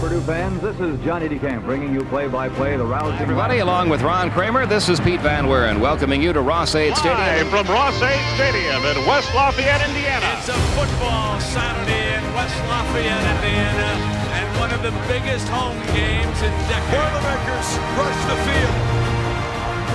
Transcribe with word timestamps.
Purdue 0.00 0.20
fans. 0.20 0.60
This 0.60 0.78
is 0.78 1.02
Johnny 1.04 1.28
DeCamp 1.28 1.64
bringing 1.64 1.92
you 1.92 2.04
play-by-play 2.04 2.76
the 2.76 2.84
rousing. 2.84 3.18
Everybody, 3.18 3.58
along 3.58 3.88
with 3.88 4.02
Ron 4.02 4.30
Kramer, 4.30 4.66
this 4.66 4.88
is 4.88 5.00
Pete 5.00 5.20
Van 5.20 5.46
Wieren 5.46 5.80
welcoming 5.80 6.22
you 6.22 6.32
to 6.32 6.42
Ross-Ade 6.42 6.94
Stadium. 6.96 7.18
Live 7.18 7.48
from 7.48 7.66
Ross-Ade 7.66 8.20
Stadium 8.36 8.84
in 8.84 9.06
West 9.08 9.34
Lafayette, 9.34 9.88
Indiana. 9.88 10.36
It's 10.36 10.48
a 10.48 10.58
football 10.76 11.40
Saturday 11.40 12.14
in 12.14 12.22
West 12.34 12.56
Lafayette, 12.68 13.24
Indiana, 13.36 13.88
and 14.36 14.60
one 14.60 14.70
of 14.70 14.82
the 14.82 14.92
biggest 15.08 15.48
home 15.48 15.80
games 15.96 16.42
in 16.44 16.52
decades. 16.68 16.92
Boilermakers 16.92 17.68
rush 17.96 18.20
the 18.28 18.36
field. 18.44 18.76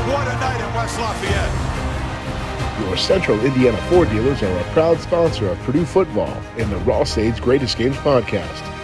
What 0.09 0.25
a 0.27 0.35
night 0.41 0.59
in 0.59 0.73
West 0.73 0.97
Lafayette. 0.99 1.53
Your 2.87 2.97
Central 2.97 3.39
Indiana 3.45 3.77
Ford 3.89 4.09
dealers 4.09 4.41
are 4.41 4.57
a 4.57 4.63
proud 4.73 4.99
sponsor 4.99 5.47
of 5.49 5.59
Purdue 5.59 5.85
football 5.85 6.35
and 6.57 6.71
the 6.71 6.77
Ross-Ade's 6.77 7.39
Greatest 7.39 7.77
Games 7.77 7.97
podcast. 7.97 8.80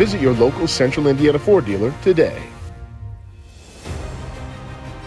Visit 0.00 0.22
your 0.22 0.32
local 0.32 0.66
Central 0.66 1.08
Indiana 1.08 1.38
Ford 1.38 1.66
dealer 1.66 1.92
today. 2.00 2.42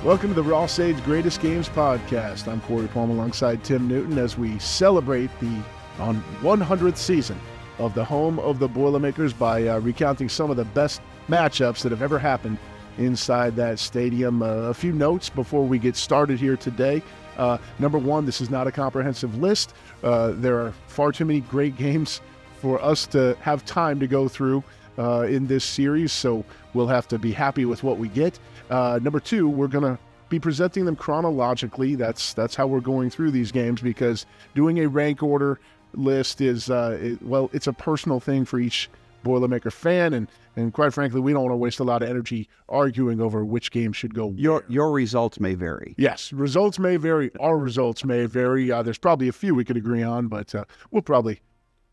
Welcome 0.04 0.30
to 0.30 0.36
the 0.36 0.44
Ross-Ade's 0.44 1.02
Greatest 1.02 1.42
Games 1.42 1.68
podcast. 1.68 2.48
I'm 2.48 2.62
Corey 2.62 2.88
Palm 2.88 3.10
alongside 3.10 3.64
Tim 3.64 3.88
Newton 3.88 4.20
as 4.20 4.38
we 4.38 4.60
celebrate 4.60 5.32
the 5.40 5.64
on 5.98 6.24
100th 6.42 6.98
season 6.98 7.40
of 7.80 7.96
the 7.96 8.06
home 8.06 8.38
of 8.38 8.60
the 8.60 8.68
Boilermakers 8.68 9.34
by 9.34 9.68
uh, 9.68 9.80
recounting 9.80 10.30
some 10.30 10.52
of 10.52 10.58
the 10.58 10.66
best 10.66 11.02
matchups 11.28 11.82
that 11.82 11.92
have 11.92 12.04
ever 12.04 12.20
happened 12.20 12.60
inside 13.00 13.56
that 13.56 13.80
stadium. 13.80 14.44
Uh, 14.44 14.46
a 14.46 14.76
few 14.76 14.92
notes 14.92 15.28
before 15.28 15.66
we 15.66 15.80
get 15.80 15.96
started 15.96 16.38
here 16.38 16.56
today. 16.56 17.02
Uh, 17.38 17.58
number 17.80 17.98
one, 17.98 18.28
this 18.28 18.42
is 18.42 18.52
not 18.52 18.68
a 18.68 18.72
comprehensive 18.72 19.40
list. 19.40 19.74
Uh, 20.04 20.34
there 20.36 20.60
are 20.60 20.72
far 20.86 21.12
too 21.12 21.26
many 21.26 21.40
great 21.40 21.76
games 21.78 22.22
for 22.62 22.82
us 22.82 23.08
to 23.08 23.36
have 23.42 23.66
time 23.66 24.00
to 24.00 24.08
go 24.08 24.28
through 24.28 24.64
uh, 24.98 25.22
in 25.22 25.48
this 25.48 25.64
series, 25.64 26.12
so 26.12 26.44
we'll 26.74 26.88
have 26.88 27.08
to 27.10 27.20
be 27.20 27.32
happy 27.32 27.66
with 27.66 27.84
what 27.84 27.98
we 27.98 28.08
get. 28.10 28.40
Uh, 28.70 29.00
number 29.02 29.20
two, 29.20 29.48
we're 29.50 29.68
going 29.68 29.84
to 29.84 30.00
be 30.30 30.40
presenting 30.40 30.86
them 30.86 30.96
chronologically. 30.96 31.96
That's 31.96 32.34
that's 32.34 32.56
how 32.56 32.68
we're 32.68 32.80
going 32.80 33.10
through 33.10 33.32
these 33.32 33.52
games 33.52 33.82
because 33.82 34.26
doing 34.56 34.80
a 34.80 34.88
rank 34.88 35.22
order 35.22 35.60
list 35.94 36.42
is 36.42 36.70
uh, 36.70 36.98
it, 37.00 37.22
well, 37.22 37.50
it's 37.54 37.68
a 37.68 37.74
personal 37.74 38.20
thing 38.20 38.46
for 38.46 38.60
each 38.60 38.90
Boilermaker 39.24 39.72
fan, 39.72 40.14
and 40.14 40.28
and 40.56 40.74
quite 40.74 40.94
frankly, 40.94 41.22
we 41.22 41.34
don't 41.34 41.44
want 41.44 41.54
to 41.54 41.58
waste 41.58 41.80
a 41.80 41.84
lot 41.84 42.04
of 42.04 42.10
energy 42.10 42.48
arguing 42.70 43.22
over 43.22 43.44
which 43.44 43.72
game 43.72 43.94
should 43.94 44.14
go. 44.14 44.34
Your 44.36 44.60
where. 44.60 44.66
your 44.70 44.92
results 44.92 45.40
may 45.40 45.56
vary. 45.56 45.96
Yes, 45.98 46.32
results 46.34 46.78
may 46.78 46.98
vary. 46.98 47.32
Our 47.40 47.58
results 47.58 48.04
may 48.04 48.26
vary. 48.26 48.72
Uh, 48.72 48.84
there's 48.84 48.98
probably 48.98 49.28
a 49.28 49.34
few 49.34 49.56
we 49.56 49.66
could 49.66 49.78
agree 49.78 50.04
on, 50.04 50.28
but 50.28 50.54
uh, 50.54 50.66
we'll 50.92 51.02
probably 51.02 51.42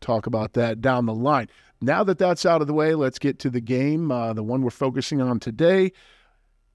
talk 0.01 0.27
about 0.27 0.53
that 0.53 0.81
down 0.81 1.05
the 1.05 1.13
line. 1.13 1.47
Now 1.81 2.03
that 2.03 2.19
that's 2.19 2.45
out 2.45 2.61
of 2.61 2.67
the 2.67 2.73
way, 2.73 2.93
let's 2.93 3.17
get 3.17 3.39
to 3.39 3.49
the 3.49 3.59
game, 3.59 4.11
uh, 4.11 4.33
the 4.33 4.43
one 4.43 4.61
we're 4.61 4.69
focusing 4.69 5.19
on 5.19 5.39
today. 5.39 5.91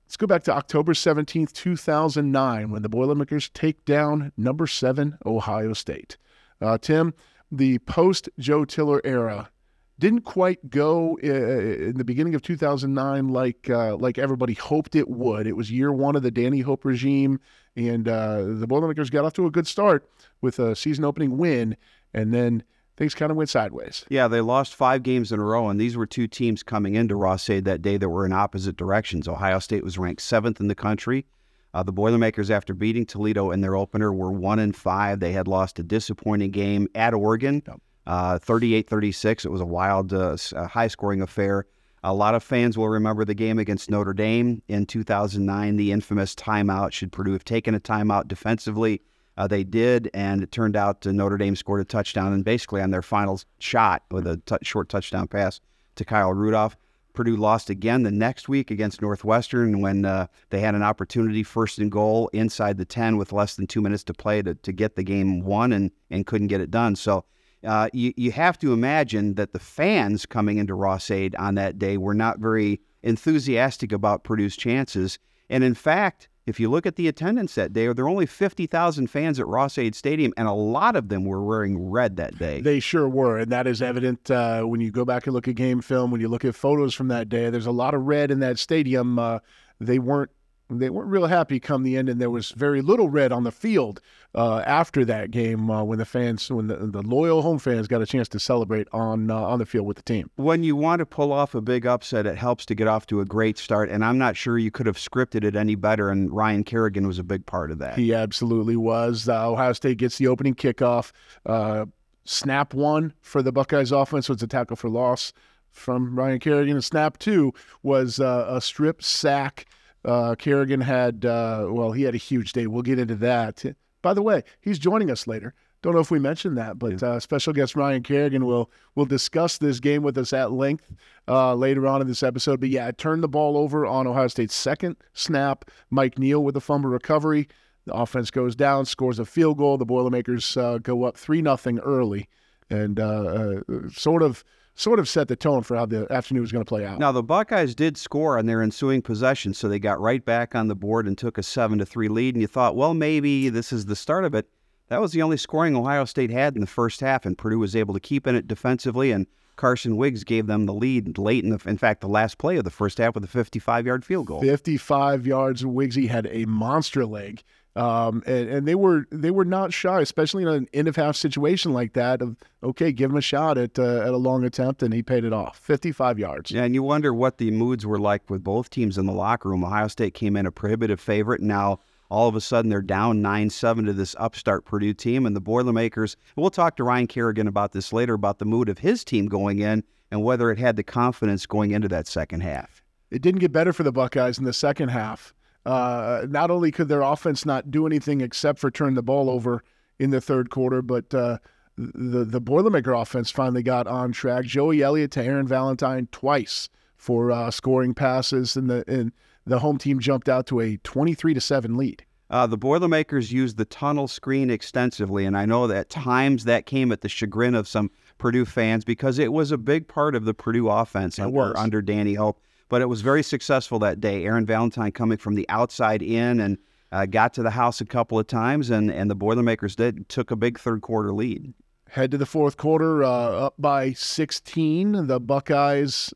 Let's 0.05 0.17
go 0.17 0.27
back 0.27 0.43
to 0.45 0.53
October 0.53 0.95
17th, 0.95 1.53
2009, 1.53 2.71
when 2.71 2.83
the 2.83 2.89
Boilermakers 2.89 3.49
take 3.51 3.85
down 3.85 4.33
number 4.37 4.67
seven 4.67 5.19
Ohio 5.25 5.73
State. 5.73 6.17
Uh, 6.61 6.79
Tim, 6.79 7.15
the 7.51 7.79
post 7.79 8.29
Joe 8.39 8.65
Tiller 8.65 9.01
era 9.05 9.51
didn't 9.99 10.23
quite 10.23 10.71
go 10.71 11.19
uh, 11.23 11.27
in 11.27 11.97
the 11.97 12.05
beginning 12.05 12.35
of 12.35 12.43
2009 12.43 13.29
like 13.29 13.71
uh, 13.71 13.97
like 13.97 14.19
everybody 14.19 14.55
hoped 14.55 14.95
it 14.95 15.09
would. 15.09 15.47
It 15.47 15.57
was 15.57 15.71
year 15.71 15.93
one 15.93 16.17
of 16.17 16.23
the 16.23 16.31
Danny 16.31 16.61
Hope 16.61 16.85
regime, 16.85 17.41
and 17.77 18.09
uh, 18.09 18.43
the 18.43 18.67
Boilermakers 18.67 19.11
got 19.11 19.25
off 19.25 19.33
to 19.35 19.47
a 19.47 19.51
good 19.51 19.67
start 19.67 20.09
with 20.41 20.59
a 20.59 20.77
season 20.77 21.05
opening 21.05 21.39
win, 21.39 21.77
and 22.13 22.35
then 22.35 22.63
things 22.97 23.15
kind 23.15 23.31
of 23.31 23.37
went 23.37 23.51
sideways. 23.51 24.05
Yeah, 24.09 24.29
they 24.29 24.41
lost 24.41 24.75
five 24.75 25.03
games 25.03 25.33
in 25.33 25.41
a 25.41 25.45
row, 25.45 25.69
and 25.69 25.81
these 25.81 25.97
were 25.97 26.07
two 26.07 26.27
teams 26.27 26.63
coming 26.63 26.95
into 26.95 27.17
Ross-Ade 27.17 27.65
that 27.65 27.83
day 27.83 27.97
that 27.97 28.09
were 28.09 28.27
in 28.27 28.33
opposite 28.33 28.77
directions. 28.77 29.29
Ohio 29.29 29.59
State 29.59 29.85
was 29.85 29.99
ranked 29.99 30.23
seventh 30.23 30.61
in 30.61 30.69
the 30.69 30.75
country. 30.75 31.27
Uh, 31.75 31.83
the 31.83 31.93
Boilermakers, 31.93 32.51
after 32.51 32.73
beating 32.73 33.05
Toledo 33.05 33.51
in 33.51 33.61
their 33.61 33.77
opener, 33.77 34.13
were 34.13 34.33
one 34.33 34.59
and 34.59 34.75
five. 34.75 35.21
They 35.21 35.33
had 35.33 35.47
lost 35.47 35.79
a 35.79 35.83
disappointing 35.83 36.51
game 36.51 36.89
at 36.95 37.13
Oregon. 37.13 37.63
Uh, 38.07 38.39
38 38.39 38.89
36. 38.89 39.45
It 39.45 39.51
was 39.51 39.61
a 39.61 39.67
wild, 39.67 40.13
uh, 40.13 40.37
high 40.69 40.87
scoring 40.87 41.21
affair. 41.21 41.67
A 42.03 42.15
lot 42.15 42.35
of 42.37 42.43
fans 42.43 42.79
will 42.79 42.89
remember 42.89 43.25
the 43.25 43.35
game 43.35 43.59
against 43.59 43.91
Notre 43.91 44.15
Dame 44.15 44.63
in 44.69 44.87
2009, 44.87 45.77
the 45.77 45.91
infamous 45.91 46.35
timeout. 46.35 46.93
Should 46.93 47.11
Purdue 47.11 47.33
have 47.33 47.45
taken 47.45 47.75
a 47.75 47.81
timeout 47.81 48.29
defensively? 48.29 49.03
Uh, 49.37 49.47
they 49.47 49.65
did, 49.65 50.11
and 50.15 50.43
it 50.43 50.51
turned 50.51 50.77
out 50.77 51.05
Notre 51.05 51.37
Dame 51.37 51.57
scored 51.57 51.81
a 51.81 51.85
touchdown, 51.85 52.33
and 52.33 52.45
basically 52.45 52.81
on 52.81 52.91
their 52.91 53.03
final 53.03 53.41
shot 53.59 54.03
with 54.11 54.27
a 54.27 54.39
t- 54.47 54.57
short 54.63 54.89
touchdown 54.89 55.29
pass 55.29 55.61
to 55.97 56.05
Kyle 56.05 56.33
Rudolph. 56.33 56.77
Purdue 57.13 57.37
lost 57.37 57.71
again 57.71 58.03
the 58.03 58.11
next 58.11 58.49
week 58.49 58.71
against 58.71 59.01
Northwestern 59.01 59.81
when 59.81 60.05
uh, 60.05 60.27
they 60.51 60.61
had 60.61 60.75
an 60.75 60.83
opportunity, 60.83 61.43
first 61.43 61.79
and 61.79 61.91
goal, 61.91 62.29
inside 62.33 62.77
the 62.77 62.85
10 62.85 63.17
with 63.17 63.33
less 63.33 63.57
than 63.57 63.67
two 63.67 63.81
minutes 63.81 64.05
to 64.05 64.15
play 64.15 64.43
to, 64.43 64.55
to 64.55 64.73
get 64.73 64.97
the 64.97 65.03
game 65.03 65.41
won 65.41 65.73
and, 65.73 65.91
and 66.11 66.27
couldn't 66.27 66.49
get 66.49 66.61
it 66.61 66.71
done. 66.71 66.95
So 66.95 67.25
uh, 67.65 67.89
you, 67.93 68.13
you 68.17 68.33
have 68.33 68.59
to 68.59 68.73
imagine 68.73 69.35
that 69.35 69.53
the 69.53 69.59
fans 69.59 70.27
coming 70.27 70.59
into 70.59 70.75
Ross-Ade 70.75 71.35
on 71.37 71.55
that 71.55 71.79
day 71.79 71.97
were 71.97 72.15
not 72.15 72.39
very 72.39 72.81
enthusiastic 73.03 73.93
about 73.93 74.25
Purdue's 74.25 74.57
chances. 74.57 75.19
And 75.49 75.65
in 75.65 75.75
fact, 75.75 76.29
if 76.47 76.61
you 76.61 76.71
look 76.71 76.87
at 76.87 76.95
the 76.95 77.09
attendance 77.09 77.57
that 77.57 77.73
day, 77.73 77.93
there 77.93 78.05
were 78.05 78.11
only 78.11 78.27
50,000 78.27 79.09
fans 79.09 79.41
at 79.41 79.47
Ross-Ade 79.49 79.97
Stadium, 79.97 80.33
and 80.37 80.47
a 80.47 80.53
lot 80.53 80.95
of 80.95 81.09
them 81.09 81.25
were 81.25 81.43
wearing 81.43 81.91
red 81.91 82.17
that 82.17 82.39
day. 82.39 82.61
They 82.61 82.79
sure 82.79 83.09
were, 83.09 83.39
and 83.39 83.51
that 83.51 83.67
is 83.67 83.83
evident 83.83 84.31
uh, 84.31 84.63
when 84.63 84.81
you 84.81 84.93
go 84.93 85.05
back 85.05 85.27
and 85.27 85.35
look 85.35 85.49
at 85.49 85.57
game 85.57 85.81
film, 85.81 86.13
when 86.13 86.21
you 86.21 86.29
look 86.29 86.45
at 86.45 86.55
photos 86.55 86.95
from 86.95 87.09
that 87.09 87.29
day. 87.29 87.51
There's 87.51 87.67
a 87.67 87.73
lot 87.73 87.95
of 87.95 88.03
red 88.03 88.31
in 88.31 88.39
that 88.41 88.61
stadium. 88.61 89.19
Uh, 89.19 89.41
they 89.81 89.99
weren't 89.99 90.31
they 90.69 90.91
weren't 90.91 91.11
real 91.11 91.27
happy 91.27 91.61
come 91.61 91.83
the 91.83 91.97
end, 91.97 92.09
and 92.09 92.21
there 92.21 92.31
was 92.31 92.51
very 92.51 92.83
little 92.83 93.09
red 93.09 93.31
on 93.33 93.45
the 93.45 93.53
field 93.53 94.01
uh, 94.35 94.63
after 94.67 95.05
that 95.05 95.31
game 95.31 95.71
uh, 95.71 95.83
when 95.85 95.99
the 95.99 96.05
fans, 96.05 96.51
when 96.51 96.67
the, 96.67 96.77
the, 96.77 97.03
loyal 97.03 97.43
home 97.43 97.59
fans 97.59 97.87
got 97.87 98.03
a 98.03 98.07
chance 98.07 98.29
to 98.29 98.41
celebrate 98.41 98.89
on 98.93 99.31
uh, 99.31 99.37
on 99.37 99.59
the 99.59 99.67
field 99.67 99.87
with 99.87 99.97
the 99.97 100.03
team. 100.03 100.31
When 100.37 100.65
you 100.65 100.75
want 100.75 100.99
to 100.99 101.07
pull 101.07 101.33
off 101.33 101.55
a 101.55 101.61
big 101.61 101.87
upset, 101.87 102.27
it 102.27 102.37
helps 102.37 102.67
to 102.67 102.75
get 102.75 102.89
off 102.89 103.07
to 103.07 103.21
a 103.21 103.25
great 103.25 103.59
start, 103.59 103.91
and 103.91 104.05
I'm 104.05 104.19
not 104.19 104.37
sure 104.37 104.59
you 104.59 104.71
could 104.71 104.87
have 104.87 104.97
scripted 104.97 105.45
it 105.45 105.55
any 105.55 105.77
better. 105.77 106.11
And 106.11 106.33
Ryan 106.33 106.65
Kerrigan 106.65 107.07
was 107.07 107.19
a 107.19 107.25
big 107.25 107.47
part 107.47 107.71
of 107.71 107.79
that. 107.79 107.97
He 107.97 108.13
absolutely 108.13 108.77
was. 108.77 109.29
Uh, 109.29 109.51
Ohio 109.51 109.73
State 109.73 109.99
gets 109.99 110.19
the 110.19 110.27
opening 110.27 110.55
kickoff. 110.55 111.13
Uh, 111.45 111.87
snap 112.25 112.75
one 112.75 113.13
for 113.21 113.43
the 113.43 113.53
Buckeyes 113.53 113.93
offense 113.93 114.29
was 114.29 114.43
a 114.43 114.47
tackle 114.47 114.77
for 114.77 114.91
loss 114.91 115.33
from 115.71 116.19
Ryan 116.19 116.41
Kerrigan. 116.41 116.75
And 116.75 116.85
snap 116.85 117.19
two 117.19 117.53
was 117.83 118.19
uh, 118.19 118.47
a 118.49 118.61
strip 118.61 119.03
sack 119.03 119.67
uh, 120.07 120.35
Kerrigan 120.37 120.81
had, 120.81 121.25
uh, 121.25 121.67
well, 121.69 121.93
he 121.93 122.05
had 122.05 122.15
a 122.15 122.19
huge 122.19 122.53
day. 122.53 122.67
We'll 122.67 122.83
get 122.83 122.99
into 122.99 123.17
that. 123.17 123.65
By 124.03 124.15
the 124.15 124.23
way, 124.23 124.45
he's 124.61 124.79
joining 124.79 125.11
us 125.11 125.27
later. 125.27 125.53
Don't 125.83 125.95
know 125.95 126.01
if 126.01 126.11
we 126.11 126.19
mentioned 126.19 126.57
that, 126.57 126.79
but 126.79 127.03
uh, 127.03 127.21
special 127.21 127.53
guest 127.53 127.77
Ryan 127.77 128.03
Kerrigan 128.03 128.47
will 128.47 128.71
will 128.95 129.05
discuss 129.05 129.59
this 129.59 129.79
game 129.79 130.03
with 130.03 130.17
us 130.17 130.33
at 130.33 130.51
length 130.51 130.93
uh, 131.29 131.55
later 131.55 131.87
on 131.87 132.01
in 132.01 132.09
this 132.09 132.23
episode. 132.23 132.61
But 132.61 132.71
yeah, 132.71 132.87
I 132.87 132.93
turned 132.93 133.23
the 133.23 133.29
ball 133.29 133.57
over 133.57 133.85
on 133.85 134.07
Ohio 134.07 134.29
State's 134.29 134.55
second 134.55 134.97
snap. 135.13 135.71
Mike 135.91 136.19
Neal 136.19 136.43
with 136.43 136.57
a 136.57 136.61
fumble 136.61 136.91
recovery. 136.91 137.49
The 137.85 137.95
offense 137.95 138.31
goes 138.33 138.57
down, 138.57 138.87
scores 138.87 139.19
a 139.19 139.25
field 139.25 139.59
goal. 139.59 139.79
The 139.79 139.85
Boilermakers 139.85 140.57
uh, 140.57 140.79
go 140.79 141.05
up 141.05 141.17
three 141.17 141.41
nothing 141.41 141.79
early, 141.81 142.29
and 142.69 142.99
uh, 142.99 143.61
uh, 143.69 143.89
sort 143.89 144.23
of 144.23 144.43
sort 144.77 145.01
of 145.01 145.09
set 145.09 145.27
the 145.27 145.35
tone 145.35 145.63
for 145.63 145.77
how 145.77 145.87
the 145.87 146.07
afternoon 146.13 146.43
was 146.43 146.53
going 146.53 146.65
to 146.65 146.69
play 146.69 146.85
out. 146.85 146.99
Now 146.99 147.11
the 147.11 147.23
Buckeyes 147.23 147.75
did 147.75 147.97
score 147.97 148.39
on 148.39 148.47
their 148.47 148.63
ensuing 148.63 149.03
possession, 149.03 149.55
so 149.55 149.69
they 149.69 149.79
got 149.79 150.01
right 150.01 150.25
back 150.25 150.55
on 150.55 150.69
the 150.69 150.77
board 150.77 151.07
and 151.09 151.19
took 151.19 151.39
a 151.39 151.43
seven 151.43 151.79
to 151.79 151.87
three 151.87 152.09
lead. 152.09 152.35
And 152.35 152.43
you 152.43 152.47
thought, 152.47 152.77
well, 152.77 152.95
maybe 152.95 153.49
this 153.49 153.73
is 153.73 153.87
the 153.87 153.97
start 153.97 154.25
of 154.25 154.35
it. 154.35 154.49
That 154.89 155.01
was 155.01 155.11
the 155.11 155.23
only 155.23 155.37
scoring 155.37 155.75
Ohio 155.75 156.05
State 156.05 156.31
had 156.31 156.55
in 156.55 156.61
the 156.61 156.67
first 156.69 157.01
half, 157.01 157.27
and 157.27 157.37
Purdue 157.37 157.59
was 157.59 157.75
able 157.75 157.95
to 157.95 158.01
keep 158.01 158.27
in 158.27 158.37
it 158.37 158.47
defensively. 158.47 159.11
And 159.11 159.27
Carson 159.57 159.97
Wiggs 159.97 160.23
gave 160.23 160.47
them 160.47 160.67
the 160.67 160.75
lead 160.75 161.19
late 161.19 161.43
in 161.43 161.51
the, 161.51 161.61
in 161.69 161.79
fact, 161.79 162.03
the 162.03 162.09
last 162.09 162.39
play 162.39 162.57
of 162.57 162.65
the 162.65 162.71
first 162.71 162.99
half 162.99 163.15
with 163.15 163.25
a 163.25 163.27
55-yard 163.27 164.05
field 164.05 164.27
goal. 164.27 164.43
55 164.43 165.27
yards. 165.27 165.65
Wiggsy 165.65 166.09
had 166.09 166.29
a 166.31 166.45
monster 166.45 167.05
leg. 167.05 167.43
Um, 167.77 168.23
and, 168.27 168.49
and, 168.49 168.67
they 168.67 168.75
were 168.75 169.07
they 169.13 169.31
were 169.31 169.45
not 169.45 169.71
shy, 169.71 170.01
especially 170.01 170.45
in 170.45 170.49
an 170.49 170.69
end 170.73 170.89
of 170.89 170.97
half 170.97 171.15
situation 171.15 171.75
like 171.75 171.93
that. 171.93 172.23
Of 172.23 172.37
okay, 172.63 172.91
give 172.91 173.11
him 173.11 173.19
a 173.19 173.23
shot 173.23 173.59
at 173.59 173.79
uh, 173.79 174.01
at 174.01 174.15
a 174.15 174.17
long 174.17 174.45
attempt, 174.45 174.83
and 174.83 174.95
he 174.95 175.03
paid 175.03 175.25
it 175.25 175.33
off, 175.35 175.59
55 175.59 176.19
yards. 176.19 176.51
Yeah, 176.51 176.65
and 176.65 176.75
you 176.75 176.83
wonder 176.83 177.13
what 177.13 177.37
the 177.37 177.51
moods 177.51 177.85
were 177.85 177.99
like 177.99 178.31
with 178.31 178.43
both 178.43 178.71
teams 178.71 178.97
in 178.97 179.05
the 179.05 179.13
locker 179.13 179.51
room. 179.51 179.63
Ohio 179.63 179.89
State 179.89 180.15
came 180.15 180.37
in 180.37 180.47
a 180.47 180.51
prohibitive 180.51 181.01
favorite. 181.01 181.41
and 181.41 181.49
Now 181.49 181.81
all 182.09 182.29
of 182.29 182.35
a 182.35 182.41
sudden 182.41 182.71
they're 182.71 182.81
down 182.81 183.21
9-7 183.21 183.87
to 183.87 183.93
this 183.93 184.15
upstart 184.19 184.65
Purdue 184.65 184.95
team, 184.95 185.27
and 185.27 185.37
the 185.37 185.41
Boilermakers. 185.41 186.17
We'll 186.35 186.51
talk 186.51 186.77
to 186.77 186.85
Ryan 186.85 187.07
Kerrigan 187.07 187.47
about 187.47 187.73
this 187.73 187.93
later 187.93 188.15
about 188.15 188.39
the 188.39 188.45
mood 188.47 188.69
of 188.69 188.79
his 188.79 189.05
team 189.05 189.27
going 189.27 189.59
in 189.59 189.85
and 190.11 190.23
whether 190.23 190.51
it 190.51 190.59
had 190.59 190.77
the 190.77 190.83
confidence 190.83 191.47
going 191.47 191.73
into 191.73 191.89
that 191.89 192.07
second 192.07 192.41
half. 192.41 192.83
It 193.11 193.23
didn't 193.23 193.41
get 193.41 193.53
better 193.53 193.73
for 193.73 193.83
the 193.83 193.93
Buckeyes 193.93 194.39
in 194.39 194.45
the 194.45 194.53
second 194.53 194.89
half. 194.89 195.35
Uh, 195.67 196.25
not 196.29 196.51
only 196.51 196.71
could 196.71 196.89
their 196.89 197.03
offense 197.03 197.45
not 197.45 197.73
do 197.73 197.87
anything 197.87 198.21
except 198.21 198.61
for 198.61 198.71
turn 198.71 198.95
the 198.95 199.03
ball 199.03 199.29
over 199.29 199.65
in 199.99 200.11
the 200.11 200.21
third 200.21 200.49
quarter, 200.49 200.81
but 200.81 201.13
uh, 201.13 201.39
the 201.77 202.25
the 202.25 202.41
Boilermaker 202.41 202.99
offense 203.01 203.33
finally 203.33 203.65
got 203.65 203.89
on 203.89 204.13
track. 204.13 204.45
Joey 204.45 204.83
Elliott 204.83 205.11
to 205.13 205.25
Aaron 205.25 205.47
Valentine 205.47 206.09
twice 206.13 206.69
for 206.97 207.33
uh, 207.33 207.51
scoring 207.51 207.95
passes, 207.95 208.57
and 208.57 208.71
the 208.71 208.85
and 208.87 209.11
the 209.45 209.59
home 209.59 209.77
team 209.77 209.99
jumped 209.99 210.29
out 210.29 210.47
to 210.47 210.61
a 210.61 210.77
twenty 210.79 211.15
three 211.15 211.35
to 211.35 211.41
seven 211.41 211.77
lead. 211.77 212.05
Uh, 212.31 212.47
the 212.47 212.57
Boilermakers 212.57 213.33
used 213.33 213.57
the 213.57 213.65
tunnel 213.65 214.09
screen 214.09 214.51
extensively, 214.51 215.25
and 215.25 215.37
I 215.37 215.47
know 215.47 215.67
that 215.67 215.77
at 215.77 215.91
times 215.91 216.45
that 216.45 216.67
came 216.67 216.91
at 216.93 217.01
the 217.01 217.09
chagrin 217.09 217.55
of 217.55 217.69
some 217.69 217.91
Purdue 218.19 218.45
fans 218.45 218.85
because 218.85 219.19
it 219.19 219.33
was 219.33 219.53
a 219.53 219.59
big 219.59 219.89
part 219.89 220.15
of 220.15 220.25
the 220.25 220.35
Purdue 220.35 220.69
offense 220.69 221.19
under, 221.19 221.57
under 221.57 221.83
Danny 221.83 222.15
Hope. 222.15 222.41
But 222.69 222.83
it 222.83 222.87
was 222.87 223.01
very 223.01 223.23
successful 223.23 223.79
that 223.81 224.01
day. 224.01 224.25
Aaron 224.25 224.47
Valentine 224.47 224.93
coming 224.93 225.19
from 225.19 225.35
the 225.35 225.49
outside 225.49 226.03
in 226.03 226.41
and 226.41 226.59
uh, 226.93 227.07
got 227.07 227.35
to 227.35 227.43
the 227.43 227.51
house 227.51 227.81
a 227.81 227.85
couple 227.85 228.19
of 228.19 228.27
times, 228.27 228.71
and, 228.71 228.91
and 228.91 229.11
the 229.11 229.15
Boilermakers 229.15 229.77
did 229.77 230.09
took 230.09 230.31
a 230.31 230.37
big 230.37 230.59
third 230.59 230.83
quarter 230.83 231.13
lead. 231.13 231.53
Head 231.89 232.11
to 232.11 232.19
the 232.19 232.27
fourth 232.27 232.57
quarter, 232.57 233.05
uh, 233.05 233.09
up 233.09 233.55
by 233.59 233.93
16. 233.93 235.07
The 235.07 235.21
Buckeyes 235.21 236.13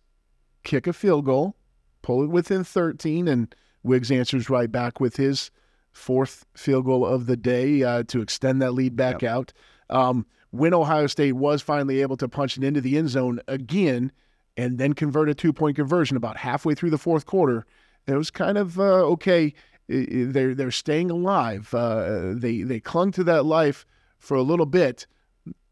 kick 0.65 0.87
a 0.87 0.93
field 0.93 1.25
goal, 1.25 1.57
pull 2.03 2.25
it 2.25 2.31
within 2.31 2.65
13, 2.65 3.29
and 3.29 3.55
Wiggs 3.83 4.11
answers 4.11 4.51
right 4.51 4.71
back 4.71 5.01
with 5.01 5.17
his 5.17 5.51
fourth 5.93 6.45
field 6.55 6.85
goal 6.85 7.07
of 7.07 7.27
the 7.27 7.37
day 7.37 7.83
uh, 7.83 8.03
to 8.05 8.21
extend 8.21 8.61
that 8.63 8.73
lead 8.73 8.97
back 8.97 9.23
yep. 9.23 9.31
out. 9.31 9.53
Um, 9.89 10.27
when 10.51 10.75
Ohio 10.75 11.07
State 11.07 11.33
was 11.33 11.63
finally 11.63 12.03
able 12.03 12.17
to 12.17 12.29
punch 12.29 12.57
it 12.57 12.65
into 12.65 12.81
the 12.81 12.99
end 12.99 13.09
zone 13.09 13.41
again 13.49 14.13
and 14.61 14.77
then 14.79 14.93
convert 14.93 15.31
a 15.31 15.35
two 15.35 15.53
point 15.53 15.77
conversion 15.77 16.17
about 16.17 16.37
halfway 16.37 16.75
through 16.75 16.91
the 16.91 16.99
fourth 16.99 17.25
quarter, 17.25 17.65
it 18.07 18.15
was 18.15 18.31
kind 18.31 18.59
of 18.59 18.79
uh, 18.79 19.05
okay. 19.15 19.55
They're 19.89 20.55
they're 20.55 20.71
staying 20.71 21.11
alive. 21.11 21.75
Uh, 21.75 22.35
they 22.35 22.63
they 22.63 22.79
clung 22.79 23.11
to 23.13 23.25
that 23.25 23.45
life 23.45 23.87
for 24.19 24.37
a 24.37 24.43
little 24.43 24.67
bit. 24.67 25.07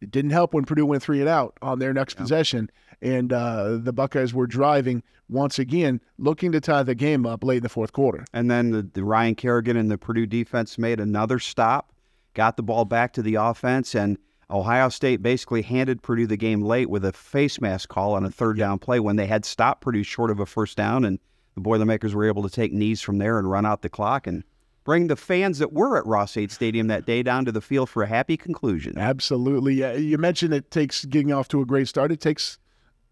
It 0.00 0.10
didn't 0.10 0.30
help 0.30 0.54
when 0.54 0.64
Purdue 0.64 0.86
went 0.86 1.02
three 1.02 1.20
and 1.20 1.28
out 1.28 1.56
on 1.62 1.78
their 1.78 1.92
next 1.92 2.14
yeah. 2.14 2.22
possession, 2.22 2.70
and 3.02 3.32
uh, 3.32 3.76
the 3.76 3.92
Buckeyes 3.92 4.32
were 4.34 4.46
driving 4.46 5.02
once 5.28 5.58
again, 5.58 6.00
looking 6.16 6.52
to 6.52 6.60
tie 6.60 6.82
the 6.82 6.94
game 6.94 7.26
up 7.26 7.44
late 7.44 7.58
in 7.58 7.62
the 7.62 7.68
fourth 7.68 7.92
quarter. 7.92 8.24
And 8.32 8.50
then 8.50 8.70
the, 8.70 8.82
the 8.82 9.04
Ryan 9.04 9.34
Kerrigan 9.34 9.76
and 9.76 9.90
the 9.90 9.98
Purdue 9.98 10.26
defense 10.26 10.78
made 10.78 11.00
another 11.00 11.38
stop, 11.38 11.92
got 12.34 12.56
the 12.56 12.62
ball 12.62 12.86
back 12.86 13.12
to 13.12 13.22
the 13.22 13.34
offense, 13.34 13.94
and 13.94 14.18
Ohio 14.50 14.88
State 14.88 15.22
basically 15.22 15.62
handed 15.62 16.02
Purdue 16.02 16.26
the 16.26 16.36
game 16.36 16.62
late 16.62 16.88
with 16.88 17.04
a 17.04 17.12
face 17.12 17.60
mask 17.60 17.88
call 17.88 18.14
on 18.14 18.24
a 18.24 18.30
third 18.30 18.56
down 18.56 18.78
play 18.78 18.98
when 18.98 19.16
they 19.16 19.26
had 19.26 19.44
stopped 19.44 19.82
Purdue 19.82 20.02
short 20.02 20.30
of 20.30 20.40
a 20.40 20.46
first 20.46 20.76
down, 20.76 21.04
and 21.04 21.18
the 21.54 21.60
Boilermakers 21.60 22.14
were 22.14 22.26
able 22.26 22.42
to 22.42 22.50
take 22.50 22.72
knees 22.72 23.02
from 23.02 23.18
there 23.18 23.38
and 23.38 23.50
run 23.50 23.66
out 23.66 23.82
the 23.82 23.88
clock 23.90 24.26
and 24.26 24.44
bring 24.84 25.08
the 25.08 25.16
fans 25.16 25.58
that 25.58 25.72
were 25.72 25.98
at 25.98 26.06
Ross-Ade 26.06 26.50
Stadium 26.50 26.86
that 26.86 27.04
day 27.04 27.22
down 27.22 27.44
to 27.44 27.52
the 27.52 27.60
field 27.60 27.90
for 27.90 28.02
a 28.02 28.06
happy 28.06 28.38
conclusion. 28.38 28.96
Absolutely. 28.96 29.74
Yeah, 29.74 29.92
you 29.92 30.16
mentioned 30.16 30.54
it 30.54 30.70
takes 30.70 31.04
getting 31.04 31.30
off 31.30 31.48
to 31.48 31.60
a 31.60 31.66
great 31.66 31.88
start. 31.88 32.10
It 32.10 32.20
takes, 32.20 32.58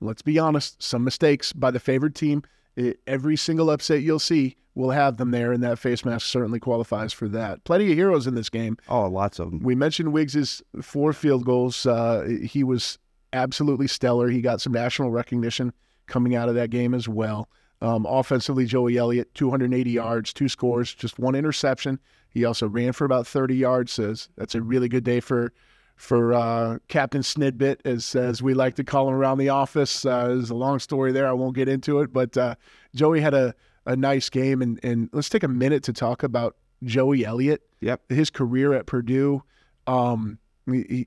let's 0.01 0.23
be 0.23 0.39
honest, 0.39 0.83
some 0.83 1.05
mistakes 1.05 1.53
by 1.53 1.71
the 1.71 1.81
favored 1.81 2.15
team. 2.15 2.45
It, 2.77 3.01
every 3.07 3.37
single 3.37 3.71
upset 3.71 4.03
you'll 4.03 4.19
see 4.19 4.57
will 4.75 4.91
have 4.91 5.17
them 5.17 5.31
there, 5.31 5.53
and 5.53 5.63
that 5.63 5.79
face 5.79 6.05
mask 6.05 6.27
certainly 6.27 6.61
qualifies 6.61 7.13
for 7.13 7.29
that. 7.29 7.65
Plenty 7.65 7.91
of 7.91 7.97
heroes 7.97 8.27
in 8.27 8.35
this 8.35 8.51
game. 8.51 8.77
Oh, 8.89 9.07
lots 9.07 9.39
of 9.39 9.51
them. 9.51 9.61
We 9.61 9.75
mentioned 9.75 10.13
Wiggs's 10.13 10.63
four 10.83 11.13
field 11.13 11.45
goals. 11.45 11.87
Uh, 11.87 12.29
he 12.45 12.63
was 12.63 12.99
absolutely 13.33 13.89
stellar. 13.89 14.29
He 14.29 14.43
got 14.43 14.61
some 14.61 14.73
national 14.73 15.11
recognition 15.11 15.73
coming 16.07 16.37
out 16.37 16.49
of 16.49 16.55
that 16.55 16.71
game 16.71 16.95
as 16.95 17.09
well. 17.09 17.49
Um, 17.83 18.07
offensively, 18.07 18.67
Joey 18.67 18.97
Elliott, 18.97 19.35
280 19.35 19.91
yards, 19.91 20.33
two 20.33 20.49
scores, 20.49 20.95
just 20.95 21.19
one 21.19 21.35
interception. 21.35 21.99
He 22.31 22.45
also 22.45 22.69
ran 22.69 22.93
for 22.93 23.05
about 23.05 23.27
30 23.27 23.57
yards. 23.57 23.93
Says 23.93 24.29
that's 24.37 24.55
a 24.55 24.63
really 24.63 24.89
good 24.89 25.05
day 25.05 25.21
for 25.21 25.53
for 25.97 26.35
uh, 26.35 26.79
Captain 26.89 27.23
Snidbit, 27.23 27.79
as 27.85 28.15
as 28.15 28.43
we 28.43 28.55
like 28.55 28.75
to 28.77 28.85
call 28.85 29.09
him 29.09 29.15
around 29.15 29.39
the 29.39 29.49
office. 29.49 30.05
Uh, 30.05 30.29
there's 30.29 30.51
a 30.51 30.55
long 30.55 30.79
story 30.79 31.13
there. 31.13 31.27
I 31.27 31.33
won't 31.33 31.57
get 31.57 31.69
into 31.69 32.01
it, 32.01 32.13
but 32.13 32.37
uh, 32.37 32.55
Joey 32.95 33.21
had 33.21 33.35
a 33.35 33.55
a 33.87 33.97
nice 33.97 34.29
game. 34.29 34.61
And, 34.61 34.79
and 34.83 35.09
let's 35.13 35.29
take 35.29 35.45
a 35.45 35.49
minute 35.49 35.83
to 35.85 35.93
talk 35.93 36.23
about 36.23 36.57
Joey 36.83 37.25
Elliott. 37.25 37.63
Yep. 37.81 38.11
His 38.11 38.31
career 38.31 38.75
at 38.75 38.87
Purdue. 38.87 39.43
Um, 39.87 40.39
he, 40.67 41.07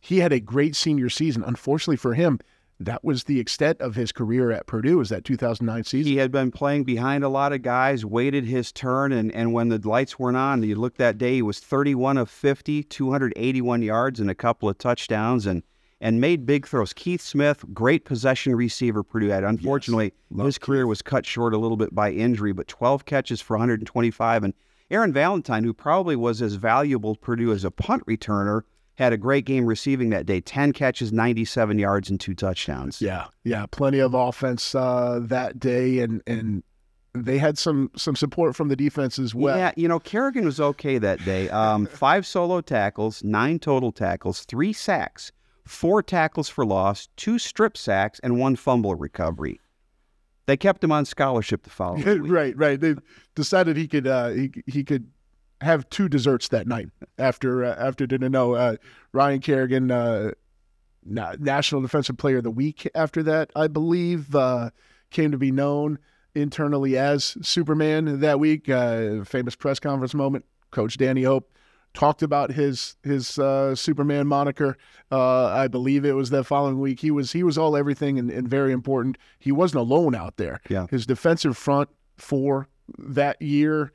he 0.00 0.18
had 0.18 0.32
a 0.32 0.40
great 0.40 0.74
senior 0.74 1.10
season. 1.10 1.44
Unfortunately 1.44 1.96
for 1.96 2.14
him, 2.14 2.40
that 2.78 3.02
was 3.02 3.24
the 3.24 3.40
extent 3.40 3.80
of 3.80 3.94
his 3.94 4.12
career 4.12 4.50
at 4.50 4.66
Purdue, 4.66 4.98
was 4.98 5.08
that 5.08 5.24
2009 5.24 5.84
season. 5.84 6.12
He 6.12 6.18
had 6.18 6.30
been 6.30 6.50
playing 6.50 6.84
behind 6.84 7.24
a 7.24 7.28
lot 7.28 7.52
of 7.52 7.62
guys, 7.62 8.04
waited 8.04 8.44
his 8.44 8.70
turn, 8.70 9.12
and, 9.12 9.32
and 9.32 9.52
when 9.52 9.68
the 9.68 9.78
lights 9.78 10.18
weren't 10.18 10.36
on, 10.36 10.62
you 10.62 10.74
looked 10.74 10.98
that 10.98 11.18
day, 11.18 11.34
he 11.34 11.42
was 11.42 11.58
31 11.58 12.18
of 12.18 12.28
50, 12.28 12.82
281 12.82 13.82
yards, 13.82 14.20
and 14.20 14.30
a 14.30 14.34
couple 14.34 14.68
of 14.68 14.78
touchdowns. 14.78 15.46
And 15.46 15.62
and 16.00 16.20
made 16.20 16.44
big 16.44 16.66
throws. 16.66 16.92
Keith 16.92 17.22
Smith, 17.22 17.64
great 17.72 18.04
possession 18.04 18.54
receiver 18.54 19.02
Purdue 19.02 19.28
had. 19.28 19.44
Unfortunately, 19.44 20.12
yes. 20.30 20.44
his 20.44 20.58
career 20.58 20.82
Keith. 20.82 20.88
was 20.88 21.02
cut 21.02 21.24
short 21.24 21.54
a 21.54 21.58
little 21.58 21.76
bit 21.76 21.94
by 21.94 22.12
injury, 22.12 22.52
but 22.52 22.68
12 22.68 23.06
catches 23.06 23.40
for 23.40 23.56
125. 23.56 24.44
And 24.44 24.54
Aaron 24.90 25.12
Valentine, 25.12 25.64
who 25.64 25.72
probably 25.72 26.14
was 26.14 26.42
as 26.42 26.54
valuable 26.54 27.14
to 27.14 27.20
Purdue 27.20 27.52
as 27.52 27.64
a 27.64 27.70
punt 27.70 28.04
returner, 28.06 28.62
had 28.96 29.12
a 29.12 29.16
great 29.16 29.44
game 29.44 29.66
receiving 29.66 30.10
that 30.10 30.26
day 30.26 30.40
10 30.40 30.72
catches, 30.72 31.12
97 31.12 31.78
yards, 31.78 32.10
and 32.10 32.18
two 32.18 32.34
touchdowns. 32.34 33.00
Yeah, 33.00 33.26
yeah, 33.44 33.66
plenty 33.66 33.98
of 33.98 34.14
offense 34.14 34.74
uh, 34.74 35.20
that 35.22 35.58
day. 35.58 36.00
And, 36.00 36.22
and 36.26 36.62
they 37.14 37.38
had 37.38 37.56
some 37.58 37.90
some 37.96 38.16
support 38.16 38.56
from 38.56 38.68
the 38.68 38.76
defense 38.76 39.18
as 39.18 39.34
well. 39.34 39.56
Yeah, 39.56 39.72
you 39.76 39.88
know, 39.88 39.98
Kerrigan 39.98 40.44
was 40.44 40.60
okay 40.60 40.98
that 40.98 41.24
day. 41.24 41.48
Um, 41.50 41.86
five 42.04 42.26
solo 42.26 42.60
tackles, 42.60 43.24
nine 43.24 43.58
total 43.58 43.92
tackles, 43.92 44.44
three 44.44 44.72
sacks 44.72 45.32
four 45.66 46.02
tackles 46.02 46.48
for 46.48 46.64
loss, 46.64 47.08
two 47.16 47.38
strip 47.38 47.76
sacks, 47.76 48.20
and 48.20 48.38
one 48.38 48.56
fumble 48.56 48.94
recovery. 48.94 49.60
They 50.46 50.56
kept 50.56 50.82
him 50.82 50.92
on 50.92 51.04
scholarship 51.04 51.64
the 51.64 51.70
following 51.70 52.04
week. 52.22 52.32
right, 52.32 52.56
right. 52.56 52.80
They 52.80 52.94
decided 53.34 53.76
he 53.76 53.88
could 53.88 54.06
uh, 54.06 54.28
he 54.28 54.52
he 54.66 54.84
could 54.84 55.08
have 55.60 55.88
two 55.90 56.08
desserts 56.08 56.48
that 56.48 56.66
night 56.66 56.88
after 57.18 57.64
uh, 57.64 57.74
after 57.78 58.06
dinner. 58.06 58.28
No, 58.28 58.54
uh, 58.54 58.76
Ryan 59.12 59.40
Kerrigan, 59.40 59.90
uh, 59.90 60.32
National 61.04 61.80
Defensive 61.80 62.16
Player 62.16 62.38
of 62.38 62.44
the 62.44 62.50
Week. 62.50 62.88
After 62.94 63.22
that, 63.24 63.50
I 63.56 63.68
believe, 63.68 64.34
uh, 64.34 64.70
came 65.10 65.30
to 65.30 65.38
be 65.38 65.52
known 65.52 65.98
internally 66.34 66.98
as 66.98 67.36
Superman 67.42 68.20
that 68.20 68.38
week. 68.38 68.68
Uh, 68.68 69.24
famous 69.24 69.56
press 69.56 69.78
conference 69.78 70.14
moment. 70.14 70.44
Coach 70.70 70.98
Danny 70.98 71.22
Hope 71.22 71.50
talked 71.94 72.22
about 72.22 72.52
his 72.52 72.96
his 73.02 73.38
uh, 73.38 73.74
Superman 73.74 74.26
moniker. 74.26 74.76
Uh, 75.10 75.46
I 75.46 75.68
believe 75.68 76.04
it 76.04 76.12
was 76.12 76.30
that 76.30 76.44
following 76.44 76.78
week. 76.78 77.00
He 77.00 77.10
was 77.10 77.32
he 77.32 77.42
was 77.42 77.56
all 77.56 77.76
everything 77.76 78.18
and, 78.18 78.30
and, 78.30 78.46
very 78.46 78.72
important. 78.72 79.16
He 79.38 79.50
wasn't 79.50 79.80
alone 79.80 80.14
out 80.14 80.36
there. 80.36 80.60
Yeah. 80.68 80.86
His 80.90 81.06
defensive 81.06 81.56
front 81.56 81.88
for 82.16 82.68
that 82.98 83.40
year 83.40 83.92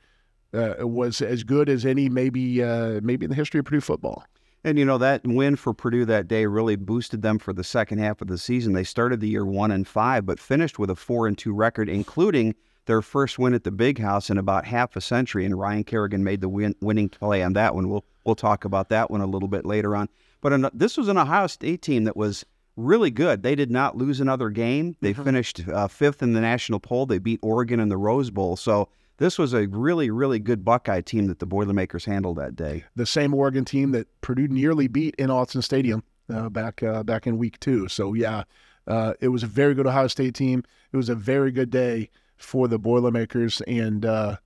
uh, 0.54 0.74
was 0.86 1.20
as 1.20 1.44
good 1.44 1.68
as 1.68 1.84
any 1.84 2.08
maybe 2.08 2.62
uh, 2.62 3.00
maybe 3.02 3.24
in 3.24 3.30
the 3.30 3.36
history 3.36 3.60
of 3.60 3.66
Purdue 3.66 3.80
football. 3.80 4.24
And 4.64 4.78
you 4.78 4.84
know 4.84 4.98
that 4.98 5.22
win 5.24 5.56
for 5.56 5.74
Purdue 5.74 6.04
that 6.04 6.28
day 6.28 6.46
really 6.46 6.76
boosted 6.76 7.22
them 7.22 7.38
for 7.38 7.52
the 7.52 7.64
second 7.64 7.98
half 7.98 8.20
of 8.22 8.28
the 8.28 8.38
season. 8.38 8.74
They 8.74 8.84
started 8.84 9.20
the 9.20 9.28
year 9.28 9.44
one 9.44 9.72
and 9.72 9.86
five, 9.86 10.24
but 10.24 10.38
finished 10.38 10.78
with 10.78 10.90
a 10.90 10.94
four 10.94 11.26
and 11.26 11.36
two 11.36 11.52
record, 11.52 11.88
including 11.88 12.54
their 12.86 13.02
first 13.02 13.38
win 13.38 13.54
at 13.54 13.64
the 13.64 13.70
Big 13.70 13.98
House 13.98 14.30
in 14.30 14.38
about 14.38 14.64
half 14.64 14.96
a 14.96 15.00
century, 15.00 15.44
and 15.44 15.58
Ryan 15.58 15.84
Kerrigan 15.84 16.24
made 16.24 16.40
the 16.40 16.48
win- 16.48 16.76
winning 16.80 17.08
play 17.08 17.42
on 17.42 17.54
that 17.54 17.74
one. 17.74 17.88
We'll 17.88 18.04
we'll 18.24 18.34
talk 18.34 18.64
about 18.64 18.88
that 18.90 19.10
one 19.10 19.20
a 19.20 19.26
little 19.26 19.48
bit 19.48 19.66
later 19.66 19.96
on. 19.96 20.08
But 20.40 20.52
an, 20.52 20.68
this 20.72 20.96
was 20.96 21.08
an 21.08 21.18
Ohio 21.18 21.46
State 21.46 21.82
team 21.82 22.04
that 22.04 22.16
was 22.16 22.44
really 22.76 23.10
good. 23.10 23.42
They 23.42 23.54
did 23.54 23.70
not 23.70 23.96
lose 23.96 24.20
another 24.20 24.50
game. 24.50 24.96
They 25.00 25.12
mm-hmm. 25.12 25.24
finished 25.24 25.68
uh, 25.68 25.88
fifth 25.88 26.22
in 26.22 26.32
the 26.32 26.40
national 26.40 26.80
poll. 26.80 27.06
They 27.06 27.18
beat 27.18 27.40
Oregon 27.42 27.80
in 27.80 27.88
the 27.88 27.96
Rose 27.96 28.30
Bowl. 28.30 28.56
So 28.56 28.88
this 29.18 29.38
was 29.38 29.52
a 29.52 29.66
really, 29.66 30.10
really 30.10 30.38
good 30.38 30.64
Buckeye 30.64 31.00
team 31.00 31.26
that 31.26 31.38
the 31.38 31.46
Boilermakers 31.46 32.04
handled 32.04 32.38
that 32.38 32.56
day. 32.56 32.84
The 32.96 33.06
same 33.06 33.34
Oregon 33.34 33.64
team 33.64 33.92
that 33.92 34.08
Purdue 34.20 34.48
nearly 34.48 34.88
beat 34.88 35.14
in 35.16 35.28
Autzen 35.28 35.62
Stadium 35.62 36.02
uh, 36.32 36.48
back 36.48 36.82
uh, 36.82 37.02
back 37.02 37.26
in 37.26 37.38
week 37.38 37.60
two. 37.60 37.88
So 37.88 38.14
yeah, 38.14 38.44
uh, 38.86 39.14
it 39.20 39.28
was 39.28 39.42
a 39.42 39.48
very 39.48 39.74
good 39.74 39.86
Ohio 39.86 40.08
State 40.08 40.34
team. 40.34 40.64
It 40.92 40.96
was 40.96 41.08
a 41.08 41.14
very 41.14 41.52
good 41.52 41.70
day 41.70 42.10
for 42.36 42.68
the 42.68 42.78
Boilermakers, 42.78 43.60
and 43.62 44.04
uh, 44.04 44.36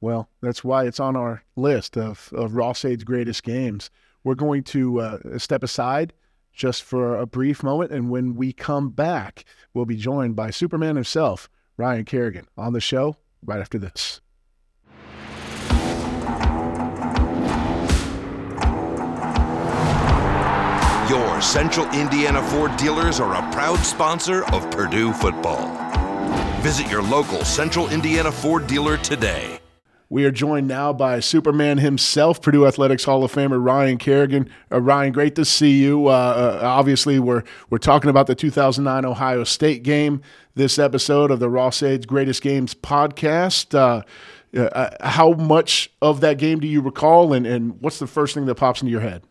well, 0.00 0.28
that's 0.40 0.64
why 0.64 0.84
it's 0.84 1.00
on 1.00 1.16
our 1.16 1.42
list 1.54 1.96
of 1.96 2.32
of 2.34 2.54
Ross-Ade's 2.54 3.04
greatest 3.04 3.42
games. 3.42 3.90
We're 4.24 4.34
going 4.34 4.64
to 4.64 5.00
uh, 5.00 5.38
step 5.38 5.62
aside 5.62 6.12
just 6.52 6.82
for 6.82 7.16
a 7.16 7.26
brief 7.26 7.62
moment, 7.62 7.92
and 7.92 8.10
when 8.10 8.34
we 8.34 8.52
come 8.52 8.88
back, 8.90 9.44
we'll 9.74 9.84
be 9.84 9.96
joined 9.96 10.34
by 10.34 10.50
Superman 10.50 10.96
himself, 10.96 11.48
Ryan 11.76 12.04
Kerrigan, 12.04 12.48
on 12.56 12.72
the 12.72 12.80
show 12.80 13.16
right 13.46 13.60
after 13.60 13.78
this. 13.78 14.20
Your 21.08 21.40
Central 21.40 21.86
Indiana 21.92 22.42
Ford 22.42 22.76
dealers 22.76 23.20
are 23.20 23.36
a 23.36 23.52
proud 23.52 23.78
sponsor 23.78 24.44
of 24.52 24.68
Purdue 24.72 25.12
football. 25.12 25.68
Visit 26.62 26.90
your 26.90 27.02
local 27.02 27.44
Central 27.44 27.88
Indiana 27.90 28.32
Ford 28.32 28.66
dealer 28.66 28.96
today. 28.96 29.60
We 30.08 30.24
are 30.24 30.30
joined 30.30 30.66
now 30.66 30.92
by 30.92 31.20
Superman 31.20 31.78
himself, 31.78 32.40
Purdue 32.40 32.66
Athletics 32.66 33.04
Hall 33.04 33.22
of 33.24 33.32
Famer 33.32 33.64
Ryan 33.64 33.98
Kerrigan. 33.98 34.48
Uh, 34.70 34.80
Ryan, 34.80 35.12
great 35.12 35.34
to 35.36 35.44
see 35.44 35.82
you. 35.82 36.06
Uh, 36.06 36.10
uh, 36.10 36.60
obviously, 36.64 37.18
we're 37.18 37.42
we're 37.70 37.78
talking 37.78 38.08
about 38.08 38.26
the 38.26 38.34
2009 38.34 39.04
Ohio 39.04 39.42
State 39.44 39.82
game. 39.82 40.22
This 40.56 40.78
episode 40.78 41.30
of 41.30 41.38
the 41.38 41.50
Ross-Ades 41.50 42.06
Greatest 42.06 42.40
Games 42.40 42.74
podcast. 42.74 43.74
Uh, 43.74 44.00
uh, 44.58 44.88
how 45.06 45.32
much 45.32 45.90
of 46.00 46.22
that 46.22 46.38
game 46.38 46.60
do 46.60 46.66
you 46.66 46.80
recall, 46.80 47.34
and, 47.34 47.46
and 47.46 47.78
what's 47.82 47.98
the 47.98 48.06
first 48.06 48.32
thing 48.32 48.46
that 48.46 48.54
pops 48.54 48.80
into 48.80 48.90
your 48.90 49.02
head? 49.02 49.22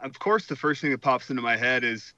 Of 0.00 0.18
course, 0.18 0.46
the 0.46 0.56
first 0.56 0.80
thing 0.80 0.90
that 0.90 1.00
pops 1.00 1.30
into 1.30 1.42
my 1.42 1.56
head 1.56 1.84
is 1.84 2.12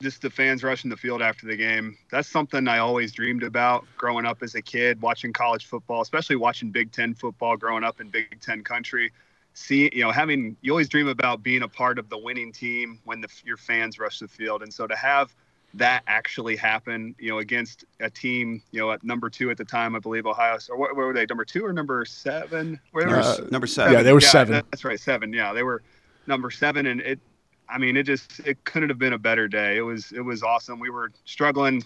just 0.00 0.22
the 0.22 0.30
fans 0.30 0.64
rushing 0.64 0.88
the 0.88 0.96
field 0.96 1.20
after 1.20 1.46
the 1.46 1.56
game. 1.56 1.94
That's 2.10 2.26
something 2.26 2.66
I 2.66 2.78
always 2.78 3.12
dreamed 3.12 3.42
about 3.42 3.84
growing 3.98 4.24
up 4.24 4.42
as 4.42 4.54
a 4.54 4.62
kid, 4.62 5.02
watching 5.02 5.30
college 5.30 5.66
football, 5.66 6.00
especially 6.00 6.36
watching 6.36 6.70
Big 6.70 6.90
Ten 6.90 7.12
football 7.12 7.58
growing 7.58 7.84
up 7.84 8.00
in 8.00 8.08
Big 8.08 8.40
Ten 8.40 8.64
country. 8.64 9.12
See, 9.52 9.90
you 9.92 10.00
know, 10.00 10.10
having 10.10 10.56
you 10.62 10.72
always 10.72 10.88
dream 10.88 11.08
about 11.08 11.42
being 11.42 11.64
a 11.64 11.68
part 11.68 11.98
of 11.98 12.08
the 12.08 12.16
winning 12.16 12.50
team 12.50 12.98
when 13.04 13.20
the, 13.20 13.28
your 13.44 13.58
fans 13.58 13.98
rush 13.98 14.20
the 14.20 14.28
field, 14.28 14.62
and 14.62 14.72
so 14.72 14.86
to 14.86 14.96
have 14.96 15.34
that 15.74 16.02
actually 16.06 16.56
happen, 16.56 17.14
you 17.18 17.30
know, 17.30 17.38
against 17.38 17.84
a 18.00 18.08
team, 18.08 18.62
you 18.70 18.80
know, 18.80 18.92
at 18.92 19.02
number 19.02 19.28
two 19.28 19.50
at 19.50 19.56
the 19.56 19.64
time, 19.64 19.96
I 19.96 19.98
believe 19.98 20.26
Ohio, 20.26 20.58
or 20.70 20.76
what, 20.76 20.94
were 20.94 21.12
they, 21.12 21.26
number 21.26 21.44
two 21.44 21.64
or 21.64 21.72
number 21.72 22.04
seven? 22.04 22.80
Where 22.92 23.20
uh, 23.20 23.38
number 23.50 23.66
seven. 23.66 23.92
Yeah, 23.92 24.02
they 24.02 24.12
were 24.12 24.20
yeah, 24.20 24.28
seven. 24.28 24.62
That's 24.70 24.84
right, 24.84 25.00
seven. 25.00 25.32
Yeah, 25.32 25.52
they 25.52 25.62
were 25.62 25.82
number 26.26 26.50
seven, 26.50 26.86
and 26.86 27.00
it 27.00 27.20
I 27.68 27.78
mean, 27.78 27.96
it 27.96 28.04
just 28.04 28.40
it 28.40 28.64
couldn't 28.64 28.88
have 28.88 28.98
been 28.98 29.14
a 29.14 29.18
better 29.18 29.48
day. 29.48 29.76
It 29.76 29.82
was 29.82 30.12
it 30.12 30.20
was 30.20 30.42
awesome. 30.42 30.78
We 30.78 30.90
were 30.90 31.10
struggling 31.24 31.82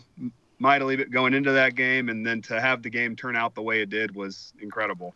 mightily 0.58 0.96
going 0.96 1.34
into 1.34 1.52
that 1.52 1.74
game, 1.74 2.08
and 2.08 2.26
then 2.26 2.42
to 2.42 2.60
have 2.60 2.82
the 2.82 2.90
game 2.90 3.14
turn 3.14 3.36
out 3.36 3.54
the 3.54 3.62
way 3.62 3.80
it 3.80 3.90
did 3.90 4.14
was 4.14 4.52
incredible. 4.60 5.14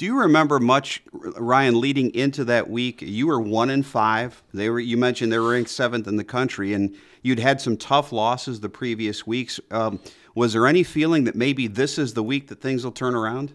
Do 0.00 0.06
you 0.06 0.18
remember 0.18 0.58
much, 0.58 1.02
Ryan, 1.12 1.78
leading 1.78 2.14
into 2.14 2.42
that 2.46 2.70
week? 2.70 3.02
You 3.02 3.26
were 3.26 3.38
one 3.38 3.68
in 3.68 3.82
five. 3.82 4.42
They 4.54 4.70
were. 4.70 4.80
You 4.80 4.96
mentioned 4.96 5.30
they 5.30 5.38
were 5.38 5.50
ranked 5.50 5.68
seventh 5.68 6.08
in 6.08 6.16
the 6.16 6.24
country, 6.24 6.72
and 6.72 6.96
you'd 7.20 7.38
had 7.38 7.60
some 7.60 7.76
tough 7.76 8.10
losses 8.10 8.60
the 8.60 8.70
previous 8.70 9.26
weeks. 9.26 9.60
Um, 9.70 10.00
was 10.34 10.54
there 10.54 10.66
any 10.66 10.84
feeling 10.84 11.24
that 11.24 11.34
maybe 11.34 11.66
this 11.66 11.98
is 11.98 12.14
the 12.14 12.22
week 12.22 12.48
that 12.48 12.62
things 12.62 12.82
will 12.82 12.92
turn 12.92 13.14
around? 13.14 13.52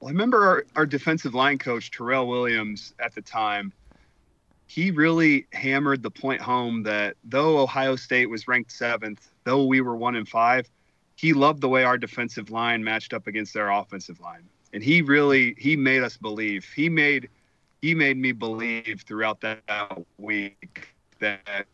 Well, 0.00 0.08
I 0.08 0.10
remember 0.10 0.44
our, 0.44 0.64
our 0.74 0.86
defensive 0.86 1.34
line 1.34 1.56
coach, 1.56 1.92
Terrell 1.92 2.26
Williams, 2.26 2.92
at 2.98 3.14
the 3.14 3.22
time, 3.22 3.72
he 4.66 4.90
really 4.90 5.46
hammered 5.52 6.02
the 6.02 6.10
point 6.10 6.40
home 6.40 6.82
that 6.82 7.14
though 7.22 7.60
Ohio 7.60 7.94
State 7.94 8.28
was 8.28 8.48
ranked 8.48 8.72
seventh, 8.72 9.28
though 9.44 9.66
we 9.66 9.82
were 9.82 9.94
one 9.94 10.16
in 10.16 10.26
five, 10.26 10.68
he 11.14 11.32
loved 11.32 11.60
the 11.60 11.68
way 11.68 11.84
our 11.84 11.96
defensive 11.96 12.50
line 12.50 12.82
matched 12.82 13.14
up 13.14 13.28
against 13.28 13.54
their 13.54 13.70
offensive 13.70 14.18
line. 14.18 14.48
And 14.72 14.82
he 14.82 15.02
really 15.02 15.54
he 15.58 15.76
made 15.76 16.02
us 16.02 16.16
believe. 16.16 16.64
He 16.74 16.88
made 16.88 17.28
he 17.80 17.94
made 17.94 18.16
me 18.16 18.32
believe 18.32 19.04
throughout 19.06 19.40
that 19.40 19.62
week 20.18 20.88
that 21.18 21.66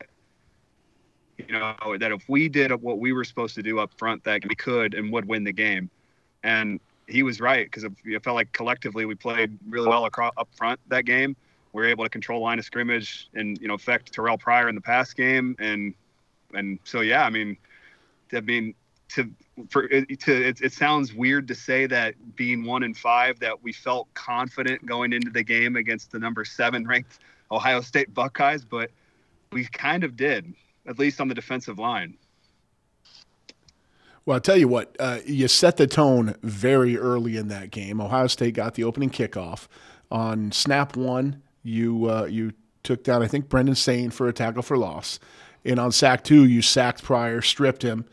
you 1.36 1.52
know 1.52 1.74
that 1.98 2.12
if 2.12 2.28
we 2.28 2.48
did 2.48 2.72
what 2.82 2.98
we 2.98 3.12
were 3.12 3.24
supposed 3.24 3.54
to 3.54 3.62
do 3.62 3.78
up 3.78 3.92
front 3.96 4.24
that 4.24 4.42
we 4.48 4.54
could 4.54 4.94
and 4.94 5.12
would 5.12 5.26
win 5.26 5.44
the 5.44 5.52
game. 5.52 5.90
And 6.42 6.80
he 7.06 7.22
was 7.22 7.40
right 7.40 7.66
because 7.66 7.84
it 7.84 8.22
felt 8.22 8.34
like 8.34 8.52
collectively 8.52 9.04
we 9.04 9.14
played 9.14 9.56
really 9.68 9.88
well 9.88 10.04
across, 10.04 10.32
up 10.36 10.48
front 10.54 10.78
that 10.88 11.04
game. 11.04 11.34
We 11.72 11.82
were 11.82 11.88
able 11.88 12.04
to 12.04 12.10
control 12.10 12.42
line 12.42 12.58
of 12.58 12.64
scrimmage 12.64 13.28
and 13.34 13.58
you 13.60 13.68
know 13.68 13.74
affect 13.74 14.14
Terrelle 14.14 14.38
Pryor 14.38 14.68
in 14.68 14.74
the 14.74 14.80
pass 14.80 15.12
game, 15.12 15.56
and 15.58 15.94
and 16.54 16.78
so 16.84 17.00
yeah, 17.00 17.24
I 17.24 17.30
mean, 17.30 17.56
I 18.32 18.40
mean 18.40 18.74
to 19.10 19.30
for 19.68 19.84
it, 19.84 20.20
to 20.20 20.48
it, 20.48 20.60
it 20.60 20.72
sounds 20.72 21.12
weird 21.12 21.48
to 21.48 21.54
say 21.54 21.86
that 21.86 22.14
being 22.36 22.64
one 22.64 22.82
in 22.82 22.94
five 22.94 23.38
that 23.40 23.62
we 23.62 23.72
felt 23.72 24.12
confident 24.14 24.84
going 24.86 25.12
into 25.12 25.30
the 25.30 25.42
game 25.42 25.76
against 25.76 26.12
the 26.12 26.18
number 26.18 26.44
seven 26.44 26.86
ranked 26.86 27.18
Ohio 27.50 27.80
State 27.80 28.12
Buckeyes, 28.14 28.64
but 28.64 28.90
we 29.52 29.64
kind 29.64 30.04
of 30.04 30.16
did, 30.16 30.52
at 30.86 30.98
least 30.98 31.20
on 31.20 31.28
the 31.28 31.34
defensive 31.34 31.78
line. 31.78 32.16
Well, 34.26 34.34
I'll 34.34 34.40
tell 34.42 34.58
you 34.58 34.68
what, 34.68 34.94
uh, 35.00 35.20
you 35.24 35.48
set 35.48 35.78
the 35.78 35.86
tone 35.86 36.34
very 36.42 36.98
early 36.98 37.38
in 37.38 37.48
that 37.48 37.70
game. 37.70 37.98
Ohio 37.98 38.26
State 38.26 38.54
got 38.54 38.74
the 38.74 38.84
opening 38.84 39.08
kickoff. 39.08 39.68
On 40.10 40.52
snap 40.52 40.96
one, 40.96 41.42
you 41.62 42.06
uh, 42.06 42.26
you 42.26 42.52
took 42.82 43.04
down, 43.04 43.22
I 43.22 43.26
think, 43.26 43.48
Brandon 43.48 43.74
Saine 43.74 44.12
for 44.12 44.28
a 44.28 44.32
tackle 44.32 44.62
for 44.62 44.76
loss. 44.76 45.18
And 45.64 45.78
on 45.78 45.92
sack 45.92 46.24
two, 46.24 46.44
you 46.44 46.62
sacked 46.62 47.02
Pryor, 47.02 47.42
stripped 47.42 47.82
him, 47.82 48.04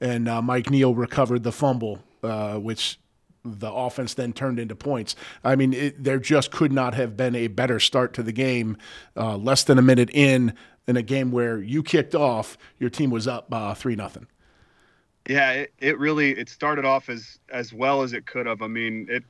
and 0.00 0.28
uh, 0.28 0.42
Mike 0.42 0.70
Neal 0.70 0.94
recovered 0.94 1.42
the 1.42 1.52
fumble, 1.52 2.00
uh, 2.22 2.56
which 2.56 2.98
the 3.44 3.72
offense 3.72 4.14
then 4.14 4.32
turned 4.32 4.58
into 4.58 4.74
points. 4.74 5.16
I 5.42 5.56
mean, 5.56 5.72
it, 5.72 6.02
there 6.02 6.18
just 6.18 6.50
could 6.50 6.72
not 6.72 6.94
have 6.94 7.16
been 7.16 7.34
a 7.34 7.48
better 7.48 7.80
start 7.80 8.12
to 8.14 8.22
the 8.22 8.32
game. 8.32 8.76
Uh, 9.16 9.36
less 9.36 9.64
than 9.64 9.78
a 9.78 9.82
minute 9.82 10.10
in, 10.12 10.54
in 10.86 10.96
a 10.96 11.02
game 11.02 11.30
where 11.30 11.58
you 11.58 11.82
kicked 11.82 12.14
off, 12.14 12.58
your 12.78 12.90
team 12.90 13.10
was 13.10 13.26
up 13.26 13.48
three 13.78 13.96
nothing. 13.96 14.26
Yeah, 15.28 15.52
it, 15.52 15.74
it 15.78 15.98
really 15.98 16.32
it 16.32 16.48
started 16.48 16.84
off 16.84 17.08
as 17.08 17.38
as 17.50 17.72
well 17.72 18.02
as 18.02 18.12
it 18.12 18.26
could 18.26 18.46
have. 18.46 18.62
I 18.62 18.66
mean, 18.66 19.06
it 19.08 19.22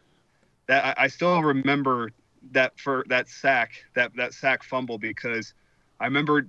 that 0.66 0.98
I, 0.98 1.04
I 1.04 1.06
still 1.08 1.42
remember 1.42 2.12
that 2.52 2.78
for 2.78 3.04
that 3.08 3.28
sack 3.28 3.72
that 3.94 4.14
that 4.16 4.32
sack 4.32 4.62
fumble 4.62 4.98
because 4.98 5.52
I 5.98 6.04
remember 6.04 6.46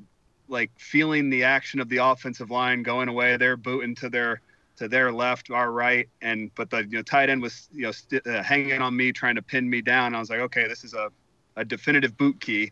like 0.52 0.72
feeling 0.78 1.30
the 1.30 1.44
action 1.44 1.80
of 1.80 1.90
the 1.90 1.98
offensive 1.98 2.52
line 2.52 2.84
going 2.84 3.08
away. 3.10 3.38
They're 3.38 3.58
booting 3.58 3.96
to 3.96 4.10
their 4.10 4.42
to 4.78 4.88
their 4.88 5.12
left, 5.12 5.52
our 5.52 5.72
right, 5.72 6.08
and 6.22 6.52
but 6.56 6.70
the 6.70 6.84
you 6.84 6.98
know 6.98 7.02
tight 7.02 7.30
end 7.30 7.42
was 7.42 7.70
you 7.74 7.84
know 7.84 7.92
st- 7.92 8.26
uh, 8.28 8.44
hanging 8.44 8.82
on 8.82 8.96
me, 8.96 9.12
trying 9.12 9.36
to 9.36 9.42
pin 9.42 9.70
me 9.70 9.82
down. 9.82 10.14
I 10.14 10.20
was 10.20 10.30
like, 10.30 10.40
okay, 10.40 10.68
this 10.68 10.84
is 10.84 10.94
a 10.94 11.10
a 11.56 11.66
definitive 11.66 12.18
boot 12.18 12.40
key, 12.40 12.72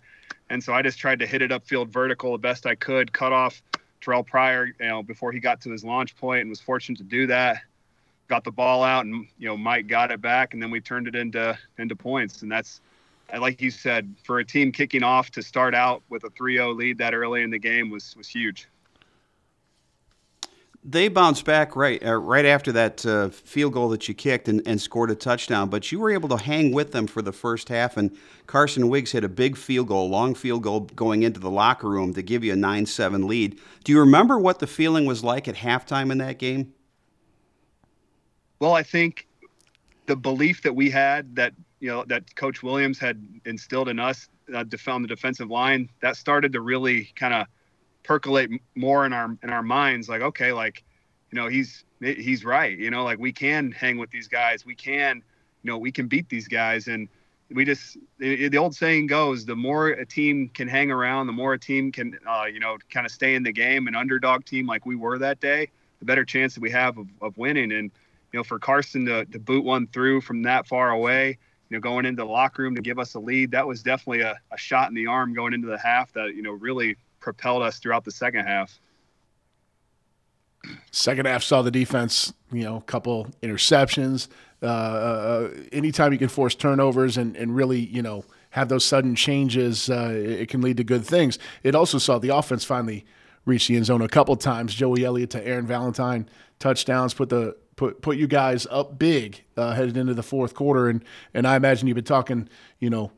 and 0.50 0.64
so 0.64 0.74
I 0.74 0.82
just 0.82 1.00
tried 1.00 1.20
to 1.20 1.28
hit 1.28 1.42
it 1.42 1.52
upfield 1.52 1.90
vertical 1.90 2.34
the 2.34 2.38
best 2.38 2.66
I 2.66 2.76
could, 2.76 3.12
cut 3.12 3.34
off 3.34 3.62
Terrelle 4.02 4.26
Pryor, 4.26 4.68
you 4.68 4.88
know, 4.88 5.04
before 5.04 5.32
he 5.32 5.40
got 5.40 5.62
to 5.62 5.72
his 5.72 5.84
launch 5.84 6.16
point 6.16 6.42
and 6.42 6.50
was 6.50 6.62
fortunate 6.62 6.98
to 6.98 7.04
do 7.04 7.28
that. 7.28 7.62
Got 8.28 8.44
the 8.44 8.52
ball 8.52 8.84
out 8.84 9.06
and 9.06 9.28
you 9.38 9.48
know 9.48 9.58
Mike 9.58 9.88
got 9.88 10.12
it 10.12 10.22
back 10.22 10.54
and 10.54 10.62
then 10.62 10.70
we 10.72 10.80
turned 10.82 11.08
it 11.08 11.16
into 11.16 11.58
into 11.78 11.96
points 11.96 12.42
and 12.44 12.52
that's 12.52 12.82
like 13.38 13.62
you 13.62 13.70
said 13.70 14.16
for 14.24 14.40
a 14.40 14.46
team 14.46 14.72
kicking 14.72 15.04
off 15.04 15.30
to 15.32 15.42
start 15.42 15.76
out 15.76 16.02
with 16.10 16.24
a 16.24 16.30
3-0 16.30 16.76
lead 16.76 16.98
that 16.98 17.14
early 17.14 17.44
in 17.44 17.50
the 17.50 17.60
game 17.60 17.90
was 17.90 18.16
was 18.18 18.28
huge 18.28 18.68
they 20.84 21.08
bounced 21.10 21.46
back 21.46 21.76
right 21.76 22.04
uh, 22.06 22.16
right 22.16 22.46
after 22.46 22.72
that 22.72 23.06
uh, 23.06 23.30
field 23.30 23.74
goal 23.74 23.90
that 23.90 24.08
you 24.08 24.14
kicked 24.14 24.48
and, 24.48 24.62
and, 24.66 24.80
scored 24.80 25.12
a 25.12 25.16
touchdown. 25.16 25.70
But 25.70 25.92
you 25.92 26.00
were 26.00 26.10
able 26.10 26.30
to 26.30 26.38
hang 26.38 26.72
with 26.72 26.92
them 26.92 27.06
for 27.06 27.22
the 27.22 27.34
first 27.34 27.70
half, 27.70 27.98
and 27.98 28.16
Carson 28.48 28.88
Wiggs 28.88 29.12
hit 29.12 29.24
a 29.24 29.30
big 29.30 29.58
field 29.58 29.88
goal, 29.88 30.10
long 30.10 30.36
field 30.36 30.64
goal 30.64 30.82
going 30.82 31.24
into 31.24 31.40
the 31.40 31.50
locker 31.50 31.90
room 31.90 32.14
to 32.14 32.22
give 32.22 32.44
you 32.44 32.54
a 32.54 32.56
9 32.56 32.86
7 32.86 33.28
lead. 33.28 33.60
Do 33.84 33.92
you 33.92 34.00
remember 34.00 34.40
what 34.40 34.60
the 34.60 34.68
feeling 34.68 35.06
was 35.06 35.24
like 35.24 35.48
at 35.48 35.56
halftime 35.56 36.12
in 36.12 36.18
that 36.20 36.40
game? 36.40 36.74
Well, 38.60 38.74
I 38.74 38.84
think 38.84 39.28
the 40.06 40.16
belief 40.16 40.64
that 40.64 40.76
we 40.76 40.90
had 40.90 41.36
that 41.36 41.54
you 41.80 41.90
know 41.90 42.04
that 42.08 42.36
Coach 42.36 42.62
Williams 42.64 43.00
had 43.00 43.24
instilled 43.46 43.90
in 43.90 44.00
us 44.00 44.28
uh, 44.54 44.64
on 44.88 45.02
the 45.02 45.08
defensive 45.08 45.50
line 45.50 45.90
that 46.02 46.16
started 46.16 46.54
to 46.54 46.62
really 46.62 47.06
kind 47.16 47.34
of 47.34 47.48
percolate 48.04 48.50
more 48.76 49.06
in 49.06 49.14
our 49.14 49.38
in 49.44 49.50
our 49.50 49.64
minds 49.64 50.10
like 50.10 50.22
okay 50.22 50.52
like 50.52 50.84
you 51.32 51.40
know 51.40 51.48
he's 51.48 51.84
he's 52.00 52.44
right 52.44 52.78
you 52.78 52.90
know 52.90 53.04
like 53.04 53.20
we 53.20 53.32
can 53.32 53.72
hang 53.72 53.98
with 53.98 54.10
these 54.10 54.28
guys 54.28 54.66
we 54.66 54.76
can 54.76 55.18
you 55.64 55.72
know 55.72 55.78
we 55.78 55.92
can 55.92 56.08
beat 56.08 56.28
these 56.30 56.48
guys 56.48 56.88
and 56.88 57.08
we 57.52 57.66
just 57.66 57.98
the 58.20 58.58
old 58.58 58.76
saying 58.76 59.08
goes 59.08 59.46
the 59.46 59.56
more 59.56 59.90
a 59.90 60.06
team 60.06 60.50
can 60.50 60.68
hang 60.68 60.92
around 60.92 61.28
the 61.28 61.34
more 61.34 61.54
a 61.54 61.60
team 61.60 61.92
can 61.92 62.18
uh, 62.28 62.46
you 62.52 62.60
know 62.60 62.78
kind 62.90 63.06
of 63.06 63.12
stay 63.12 63.36
in 63.36 63.44
the 63.44 63.52
game 63.52 63.88
an 63.88 63.96
underdog 63.96 64.46
team 64.46 64.66
like 64.66 64.86
we 64.86 64.96
were 64.96 65.18
that 65.18 65.40
day 65.40 65.68
the 66.00 66.06
better 66.06 66.24
chance 66.24 66.54
that 66.56 66.62
we 66.62 66.72
have 66.72 66.98
of, 66.98 67.08
of 67.22 67.38
winning 67.38 67.72
and 67.72 67.92
you 68.32 68.40
know 68.40 68.44
for 68.44 68.60
carson 68.60 69.06
to, 69.06 69.26
to 69.26 69.40
boot 69.40 69.64
one 69.64 69.88
through 69.88 70.22
from 70.22 70.44
that 70.44 70.68
far 70.68 70.92
away 70.92 71.38
you 71.70 71.78
know 71.78 71.82
going 71.82 72.06
into 72.06 72.24
the 72.24 72.30
locker 72.30 72.64
room 72.64 72.76
to 72.76 72.82
give 72.82 73.00
us 73.00 73.14
a 73.14 73.20
lead 73.20 73.52
that 73.52 73.66
was 73.66 73.84
definitely 73.84 74.22
a, 74.22 74.40
a 74.52 74.58
shot 74.58 74.90
in 74.90 74.96
the 74.96 75.08
arm 75.08 75.34
going 75.34 75.54
into 75.54 75.68
the 75.68 75.78
half 75.78 76.12
that 76.14 76.36
you 76.36 76.42
know 76.42 76.52
really 76.52 76.96
propelled 77.20 77.62
us 77.62 77.80
throughout 77.80 78.04
the 78.04 78.12
second 78.12 78.46
half. 78.46 78.80
Second 80.92 81.26
half 81.26 81.44
saw 81.44 81.62
the 81.62 81.72
defense, 81.72 82.34
you 82.52 82.64
know, 82.64 82.78
a 82.78 82.82
couple 82.82 83.28
interceptions. 83.42 84.28
Uh, 84.62 84.66
uh, 84.66 85.50
anytime 85.72 86.12
you 86.12 86.20
can 86.20 86.28
force 86.28 86.54
turnovers 86.54 87.18
and, 87.18 87.36
and 87.38 87.56
really, 87.56 87.80
you 87.80 88.02
know, 88.02 88.26
have 88.50 88.68
those 88.68 88.84
sudden 88.84 89.16
changes, 89.16 89.90
uh, 89.90 90.12
it 90.14 90.50
can 90.50 90.62
lead 90.62 90.76
to 90.78 90.84
good 90.84 91.06
things. 91.06 91.40
It 91.64 91.76
also 91.76 91.98
saw 91.98 92.20
the 92.20 92.36
offense 92.36 92.66
finally 92.66 93.06
reach 93.46 93.68
the 93.68 93.78
end 93.78 93.86
zone 93.86 94.02
a 94.02 94.10
couple 94.10 94.36
times. 94.36 94.74
Joey 94.74 95.06
Elliott 95.06 95.30
to 95.32 95.48
Aaron 95.48 95.66
Valentine 95.66 96.28
touchdowns 96.60 97.14
put 97.14 97.30
the 97.30 97.56
put 97.80 98.02
put 98.02 98.18
you 98.18 98.28
guys 98.28 98.68
up 98.70 99.00
big 99.00 99.42
uh, 99.56 99.72
headed 99.72 99.96
into 99.96 100.14
the 100.14 100.22
fourth 100.22 100.54
quarter, 100.54 100.90
and 100.90 101.02
and 101.34 101.48
I 101.48 101.56
imagine 101.56 101.88
you've 101.88 101.96
been 101.96 102.04
talking, 102.04 102.50
you 102.78 102.90
know, 102.90 103.14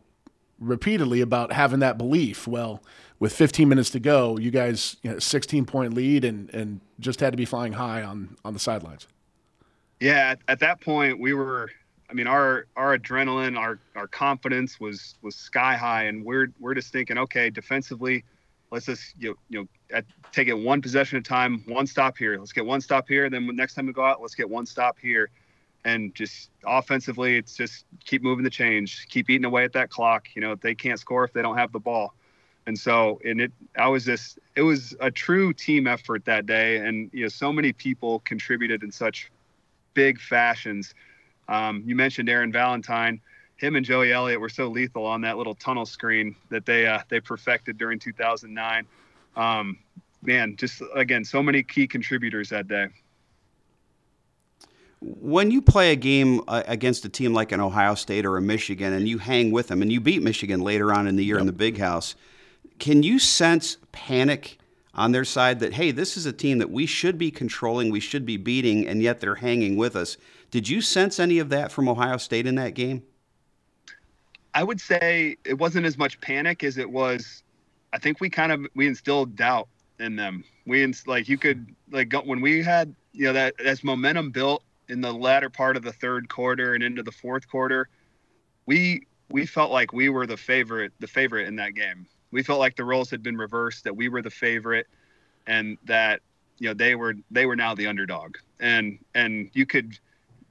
repeatedly 0.60 1.20
about 1.20 1.52
having 1.52 1.80
that 1.80 1.98
belief. 1.98 2.48
Well, 2.48 2.84
with 3.20 3.34
15 3.34 3.68
minutes 3.68 3.90
to 3.90 4.00
go, 4.00 4.38
you 4.38 4.52
guys 4.52 4.98
you 5.02 5.12
know, 5.12 5.18
16 5.18 5.66
point 5.66 5.96
lead 5.96 6.24
and 6.24 6.54
and 6.54 6.80
just 7.00 7.22
had 7.22 7.34
to 7.34 7.38
be 7.38 7.46
flying 7.46 7.74
high 7.74 8.04
on 8.04 8.38
on 8.46 8.54
the 8.54 8.60
sidelines. 8.60 9.08
Yeah, 10.00 10.32
at, 10.32 10.40
at 10.48 10.60
that 10.60 10.80
point 10.80 11.20
we 11.20 11.34
were. 11.34 11.72
I 12.08 12.14
mean, 12.14 12.28
our 12.28 12.68
our 12.76 12.96
adrenaline, 12.96 13.58
our 13.58 13.80
our 13.96 14.06
confidence 14.06 14.80
was 14.80 15.16
was 15.24 15.36
sky 15.36 15.76
high, 15.76 16.04
and 16.04 16.24
we're 16.24 16.54
we're 16.60 16.76
just 16.76 16.92
thinking, 16.92 17.18
okay, 17.18 17.50
defensively, 17.50 18.26
let's 18.72 18.86
just 18.86 19.14
you 19.20 19.30
know, 19.30 19.36
you 19.50 19.60
know 19.60 19.98
at, 19.98 20.06
take 20.32 20.48
it 20.48 20.54
one 20.54 20.82
possession 20.82 21.18
at 21.18 21.22
a 21.22 21.30
time, 21.30 21.64
one 21.68 21.86
stop 21.86 22.18
here. 22.18 22.38
Let's 22.38 22.54
get 22.54 22.66
one 22.66 22.82
stop 22.82 23.08
here. 23.08 23.26
And 23.26 23.34
Then 23.34 23.56
next 23.56 23.76
time 23.76 23.86
we 23.86 23.94
go 23.94 24.06
out, 24.06 24.22
let's 24.22 24.36
get 24.36 24.50
one 24.50 24.66
stop 24.66 24.98
here, 25.00 25.30
and 25.84 26.14
just 26.16 26.50
offensively, 26.66 27.38
it's 27.38 27.56
just 27.56 27.86
keep 28.06 28.22
moving 28.22 28.44
the 28.44 28.50
change, 28.50 29.08
keep 29.10 29.30
eating 29.30 29.46
away 29.46 29.64
at 29.64 29.74
that 29.74 29.90
clock. 29.90 30.28
You 30.36 30.42
know, 30.42 30.56
they 30.56 30.76
can't 30.76 31.00
score 31.00 31.24
if 31.24 31.34
they 31.34 31.42
don't 31.42 31.58
have 31.58 31.72
the 31.72 31.80
ball. 31.80 32.14
And 32.68 32.78
so, 32.78 33.20
and 33.26 33.42
it, 33.42 33.52
I 33.76 33.88
was 33.88 34.06
just, 34.06 34.38
it 34.56 34.62
was 34.62 34.96
a 35.00 35.10
true 35.10 35.52
team 35.52 35.88
effort 35.88 36.26
that 36.26 36.46
day. 36.46 36.78
And, 36.78 37.10
you 37.12 37.24
know, 37.24 37.28
so 37.28 37.52
many 37.52 37.74
people 37.74 38.20
contributed 38.20 38.84
in 38.84 38.92
such 38.92 39.32
big 39.96 40.20
fashions. 40.20 40.94
Um, 41.50 41.84
you 41.86 41.96
mentioned 41.96 42.30
Aaron 42.30 42.52
Valentine. 42.52 43.20
Him 43.62 43.76
and 43.76 43.86
Joey 43.86 44.12
Elliott 44.12 44.42
were 44.42 44.50
so 44.50 44.68
lethal 44.68 45.06
on 45.06 45.22
that 45.22 45.38
little 45.38 45.54
tunnel 45.54 45.86
screen 45.86 46.36
that 46.50 46.66
they 46.66 46.88
uh, 46.88 47.02
they 47.10 47.20
perfected 47.20 47.78
during 47.78 48.00
2009. 48.00 48.88
Um, 49.36 49.78
man, 50.24 50.56
just 50.56 50.82
again, 50.96 51.24
so 51.24 51.44
many 51.44 51.62
key 51.62 51.88
contributors 51.88 52.50
that 52.50 52.68
day. 52.68 52.88
When 55.00 55.52
you 55.52 55.62
play 55.62 55.92
a 55.92 55.96
game 55.96 56.42
uh, 56.48 56.64
against 56.66 57.06
a 57.06 57.10
team 57.10 57.34
like 57.34 57.52
an 57.52 57.60
Ohio 57.60 57.94
State 57.94 58.26
or 58.26 58.36
a 58.36 58.42
Michigan, 58.42 58.94
and 58.94 59.08
you 59.08 59.20
hang 59.20 59.52
with 59.52 59.68
them, 59.68 59.84
and 59.84 59.92
you 59.92 60.02
beat 60.02 60.24
Michigan 60.24 60.62
later 60.62 60.92
on 60.92 61.06
in 61.06 61.16
the 61.16 61.24
year 61.24 61.36
yep. 61.36 61.42
in 61.42 61.48
the 61.48 61.54
Big 61.54 61.78
House, 61.78 62.16
can 62.80 63.04
you 63.04 63.20
sense 63.20 63.78
panic 63.92 64.58
on 64.96 65.12
their 65.12 65.26
side 65.26 65.60
that 65.60 65.74
hey, 65.74 65.92
this 65.92 66.18
is 66.18 66.26
a 66.26 66.34
team 66.34 66.58
that 66.58 66.72
we 66.72 66.88
should 66.88 67.20
be 67.20 67.30
controlling, 67.30 67.92
we 67.92 68.00
should 68.00 68.26
be 68.26 68.38
beating, 68.38 68.88
and 68.88 69.04
yet 69.04 69.20
they're 69.20 69.36
hanging 69.36 69.76
with 69.76 69.96
us? 69.96 70.18
Did 70.50 70.68
you 70.68 70.82
sense 70.82 71.20
any 71.20 71.38
of 71.38 71.50
that 71.50 71.72
from 71.72 71.88
Ohio 71.88 72.18
State 72.18 72.48
in 72.48 72.56
that 72.56 72.74
game? 72.74 73.04
I 74.54 74.64
would 74.64 74.82
say 74.82 75.38
it 75.46 75.58
wasn't 75.58 75.86
as 75.86 75.98
much 75.98 76.20
panic 76.22 76.64
as 76.64 76.78
it 76.78 76.90
was. 76.90 77.44
I 77.94 78.00
think 78.00 78.20
we 78.20 78.30
kind 78.30 78.52
of 78.52 78.68
we 78.76 78.88
instilled 78.88 79.36
doubt 79.36 79.68
in 80.00 80.16
them. 80.16 80.44
We 80.66 80.84
ins- 80.84 81.08
like 81.08 81.30
you 81.30 81.38
could 81.38 81.74
like 81.92 82.10
go, 82.10 82.22
when 82.22 82.42
we 82.42 82.64
had 82.64 82.94
you 83.14 83.26
know 83.26 83.34
that 83.34 83.60
as 83.60 83.84
momentum 83.84 84.32
built 84.32 84.64
in 84.90 85.02
the 85.02 85.14
latter 85.14 85.50
part 85.50 85.78
of 85.78 85.84
the 85.84 85.94
third 85.94 86.30
quarter 86.30 86.74
and 86.74 86.84
into 86.84 87.04
the 87.04 87.12
fourth 87.12 87.48
quarter, 87.48 87.88
we 88.66 89.08
we 89.30 89.46
felt 89.46 89.72
like 89.72 89.94
we 89.94 90.10
were 90.10 90.28
the 90.28 90.38
favorite, 90.38 90.92
the 91.00 91.08
favorite 91.08 91.48
in 91.48 91.56
that 91.58 91.74
game. 91.74 92.06
We 92.32 92.44
felt 92.44 92.60
like 92.60 92.76
the 92.76 92.84
roles 92.86 93.10
had 93.10 93.24
been 93.24 93.38
reversed, 93.38 93.84
that 93.86 93.96
we 93.96 94.10
were 94.10 94.22
the 94.22 94.30
favorite, 94.30 94.88
and 95.48 95.78
that 95.86 96.22
you 96.60 96.70
know 96.70 96.74
they 96.74 96.96
were 96.96 97.16
they 97.32 97.46
were 97.46 97.56
now 97.56 97.76
the 97.76 97.88
underdog. 97.88 98.38
And 98.60 99.00
and 99.16 99.50
you 99.54 99.66
could, 99.66 99.98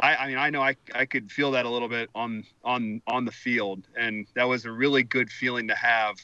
I, 0.00 0.16
I 0.16 0.28
mean 0.28 0.38
I 0.38 0.50
know 0.50 0.62
I 0.62 0.76
I 0.95 1.04
could 1.04 1.30
feel 1.30 1.50
that 1.52 1.66
a 1.66 1.69
little 1.69 1.88
bit 1.88 2.11
on 2.14 2.45
on 2.64 3.02
on 3.07 3.25
the 3.25 3.33
field, 3.33 3.87
and 3.97 4.26
that 4.35 4.45
was 4.45 4.64
a 4.64 4.73
really 4.73 5.02
good 5.02 5.30
feeling 5.30 5.69
to 5.69 5.75
have, 5.75 6.16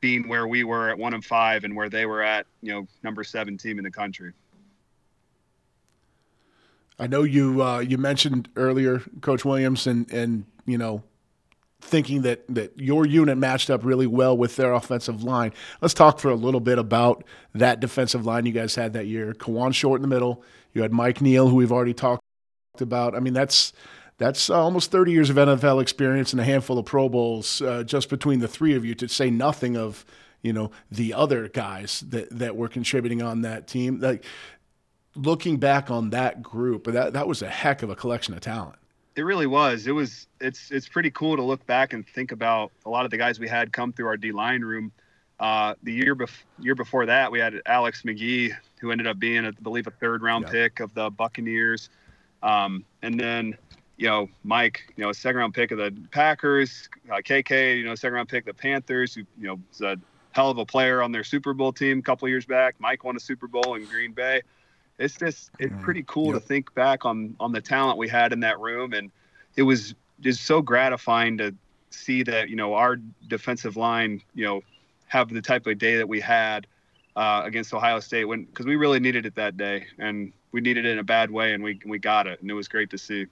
being 0.00 0.28
where 0.28 0.46
we 0.46 0.64
were 0.64 0.90
at 0.90 0.98
one 0.98 1.14
and 1.14 1.24
five 1.24 1.64
and 1.64 1.74
where 1.74 1.88
they 1.88 2.06
were 2.06 2.22
at 2.22 2.46
you 2.62 2.72
know 2.72 2.86
number 3.02 3.24
seven 3.24 3.56
team 3.56 3.78
in 3.78 3.84
the 3.84 3.90
country. 3.90 4.32
I 6.98 7.06
know 7.06 7.22
you 7.22 7.62
uh, 7.62 7.78
you 7.78 7.96
mentioned 7.96 8.48
earlier, 8.56 9.02
Coach 9.20 9.44
Williams, 9.44 9.86
and 9.86 10.10
and 10.12 10.44
you 10.66 10.76
know 10.76 11.02
thinking 11.80 12.22
that 12.22 12.44
that 12.48 12.78
your 12.78 13.06
unit 13.06 13.38
matched 13.38 13.70
up 13.70 13.84
really 13.84 14.06
well 14.06 14.36
with 14.36 14.56
their 14.56 14.72
offensive 14.72 15.22
line. 15.22 15.52
Let's 15.80 15.94
talk 15.94 16.18
for 16.18 16.30
a 16.30 16.34
little 16.34 16.60
bit 16.60 16.78
about 16.78 17.24
that 17.54 17.80
defensive 17.80 18.26
line 18.26 18.46
you 18.46 18.52
guys 18.52 18.74
had 18.74 18.92
that 18.94 19.06
year. 19.06 19.32
Kawann 19.32 19.72
Short 19.72 19.98
in 19.98 20.02
the 20.02 20.08
middle. 20.08 20.42
You 20.74 20.82
had 20.82 20.92
Mike 20.92 21.20
Neal, 21.20 21.48
who 21.48 21.56
we've 21.56 21.72
already 21.72 21.94
talked 21.94 22.22
about. 22.78 23.14
I 23.14 23.20
mean, 23.20 23.32
that's 23.32 23.72
that's 24.18 24.50
uh, 24.50 24.62
almost 24.62 24.90
30 24.90 25.12
years 25.12 25.30
of 25.30 25.36
NFL 25.36 25.80
experience 25.80 26.32
and 26.32 26.40
a 26.40 26.44
handful 26.44 26.78
of 26.78 26.84
Pro 26.84 27.08
Bowls 27.08 27.62
uh, 27.62 27.82
just 27.82 28.08
between 28.08 28.40
the 28.40 28.48
three 28.48 28.74
of 28.74 28.84
you. 28.84 28.94
To 28.94 29.08
say 29.08 29.30
nothing 29.30 29.76
of 29.76 30.04
you 30.42 30.52
know 30.52 30.70
the 30.90 31.14
other 31.14 31.48
guys 31.48 32.00
that 32.08 32.28
that 32.38 32.56
were 32.56 32.68
contributing 32.68 33.22
on 33.22 33.42
that 33.42 33.66
team. 33.66 34.00
Like 34.00 34.24
looking 35.16 35.56
back 35.56 35.90
on 35.90 36.10
that 36.10 36.42
group, 36.42 36.84
that 36.84 37.12
that 37.14 37.26
was 37.26 37.42
a 37.42 37.48
heck 37.48 37.82
of 37.82 37.90
a 37.90 37.96
collection 37.96 38.34
of 38.34 38.40
talent. 38.40 38.76
It 39.16 39.22
really 39.22 39.46
was. 39.46 39.86
It 39.86 39.92
was. 39.92 40.28
It's 40.40 40.70
it's 40.70 40.88
pretty 40.88 41.10
cool 41.10 41.36
to 41.36 41.42
look 41.42 41.66
back 41.66 41.92
and 41.92 42.06
think 42.06 42.32
about 42.32 42.70
a 42.86 42.90
lot 42.90 43.04
of 43.04 43.10
the 43.10 43.18
guys 43.18 43.40
we 43.40 43.48
had 43.48 43.72
come 43.72 43.92
through 43.92 44.06
our 44.06 44.16
D 44.16 44.32
line 44.32 44.62
room. 44.62 44.92
Uh, 45.40 45.74
the 45.82 45.92
year 45.92 46.14
bef- 46.14 46.42
year 46.58 46.74
before 46.74 47.06
that, 47.06 47.32
we 47.32 47.38
had 47.38 47.62
Alex 47.64 48.04
Magee, 48.04 48.52
who 48.78 48.90
ended 48.92 49.06
up 49.06 49.18
being, 49.18 49.46
I 49.46 49.52
believe, 49.52 49.86
a 49.86 49.90
third 49.90 50.22
round 50.22 50.44
yeah. 50.44 50.52
pick 50.52 50.80
of 50.80 50.92
the 50.92 51.08
Buccaneers. 51.08 51.88
Um, 52.42 52.84
and 53.02 53.18
then, 53.18 53.56
you 53.96 54.08
know, 54.08 54.28
Mike, 54.44 54.92
you 54.96 55.04
know, 55.04 55.12
second 55.12 55.38
round 55.38 55.54
pick 55.54 55.70
of 55.70 55.78
the 55.78 55.94
Packers. 56.10 56.88
Uh, 57.10 57.16
KK, 57.16 57.78
you 57.78 57.84
know, 57.84 57.94
second 57.94 58.14
round 58.14 58.28
pick 58.28 58.46
of 58.48 58.56
the 58.56 58.62
Panthers, 58.62 59.14
who 59.14 59.22
you 59.38 59.46
know 59.46 59.60
was 59.68 59.80
a 59.80 59.96
hell 60.32 60.50
of 60.50 60.58
a 60.58 60.66
player 60.66 61.02
on 61.02 61.12
their 61.12 61.24
Super 61.24 61.52
Bowl 61.52 61.72
team 61.72 61.98
a 61.98 62.02
couple 62.02 62.28
years 62.28 62.46
back. 62.46 62.76
Mike 62.78 63.04
won 63.04 63.16
a 63.16 63.20
Super 63.20 63.48
Bowl 63.48 63.74
in 63.74 63.84
Green 63.84 64.12
Bay 64.12 64.42
it's 65.00 65.16
just 65.16 65.50
it's 65.58 65.74
pretty 65.80 66.04
cool 66.06 66.26
yep. 66.26 66.34
to 66.34 66.40
think 66.40 66.72
back 66.74 67.04
on 67.04 67.34
on 67.40 67.52
the 67.52 67.60
talent 67.60 67.98
we 67.98 68.06
had 68.06 68.32
in 68.32 68.40
that 68.40 68.60
room 68.60 68.92
and 68.92 69.10
it 69.56 69.62
was 69.62 69.94
just 70.20 70.44
so 70.44 70.60
gratifying 70.60 71.38
to 71.38 71.54
see 71.88 72.22
that 72.22 72.50
you 72.50 72.54
know 72.54 72.74
our 72.74 72.96
defensive 73.26 73.76
line 73.76 74.22
you 74.34 74.44
know 74.44 74.60
have 75.06 75.30
the 75.30 75.40
type 75.40 75.66
of 75.66 75.78
day 75.78 75.96
that 75.96 76.08
we 76.08 76.20
had 76.20 76.66
uh, 77.16 77.42
against 77.44 77.74
Ohio 77.74 77.98
State 77.98 78.26
when 78.26 78.44
because 78.44 78.66
we 78.66 78.76
really 78.76 79.00
needed 79.00 79.26
it 79.26 79.34
that 79.34 79.56
day 79.56 79.86
and 79.98 80.32
we 80.52 80.60
needed 80.60 80.84
it 80.84 80.90
in 80.92 80.98
a 80.98 81.04
bad 81.04 81.30
way 81.30 81.52
and 81.54 81.62
we 81.62 81.80
we 81.86 81.98
got 81.98 82.26
it 82.26 82.40
and 82.40 82.50
it 82.50 82.54
was 82.54 82.68
great 82.68 82.90
to 82.90 82.98
see. 82.98 83.26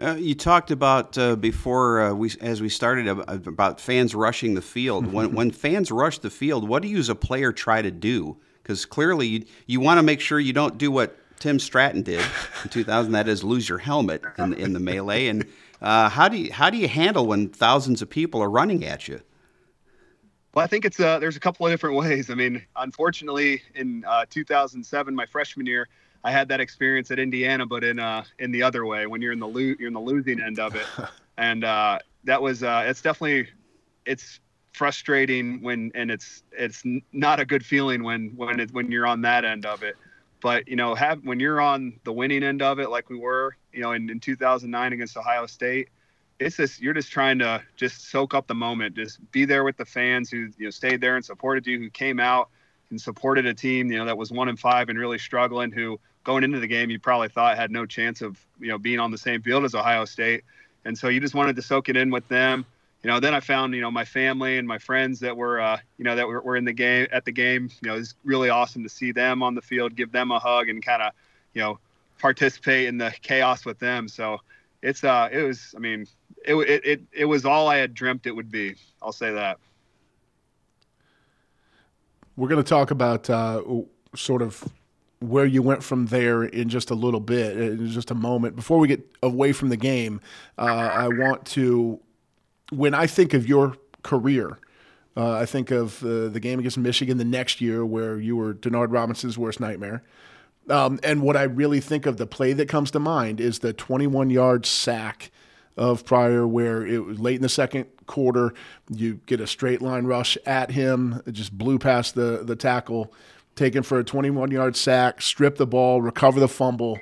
Uh, 0.00 0.14
you 0.14 0.34
talked 0.34 0.70
about 0.70 1.18
uh, 1.18 1.34
before 1.34 2.00
uh, 2.00 2.12
we, 2.14 2.30
as 2.40 2.62
we 2.62 2.68
started, 2.68 3.08
about 3.08 3.80
fans 3.80 4.14
rushing 4.14 4.54
the 4.54 4.62
field. 4.62 5.12
when 5.12 5.34
when 5.34 5.50
fans 5.50 5.90
rush 5.90 6.18
the 6.20 6.30
field, 6.30 6.68
what 6.68 6.82
do 6.82 6.88
you 6.88 6.98
as 6.98 7.08
a 7.08 7.16
player 7.16 7.52
try 7.52 7.82
to 7.82 7.90
do? 7.90 8.36
because 8.68 8.84
clearly 8.84 9.26
you, 9.26 9.44
you 9.66 9.80
want 9.80 9.96
to 9.96 10.02
make 10.02 10.20
sure 10.20 10.38
you 10.38 10.52
don't 10.52 10.76
do 10.76 10.90
what 10.90 11.16
Tim 11.40 11.58
Stratton 11.58 12.02
did 12.02 12.24
in 12.62 12.68
2000. 12.68 13.12
That 13.12 13.26
is 13.26 13.42
lose 13.42 13.66
your 13.66 13.78
helmet 13.78 14.22
in, 14.36 14.52
in 14.52 14.74
the 14.74 14.80
melee. 14.80 15.28
And 15.28 15.46
uh, 15.80 16.10
how 16.10 16.28
do 16.28 16.36
you 16.36 16.52
how 16.52 16.68
do 16.68 16.76
you 16.76 16.86
handle 16.86 17.26
when 17.26 17.48
thousands 17.48 18.02
of 18.02 18.10
people 18.10 18.42
are 18.42 18.50
running 18.50 18.84
at 18.84 19.08
you? 19.08 19.22
Well, 20.54 20.64
I 20.64 20.68
think 20.68 20.84
it's 20.84 20.98
uh, 20.98 21.18
there's 21.18 21.36
a 21.36 21.40
couple 21.40 21.66
of 21.66 21.72
different 21.72 21.96
ways. 22.04 22.30
I 22.30 22.34
mean, 22.34 22.64
unfortunately, 22.76 23.62
in 23.74 24.04
uh, 24.06 24.26
2007, 24.30 25.14
my 25.14 25.26
freshman 25.26 25.66
year, 25.66 25.88
I 26.24 26.30
had 26.30 26.48
that 26.48 26.60
experience 26.60 27.10
at 27.10 27.18
Indiana, 27.18 27.66
but 27.66 27.84
in 27.84 27.98
uh, 27.98 28.24
in 28.38 28.50
the 28.50 28.62
other 28.62 28.86
way, 28.86 29.06
when 29.06 29.22
you're 29.22 29.32
in 29.32 29.38
the 29.38 29.48
lo- 29.48 29.74
you're 29.78 29.88
in 29.88 29.94
the 29.94 30.00
losing 30.00 30.40
end 30.40 30.58
of 30.58 30.74
it, 30.74 30.86
and 31.38 31.64
uh, 31.64 31.98
that 32.24 32.42
was 32.42 32.62
uh, 32.62 32.84
it's 32.86 33.02
definitely 33.02 33.48
it's 34.04 34.40
frustrating 34.72 35.60
when 35.62 35.90
and 35.94 36.10
it's 36.10 36.42
it's 36.52 36.82
not 37.12 37.40
a 37.40 37.44
good 37.44 37.64
feeling 37.64 38.02
when 38.02 38.28
when 38.36 38.60
it, 38.60 38.72
when 38.72 38.90
you're 38.92 39.06
on 39.06 39.22
that 39.22 39.44
end 39.44 39.66
of 39.66 39.82
it 39.82 39.96
but 40.40 40.68
you 40.68 40.76
know 40.76 40.94
have 40.94 41.18
when 41.24 41.40
you're 41.40 41.60
on 41.60 41.98
the 42.04 42.12
winning 42.12 42.44
end 42.44 42.62
of 42.62 42.78
it 42.78 42.88
like 42.88 43.10
we 43.10 43.18
were 43.18 43.56
you 43.72 43.80
know 43.80 43.90
in, 43.90 44.08
in 44.08 44.20
2009 44.20 44.92
against 44.92 45.16
ohio 45.16 45.46
state 45.46 45.88
it's 46.38 46.56
just 46.56 46.80
you're 46.80 46.94
just 46.94 47.10
trying 47.10 47.38
to 47.38 47.62
just 47.76 48.10
soak 48.10 48.34
up 48.34 48.46
the 48.46 48.54
moment 48.54 48.94
just 48.94 49.18
be 49.32 49.44
there 49.44 49.64
with 49.64 49.76
the 49.76 49.84
fans 49.84 50.30
who 50.30 50.48
you 50.58 50.64
know 50.64 50.70
stayed 50.70 51.00
there 51.00 51.16
and 51.16 51.24
supported 51.24 51.66
you 51.66 51.78
who 51.78 51.90
came 51.90 52.20
out 52.20 52.48
and 52.90 53.00
supported 53.00 53.46
a 53.46 53.54
team 53.54 53.90
you 53.90 53.98
know 53.98 54.04
that 54.04 54.16
was 54.16 54.30
one 54.30 54.48
and 54.48 54.58
five 54.58 54.88
and 54.88 54.98
really 54.98 55.18
struggling 55.18 55.70
who 55.70 55.98
going 56.24 56.44
into 56.44 56.60
the 56.60 56.66
game 56.66 56.90
you 56.90 56.98
probably 56.98 57.28
thought 57.28 57.56
had 57.56 57.70
no 57.70 57.86
chance 57.86 58.22
of 58.22 58.38
you 58.60 58.68
know 58.68 58.78
being 58.78 59.00
on 59.00 59.10
the 59.10 59.18
same 59.18 59.42
field 59.42 59.64
as 59.64 59.74
ohio 59.74 60.04
state 60.04 60.44
and 60.84 60.96
so 60.96 61.08
you 61.08 61.20
just 61.20 61.34
wanted 61.34 61.56
to 61.56 61.62
soak 61.62 61.88
it 61.88 61.96
in 61.96 62.10
with 62.10 62.26
them 62.28 62.64
you 63.02 63.08
know, 63.08 63.20
then 63.20 63.32
I 63.32 63.40
found, 63.40 63.74
you 63.74 63.80
know, 63.80 63.90
my 63.90 64.04
family 64.04 64.58
and 64.58 64.66
my 64.66 64.78
friends 64.78 65.20
that 65.20 65.36
were, 65.36 65.60
uh, 65.60 65.78
you 65.98 66.04
know, 66.04 66.16
that 66.16 66.26
were, 66.26 66.40
were 66.40 66.56
in 66.56 66.64
the 66.64 66.72
game 66.72 67.06
at 67.12 67.24
the 67.24 67.30
game. 67.30 67.70
You 67.82 67.90
know, 67.90 67.96
it's 67.96 68.14
really 68.24 68.48
awesome 68.48 68.82
to 68.82 68.88
see 68.88 69.12
them 69.12 69.42
on 69.42 69.54
the 69.54 69.62
field, 69.62 69.94
give 69.94 70.10
them 70.10 70.32
a 70.32 70.38
hug, 70.38 70.68
and 70.68 70.84
kind 70.84 71.02
of, 71.02 71.12
you 71.54 71.62
know, 71.62 71.78
participate 72.18 72.88
in 72.88 72.98
the 72.98 73.14
chaos 73.22 73.64
with 73.64 73.78
them. 73.78 74.08
So 74.08 74.40
it's, 74.82 75.04
uh, 75.04 75.28
it 75.30 75.42
was, 75.42 75.74
I 75.76 75.78
mean, 75.78 76.06
it, 76.46 76.54
it, 76.54 76.86
it, 76.86 77.00
it 77.12 77.24
was 77.24 77.44
all 77.44 77.68
I 77.68 77.76
had 77.76 77.94
dreamt 77.94 78.26
it 78.26 78.32
would 78.32 78.50
be. 78.50 78.76
I'll 79.02 79.12
say 79.12 79.32
that. 79.32 79.58
We're 82.36 82.48
going 82.48 82.62
to 82.62 82.68
talk 82.68 82.90
about 82.90 83.28
uh, 83.28 83.62
sort 84.14 84.42
of 84.42 84.64
where 85.20 85.46
you 85.46 85.62
went 85.62 85.82
from 85.82 86.06
there 86.06 86.44
in 86.44 86.68
just 86.68 86.90
a 86.90 86.94
little 86.94 87.20
bit, 87.20 87.56
in 87.56 87.88
just 87.88 88.10
a 88.10 88.14
moment. 88.14 88.54
Before 88.54 88.78
we 88.78 88.86
get 88.86 89.04
away 89.22 89.52
from 89.52 89.68
the 89.68 89.76
game, 89.76 90.20
uh, 90.56 90.62
I 90.62 91.08
want 91.08 91.44
to 91.46 92.00
when 92.70 92.94
I 92.94 93.06
think 93.06 93.34
of 93.34 93.48
your 93.48 93.76
career, 94.02 94.58
uh, 95.16 95.32
I 95.32 95.46
think 95.46 95.70
of 95.70 96.02
uh, 96.04 96.28
the 96.28 96.40
game 96.40 96.58
against 96.58 96.78
Michigan 96.78 97.18
the 97.18 97.24
next 97.24 97.60
year 97.60 97.84
where 97.84 98.18
you 98.18 98.36
were 98.36 98.54
Denard 98.54 98.92
Robinson's 98.92 99.38
worst 99.38 99.58
nightmare. 99.58 100.02
Um, 100.68 101.00
and 101.02 101.22
what 101.22 101.36
I 101.36 101.44
really 101.44 101.80
think 101.80 102.04
of 102.04 102.18
the 102.18 102.26
play 102.26 102.52
that 102.52 102.68
comes 102.68 102.90
to 102.90 103.00
mind 103.00 103.40
is 103.40 103.60
the 103.60 103.72
21 103.72 104.30
yard 104.30 104.66
sack 104.66 105.30
of 105.78 106.04
Pryor, 106.04 106.46
where 106.46 106.86
it 106.86 107.04
was 107.04 107.18
late 107.18 107.36
in 107.36 107.42
the 107.42 107.48
second 107.48 107.86
quarter. 108.06 108.52
You 108.90 109.20
get 109.26 109.40
a 109.40 109.46
straight 109.46 109.80
line 109.80 110.04
rush 110.04 110.36
at 110.44 110.70
him, 110.70 111.22
it 111.26 111.32
just 111.32 111.56
blew 111.56 111.78
past 111.78 112.14
the, 112.14 112.42
the 112.44 112.56
tackle. 112.56 113.12
taken 113.54 113.82
for 113.82 113.98
a 113.98 114.04
21 114.04 114.50
yard 114.50 114.76
sack, 114.76 115.22
strip 115.22 115.56
the 115.56 115.66
ball, 115.66 116.02
recover 116.02 116.40
the 116.40 116.48
fumble. 116.48 116.98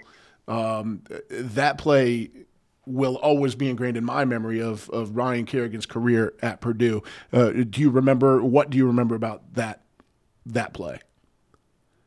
Um, 0.49 1.03
that 1.31 1.79
play 1.79 2.31
will 2.87 3.17
always 3.17 3.57
be 3.57 3.69
ingrained 3.69 3.97
in 3.97 4.05
my 4.05 4.25
memory 4.25 4.63
of, 4.63 4.89
of 4.91 5.17
Ryan 5.17 5.45
Kerrigan's 5.45 5.87
career 5.87 6.35
at 6.41 6.61
Purdue. 6.61 7.03
Uh, 7.33 7.51
do 7.51 7.81
you 7.81 7.91
remember 7.91 8.43
what 8.43 8.71
do 8.71 8.79
you 8.79 8.87
remember 8.87 9.15
about 9.15 9.43
that 9.55 9.83
that 10.47 10.73
play? 10.73 11.01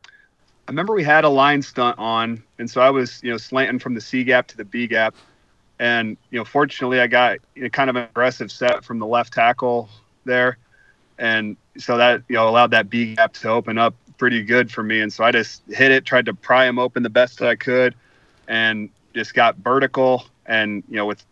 I 0.05 0.71
remember 0.71 0.93
we 0.93 1.03
had 1.03 1.25
a 1.25 1.29
line 1.29 1.61
stunt 1.61 1.97
on, 1.97 2.43
and 2.59 2.69
so 2.69 2.79
I 2.79 2.91
was 2.91 3.21
you 3.23 3.31
know 3.31 3.37
slanting 3.37 3.79
from 3.79 3.93
the 3.93 4.01
C 4.01 4.23
gap 4.23 4.47
to 4.47 4.57
the 4.57 4.63
B 4.63 4.87
gap, 4.87 5.15
and 5.79 6.17
you 6.29 6.37
know 6.37 6.45
fortunately 6.45 6.99
I 6.99 7.07
got 7.07 7.39
know, 7.55 7.69
kind 7.69 7.89
of 7.89 7.95
an 7.95 8.03
aggressive 8.03 8.51
set 8.51 8.83
from 8.83 8.99
the 8.99 9.07
left 9.07 9.33
tackle 9.33 9.89
there, 10.25 10.57
and 11.17 11.57
so 11.77 11.97
that 11.97 12.23
you 12.27 12.35
know 12.35 12.47
allowed 12.49 12.71
that 12.71 12.89
B 12.89 13.15
gap 13.15 13.33
to 13.33 13.49
open 13.49 13.77
up 13.77 13.95
pretty 14.17 14.43
good 14.43 14.71
for 14.71 14.83
me, 14.83 14.99
and 14.99 15.11
so 15.11 15.23
I 15.23 15.31
just 15.31 15.63
hit 15.67 15.91
it, 15.91 16.05
tried 16.05 16.25
to 16.25 16.33
pry 16.33 16.65
him 16.65 16.77
open 16.77 17.03
the 17.03 17.09
best 17.09 17.39
that 17.39 17.47
I 17.47 17.55
could, 17.55 17.95
and 18.47 18.89
just 19.15 19.33
got 19.33 19.57
vertical 19.57 20.25
and 20.45 20.83
you 20.89 20.97
know 20.97 21.05
with 21.05 21.23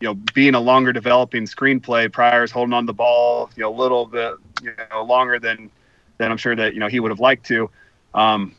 you 0.00 0.08
know 0.08 0.14
being 0.34 0.54
a 0.54 0.60
longer 0.60 0.92
developing 0.92 1.44
screenplay, 1.44 2.10
Pryor's 2.10 2.50
holding 2.50 2.72
on 2.72 2.86
the 2.86 2.94
ball 2.94 3.50
you 3.56 3.62
know 3.62 3.70
a 3.70 3.76
little 3.76 4.06
bit 4.06 4.34
you 4.62 4.72
know 4.90 5.02
longer 5.02 5.38
than 5.38 5.70
than 6.18 6.30
I'm 6.30 6.38
sure 6.38 6.54
that 6.54 6.74
you 6.74 6.80
know 6.80 6.88
he 6.88 7.00
would 7.00 7.10
have 7.10 7.20
liked 7.20 7.46
to. 7.46 7.70
Um, 8.14 8.54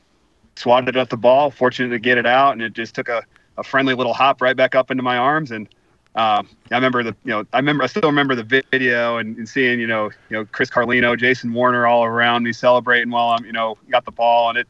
swatted 0.55 0.95
at 0.95 1.09
the 1.09 1.17
ball, 1.17 1.49
fortunate 1.49 1.89
to 1.89 1.99
get 1.99 2.17
it 2.17 2.25
out, 2.25 2.53
and 2.53 2.61
it 2.61 2.73
just 2.73 2.93
took 2.93 3.09
a, 3.09 3.23
a 3.57 3.63
friendly 3.63 3.93
little 3.93 4.13
hop 4.13 4.41
right 4.41 4.55
back 4.55 4.75
up 4.75 4.91
into 4.91 5.03
my 5.03 5.17
arms. 5.17 5.51
And 5.51 5.67
uh, 6.15 6.43
I 6.71 6.75
remember 6.75 7.03
the 7.03 7.15
you 7.23 7.31
know 7.31 7.45
I 7.53 7.57
remember 7.57 7.83
I 7.83 7.87
still 7.87 8.09
remember 8.09 8.35
the 8.35 8.63
video 8.71 9.17
and, 9.17 9.37
and 9.37 9.47
seeing 9.47 9.79
you 9.79 9.87
know 9.87 10.05
you 10.29 10.37
know 10.37 10.45
Chris 10.45 10.69
Carlino, 10.69 11.17
Jason 11.17 11.53
Werner 11.53 11.87
all 11.87 12.03
around 12.03 12.43
me 12.43 12.51
celebrating 12.51 13.09
while 13.11 13.29
I'm 13.29 13.45
you 13.45 13.53
know 13.53 13.77
got 13.89 14.05
the 14.05 14.11
ball, 14.11 14.49
and 14.49 14.57
it 14.57 14.67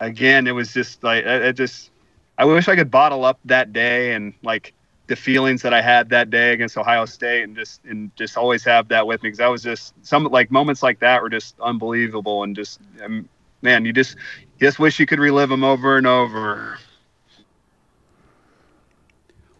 again 0.00 0.46
it 0.46 0.52
was 0.52 0.72
just 0.72 1.02
like 1.02 1.24
it, 1.24 1.42
it 1.42 1.52
just 1.54 1.90
I 2.38 2.44
wish 2.44 2.68
I 2.68 2.76
could 2.76 2.90
bottle 2.90 3.24
up 3.24 3.40
that 3.46 3.72
day 3.72 4.12
and 4.12 4.32
like 4.42 4.74
the 5.08 5.16
feelings 5.16 5.62
that 5.62 5.72
I 5.72 5.80
had 5.80 6.10
that 6.10 6.30
day 6.30 6.52
against 6.52 6.76
Ohio 6.76 7.04
State 7.04 7.44
and 7.44 7.56
just 7.56 7.84
and 7.84 8.14
just 8.16 8.36
always 8.36 8.64
have 8.64 8.88
that 8.88 9.06
with 9.06 9.22
me 9.22 9.28
because 9.28 9.40
I 9.40 9.48
was 9.48 9.62
just 9.62 9.94
some 10.02 10.24
like 10.24 10.50
moments 10.50 10.82
like 10.82 11.00
that 11.00 11.22
were 11.22 11.30
just 11.30 11.58
unbelievable 11.60 12.42
and 12.42 12.54
just 12.54 12.80
um, 13.02 13.28
man 13.62 13.84
you 13.84 13.92
just 13.92 14.16
just 14.60 14.78
wish 14.78 14.98
you 15.00 15.06
could 15.06 15.18
relive 15.18 15.48
them 15.48 15.64
over 15.64 15.96
and 15.96 16.06
over. 16.06 16.78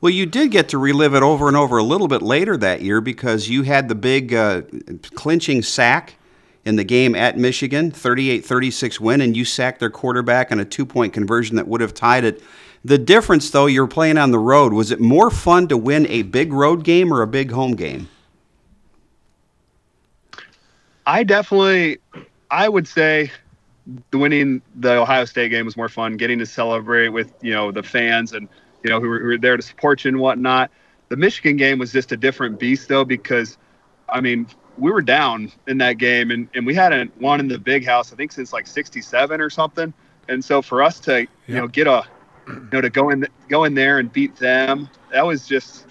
Well, 0.00 0.10
you 0.10 0.26
did 0.26 0.50
get 0.50 0.68
to 0.70 0.78
relive 0.78 1.14
it 1.14 1.22
over 1.22 1.48
and 1.48 1.56
over 1.56 1.78
a 1.78 1.82
little 1.82 2.08
bit 2.08 2.22
later 2.22 2.56
that 2.58 2.82
year 2.82 3.00
because 3.00 3.48
you 3.48 3.62
had 3.62 3.88
the 3.88 3.94
big 3.94 4.34
uh, 4.34 4.62
clinching 5.14 5.62
sack 5.62 6.16
in 6.66 6.76
the 6.76 6.84
game 6.84 7.14
at 7.14 7.38
Michigan, 7.38 7.90
38 7.90 8.44
36 8.44 9.00
win, 9.00 9.20
and 9.22 9.36
you 9.36 9.44
sacked 9.44 9.80
their 9.80 9.88
quarterback 9.88 10.52
on 10.52 10.60
a 10.60 10.64
two 10.64 10.84
point 10.84 11.12
conversion 11.12 11.56
that 11.56 11.66
would 11.66 11.80
have 11.80 11.94
tied 11.94 12.24
it. 12.24 12.42
The 12.84 12.98
difference, 12.98 13.50
though, 13.50 13.66
you're 13.66 13.86
playing 13.86 14.18
on 14.18 14.30
the 14.30 14.38
road. 14.38 14.72
Was 14.72 14.90
it 14.90 15.00
more 15.00 15.30
fun 15.30 15.66
to 15.68 15.76
win 15.76 16.06
a 16.08 16.22
big 16.22 16.52
road 16.52 16.84
game 16.84 17.12
or 17.12 17.22
a 17.22 17.26
big 17.26 17.50
home 17.50 17.74
game? 17.74 18.08
I 21.06 21.24
definitely, 21.24 21.98
I 22.50 22.68
would 22.68 22.86
say, 22.86 23.30
winning 24.12 24.60
the 24.74 24.98
Ohio 24.98 25.24
State 25.24 25.50
game 25.50 25.64
was 25.64 25.76
more 25.76 25.88
fun. 25.88 26.16
Getting 26.16 26.38
to 26.40 26.46
celebrate 26.46 27.08
with 27.08 27.32
you 27.40 27.52
know 27.52 27.72
the 27.72 27.82
fans 27.82 28.32
and 28.32 28.48
you 28.86 28.92
know 28.92 29.00
who 29.00 29.08
were, 29.08 29.18
who 29.18 29.26
were 29.26 29.38
there 29.38 29.56
to 29.56 29.62
support 29.62 30.04
you 30.04 30.10
and 30.10 30.20
whatnot. 30.20 30.70
The 31.08 31.16
Michigan 31.16 31.56
game 31.56 31.78
was 31.78 31.92
just 31.92 32.12
a 32.12 32.16
different 32.16 32.60
beast 32.60 32.88
though 32.88 33.04
because, 33.04 33.58
I 34.08 34.20
mean, 34.20 34.46
we 34.78 34.92
were 34.92 35.02
down 35.02 35.50
in 35.66 35.78
that 35.78 35.94
game 35.94 36.30
and, 36.30 36.48
and 36.54 36.64
we 36.64 36.74
hadn't 36.74 37.20
won 37.20 37.40
in 37.40 37.48
the 37.48 37.58
big 37.58 37.84
house 37.84 38.12
I 38.12 38.16
think 38.16 38.30
since 38.30 38.52
like 38.52 38.66
67 38.66 39.40
or 39.40 39.50
something. 39.50 39.92
And 40.28 40.44
so 40.44 40.62
for 40.62 40.82
us 40.82 41.00
to 41.00 41.22
you 41.22 41.28
yep. 41.48 41.56
know 41.62 41.68
get 41.68 41.86
a 41.88 42.04
you 42.46 42.68
know, 42.72 42.80
to 42.80 42.90
go 42.90 43.10
in 43.10 43.26
go 43.48 43.64
in 43.64 43.74
there 43.74 43.98
and 43.98 44.12
beat 44.12 44.36
them, 44.36 44.88
that 45.12 45.26
was 45.26 45.48
just 45.48 45.86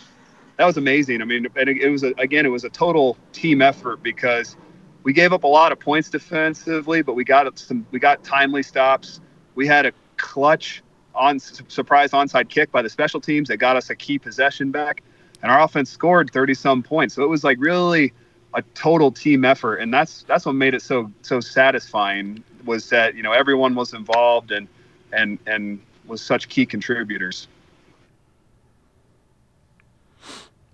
that 0.58 0.65
was 0.65 0.77
amazing. 0.77 1.21
I 1.21 1.25
mean, 1.25 1.47
and 1.55 1.69
it, 1.69 1.81
it 1.81 1.89
was 1.89 2.03
a, 2.03 2.13
again, 2.17 2.45
it 2.45 2.49
was 2.49 2.63
a 2.63 2.69
total 2.69 3.17
team 3.34 3.62
effort 3.62 4.01
because 4.01 4.55
we 5.03 5.12
gave 5.12 5.34
up 5.34 5.43
a 5.43 5.47
lot 5.47 5.71
of 5.71 5.79
points 5.79 6.10
defensively, 6.10 7.01
but 7.01 7.13
we 7.13 7.23
got 7.23 7.60
some 7.60 7.86
we 7.91 7.99
got 7.99 8.23
timely 8.23 8.63
stops. 8.63 9.19
We 9.55 9.67
had 9.67 9.86
a 9.86 9.91
clutch 10.17 10.81
on 11.15 11.39
surprise 11.39 12.12
onside 12.12 12.49
kick 12.49 12.71
by 12.71 12.82
the 12.82 12.89
special 12.89 13.21
teams 13.21 13.47
that 13.47 13.58
got 13.58 13.75
us 13.75 13.89
a 13.89 13.95
key 13.95 14.19
possession 14.19 14.71
back, 14.71 15.04
and 15.41 15.51
our 15.51 15.62
offense 15.62 15.89
scored 15.89 16.32
30 16.32 16.54
some 16.54 16.84
points. 16.84 17.15
So 17.15 17.23
it 17.23 17.30
was 17.30 17.43
like 17.43 17.58
really 17.60 18.13
a 18.54 18.62
total 18.73 19.12
team 19.12 19.45
effort, 19.45 19.78
and 19.78 19.93
that's 19.93 20.23
that's 20.23 20.45
what 20.45 20.56
made 20.56 20.73
it 20.73 20.82
so 20.82 21.12
so 21.21 21.39
satisfying 21.39 22.43
was 22.65 22.89
that 22.89 23.15
you 23.15 23.23
know 23.23 23.32
everyone 23.32 23.75
was 23.75 23.93
involved 23.93 24.51
and 24.51 24.67
and 25.13 25.39
and 25.45 25.80
was 26.08 26.21
such 26.21 26.49
key 26.49 26.65
contributors. 26.65 27.47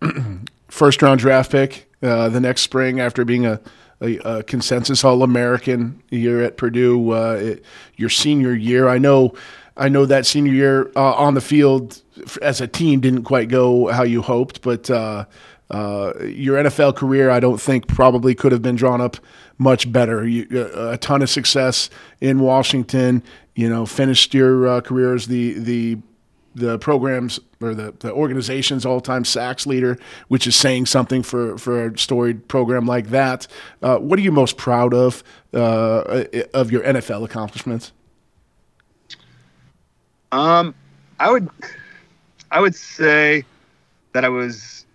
First 0.68 1.02
round 1.02 1.20
draft 1.20 1.52
pick 1.52 1.90
uh, 2.02 2.30
the 2.30 2.40
next 2.40 2.62
spring 2.62 3.00
after 3.00 3.26
being 3.26 3.46
a, 3.46 3.60
a, 4.02 4.18
a 4.18 4.44
consensus 4.44 5.04
All 5.04 5.24
American 5.24 6.02
year 6.10 6.42
at 6.44 6.58
Purdue. 6.58 7.12
Uh, 7.12 7.40
it, 7.40 7.66
your 7.96 8.10
senior 8.10 8.54
year, 8.54 8.88
I 8.88 8.98
know. 8.98 9.34
I 9.78 9.90
know 9.90 10.06
that 10.06 10.26
senior 10.26 10.54
year 10.54 10.92
uh, 10.96 11.14
on 11.14 11.34
the 11.34 11.42
field 11.42 12.02
as 12.42 12.62
a 12.62 12.68
team 12.68 13.00
didn't 13.00 13.24
quite 13.24 13.50
go 13.50 13.88
how 13.88 14.04
you 14.04 14.22
hoped, 14.22 14.62
but 14.62 14.90
uh, 14.90 15.26
uh, 15.70 16.14
your 16.22 16.62
NFL 16.62 16.96
career, 16.96 17.30
I 17.30 17.40
don't 17.40 17.60
think 17.60 17.88
probably 17.88 18.36
could 18.36 18.52
have 18.52 18.62
been 18.62 18.76
drawn 18.76 19.00
up 19.00 19.18
much 19.58 19.92
better. 19.92 20.28
You, 20.28 20.70
a 20.76 20.98
ton 20.98 21.22
of 21.22 21.30
success 21.30 21.90
in 22.20 22.40
Washington 22.40 23.24
you 23.56 23.70
know, 23.70 23.86
finished 23.86 24.34
your 24.34 24.68
uh, 24.68 24.82
career 24.82 25.14
as 25.14 25.28
the 25.28 25.54
the 25.54 25.98
the 26.54 26.78
program's 26.80 27.40
or 27.62 27.74
the, 27.74 27.94
the 28.00 28.12
organization's 28.12 28.86
all-time 28.86 29.24
sacks 29.24 29.66
leader, 29.66 29.98
which 30.28 30.46
is 30.46 30.56
saying 30.56 30.86
something 30.86 31.24
for, 31.24 31.58
for 31.58 31.88
a 31.88 31.98
storied 31.98 32.46
program 32.50 32.86
like 32.86 33.08
that. 33.08 33.48
Uh, 33.82 33.98
what 33.98 34.20
are 34.20 34.22
you 34.22 34.34
most 34.34 34.58
proud 34.58 34.94
of 34.94 35.24
uh, 35.54 36.26
of 36.54 36.72
your 36.72 36.84
NFL 36.84 37.24
accomplishments? 37.24 37.92
Um, 40.32 40.76
I 41.20 41.32
would 41.32 41.50
I 42.52 42.60
would 42.60 42.76
say 42.76 43.46
that 44.14 44.26
I 44.26 44.30
was 44.30 44.86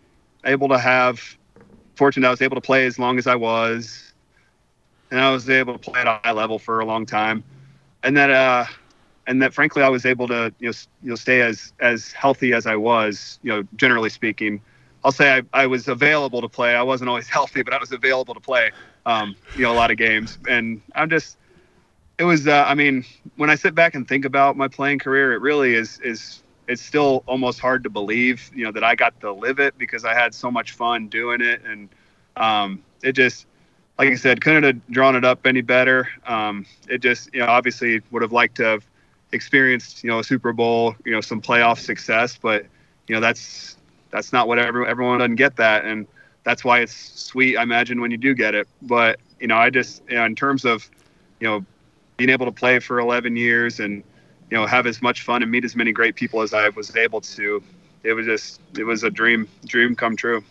able 0.45 0.69
to 0.69 0.79
have 0.79 1.21
fortunate 1.97 2.27
I 2.27 2.31
was 2.31 2.43
able 2.43 2.57
to 2.57 2.61
play 2.61 2.87
as 2.87 2.99
long 2.99 3.19
as 3.19 3.27
I 3.27 3.35
was, 3.37 4.13
and 5.11 5.21
I 5.21 5.31
was 5.31 5.49
able 5.49 5.79
to 5.79 5.79
play 5.79 6.01
at 6.01 6.07
a 6.07 6.21
high 6.25 6.33
level 6.33 6.59
for 6.59 6.81
a 6.81 6.87
long 6.87 7.07
time 7.07 7.45
and 8.03 8.17
that 8.17 8.31
uh, 8.31 8.65
and 9.27 9.43
that 9.43 9.53
frankly 9.53 9.83
I 9.83 9.89
was 9.89 10.07
able 10.07 10.29
to 10.29 10.55
you 10.61 10.69
know 10.69 10.75
you 11.03 11.11
know 11.11 11.17
stay 11.17 11.43
as 11.43 11.73
as 11.81 12.13
healthy 12.13 12.53
as 12.53 12.67
I 12.67 12.77
was 12.77 13.39
you 13.43 13.53
know 13.53 13.65
generally 13.77 14.11
speaking. 14.11 14.61
I'll 15.05 15.13
say 15.13 15.39
I, 15.39 15.63
I 15.63 15.67
was 15.67 15.89
available 15.89 16.41
to 16.41 16.49
play. 16.49 16.75
I 16.75 16.83
wasn't 16.83 17.09
always 17.09 17.29
healthy, 17.39 17.63
but 17.63 17.75
I 17.75 17.79
was 17.79 17.93
available 17.93 18.35
to 18.35 18.41
play. 18.41 18.71
Um, 19.07 19.37
you 19.55 19.63
know, 19.63 19.73
a 19.73 19.75
lot 19.75 19.91
of 19.91 19.99
games, 19.99 20.39
and 20.49 20.83
I'm 20.95 21.11
just. 21.11 21.37
It 22.19 22.25
was. 22.25 22.47
Uh, 22.47 22.65
I 22.67 22.75
mean, 22.75 23.05
when 23.37 23.51
I 23.51 23.57
sit 23.57 23.75
back 23.75 23.95
and 23.95 24.09
think 24.09 24.25
about 24.25 24.57
my 24.57 24.69
playing 24.69 25.01
career, 25.01 25.33
it 25.35 25.41
really 25.43 25.75
is 25.75 26.01
is 26.01 26.43
it's 26.67 26.83
still 26.83 27.23
almost 27.27 27.61
hard 27.61 27.85
to 27.85 27.91
believe, 27.91 28.51
you 28.55 28.65
know, 28.65 28.73
that 28.73 28.83
I 28.83 28.95
got 28.95 29.21
to 29.21 29.33
live 29.33 29.61
it 29.61 29.77
because 29.79 30.05
I 30.05 30.15
had 30.15 30.35
so 30.35 30.51
much 30.51 30.73
fun 30.73 31.09
doing 31.09 31.41
it, 31.41 31.63
and 31.65 31.89
um, 32.37 32.83
it 33.03 33.13
just 33.13 33.47
like 33.99 34.09
I 34.09 34.15
said, 34.15 34.41
couldn't 34.41 34.63
have 34.65 34.87
drawn 34.89 35.17
it 35.17 35.25
up 35.25 35.47
any 35.47 35.63
better. 35.63 36.09
Um, 36.27 36.67
it 36.89 36.99
just, 36.99 37.33
you 37.33 37.41
know, 37.41 37.47
obviously 37.47 38.03
would 38.11 38.23
have 38.23 38.33
liked 38.33 38.57
to 38.57 38.65
have 38.65 38.87
experienced, 39.33 40.05
you 40.05 40.11
know, 40.11 40.19
a 40.19 40.25
Super 40.25 40.53
Bowl, 40.53 40.95
you 41.05 41.13
know, 41.13 41.21
some 41.21 41.41
playoff 41.41 41.79
success, 41.79 42.39
but 42.41 42.67
you 43.09 43.15
know, 43.15 43.21
that's 43.21 43.77
that's 44.11 44.33
not 44.33 44.49
what 44.49 44.59
everyone 44.59 44.89
everyone 44.89 45.19
doesn't 45.19 45.37
get 45.37 45.57
that, 45.57 45.85
and 45.85 46.07
that's 46.45 46.65
why 46.65 46.81
it's 46.81 46.95
sweet. 47.21 47.57
I 47.59 47.63
imagine 47.63 48.01
when 48.01 48.11
you 48.11 48.17
do 48.19 48.35
get 48.35 48.55
it, 48.55 48.67
but 48.83 49.21
you 49.39 49.49
know, 49.49 49.57
I 49.57 49.69
just, 49.71 50.03
you 50.09 50.17
know, 50.17 50.25
in 50.25 50.35
terms 50.35 50.65
of, 50.65 50.89
you 51.41 51.47
know, 51.47 51.65
being 52.17 52.31
able 52.31 52.47
to 52.47 52.53
play 52.53 52.79
for 52.79 52.99
11 52.99 53.37
years 53.37 53.81
and 53.81 54.03
you 54.51 54.57
know 54.57 54.67
have 54.67 54.87
as 54.87 55.03
much 55.03 55.23
fun 55.23 55.43
and 55.43 55.51
meet 55.51 55.65
as 55.65 55.77
many 55.77 55.93
great 55.93 56.15
people 56.15 56.43
as 56.43 56.55
I 56.55 56.69
was 56.71 56.95
able 56.97 57.21
to, 57.21 57.63
it 58.03 58.13
was 58.13 58.27
just, 58.27 58.61
it 58.79 58.85
was 58.85 59.03
a 59.03 59.11
dream, 59.11 59.49
dream 59.67 59.97
come 59.97 60.17
true. 60.17 60.45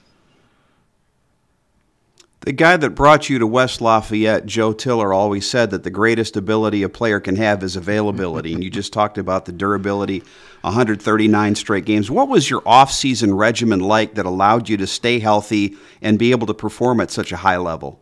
The 2.41 2.51
guy 2.51 2.77
that 2.77 2.91
brought 2.91 3.27
you 3.27 3.39
to 3.39 3.47
West 3.47 3.81
Lafayette, 3.81 4.45
Joe 4.45 4.71
Tiller, 4.71 5.11
always 5.11 5.49
said 5.49 5.71
that 5.71 5.81
the 5.81 5.89
greatest 5.89 6.37
ability 6.37 6.83
a 6.83 6.89
player 6.89 7.19
can 7.19 7.37
have 7.37 7.63
is 7.63 7.75
availability. 7.75 8.53
and 8.53 8.63
you 8.63 8.69
just 8.69 8.93
talked 8.93 9.17
about 9.17 9.45
the 9.45 9.51
durability, 9.51 10.21
139 10.61 11.55
straight 11.55 11.85
games. 11.85 12.11
What 12.11 12.29
was 12.29 12.47
your 12.47 12.61
off-season 12.63 13.33
regimen 13.33 13.79
like 13.79 14.13
that 14.13 14.27
allowed 14.27 14.69
you 14.69 14.77
to 14.77 14.85
stay 14.85 15.17
healthy 15.17 15.75
and 16.03 16.19
be 16.19 16.29
able 16.29 16.45
to 16.45 16.53
perform 16.53 17.01
at 17.01 17.09
such 17.09 17.31
a 17.31 17.37
high 17.37 17.57
level? 17.57 17.99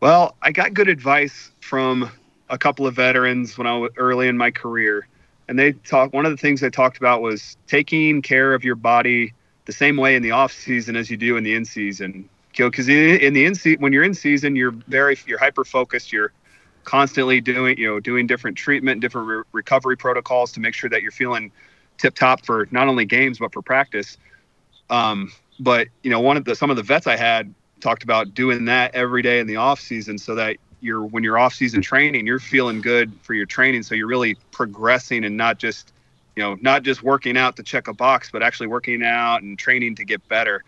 Well, 0.00 0.34
I 0.40 0.50
got 0.50 0.72
good 0.72 0.88
advice 0.88 1.50
from 1.66 2.08
a 2.48 2.56
couple 2.56 2.86
of 2.86 2.94
veterans 2.94 3.58
when 3.58 3.66
I 3.66 3.76
was 3.76 3.90
early 3.96 4.28
in 4.28 4.38
my 4.38 4.52
career. 4.52 5.08
And 5.48 5.58
they 5.58 5.72
talked 5.72 6.14
one 6.14 6.24
of 6.24 6.30
the 6.30 6.36
things 6.36 6.60
they 6.60 6.70
talked 6.70 6.96
about 6.96 7.22
was 7.22 7.56
taking 7.66 8.22
care 8.22 8.54
of 8.54 8.64
your 8.64 8.76
body 8.76 9.32
the 9.64 9.72
same 9.72 9.96
way 9.96 10.14
in 10.14 10.22
the 10.22 10.30
off 10.30 10.52
season 10.52 10.94
as 10.94 11.10
you 11.10 11.16
do 11.16 11.36
in 11.36 11.42
the 11.42 11.54
in 11.54 11.64
season 11.64 12.28
because 12.56 12.88
in 12.88 13.34
the 13.34 13.44
in 13.44 13.54
season 13.54 13.82
when 13.82 13.92
you're 13.92 14.04
in 14.04 14.14
season, 14.14 14.56
you're 14.56 14.70
very 14.70 15.18
you're 15.26 15.38
hyper 15.38 15.64
focused. 15.64 16.12
You're 16.12 16.32
constantly 16.84 17.40
doing 17.40 17.76
you 17.78 17.86
know 17.86 18.00
doing 18.00 18.26
different 18.26 18.56
treatment, 18.56 19.00
different 19.00 19.28
re- 19.28 19.42
recovery 19.52 19.96
protocols 19.96 20.52
to 20.52 20.60
make 20.60 20.74
sure 20.74 20.88
that 20.88 21.02
you're 21.02 21.10
feeling 21.10 21.50
tip 21.98 22.14
top 22.14 22.46
for 22.46 22.68
not 22.70 22.88
only 22.88 23.04
games 23.04 23.38
but 23.38 23.52
for 23.52 23.62
practice. 23.62 24.16
Um, 24.88 25.32
but 25.58 25.88
you 26.02 26.10
know, 26.10 26.20
one 26.20 26.36
of 26.36 26.44
the 26.44 26.54
some 26.54 26.70
of 26.70 26.76
the 26.76 26.82
vets 26.82 27.06
I 27.06 27.16
had 27.16 27.52
talked 27.80 28.04
about 28.04 28.34
doing 28.34 28.66
that 28.66 28.94
every 28.94 29.20
day 29.20 29.38
in 29.40 29.46
the 29.46 29.56
off 29.56 29.80
season 29.80 30.16
so 30.16 30.34
that 30.36 30.56
you're 30.80 31.02
when 31.02 31.22
you're 31.22 31.38
off 31.38 31.54
season 31.54 31.82
training, 31.82 32.26
you're 32.26 32.38
feeling 32.38 32.80
good 32.80 33.12
for 33.22 33.34
your 33.34 33.46
training, 33.46 33.82
so 33.82 33.94
you're 33.94 34.06
really 34.06 34.36
progressing 34.50 35.24
and 35.24 35.36
not 35.36 35.58
just 35.58 35.92
you 36.34 36.42
know 36.42 36.56
not 36.60 36.82
just 36.82 37.02
working 37.02 37.36
out 37.36 37.56
to 37.56 37.62
check 37.62 37.88
a 37.88 37.94
box, 37.94 38.30
but 38.30 38.42
actually 38.42 38.66
working 38.66 39.02
out 39.02 39.42
and 39.42 39.58
training 39.58 39.94
to 39.96 40.04
get 40.04 40.26
better. 40.28 40.64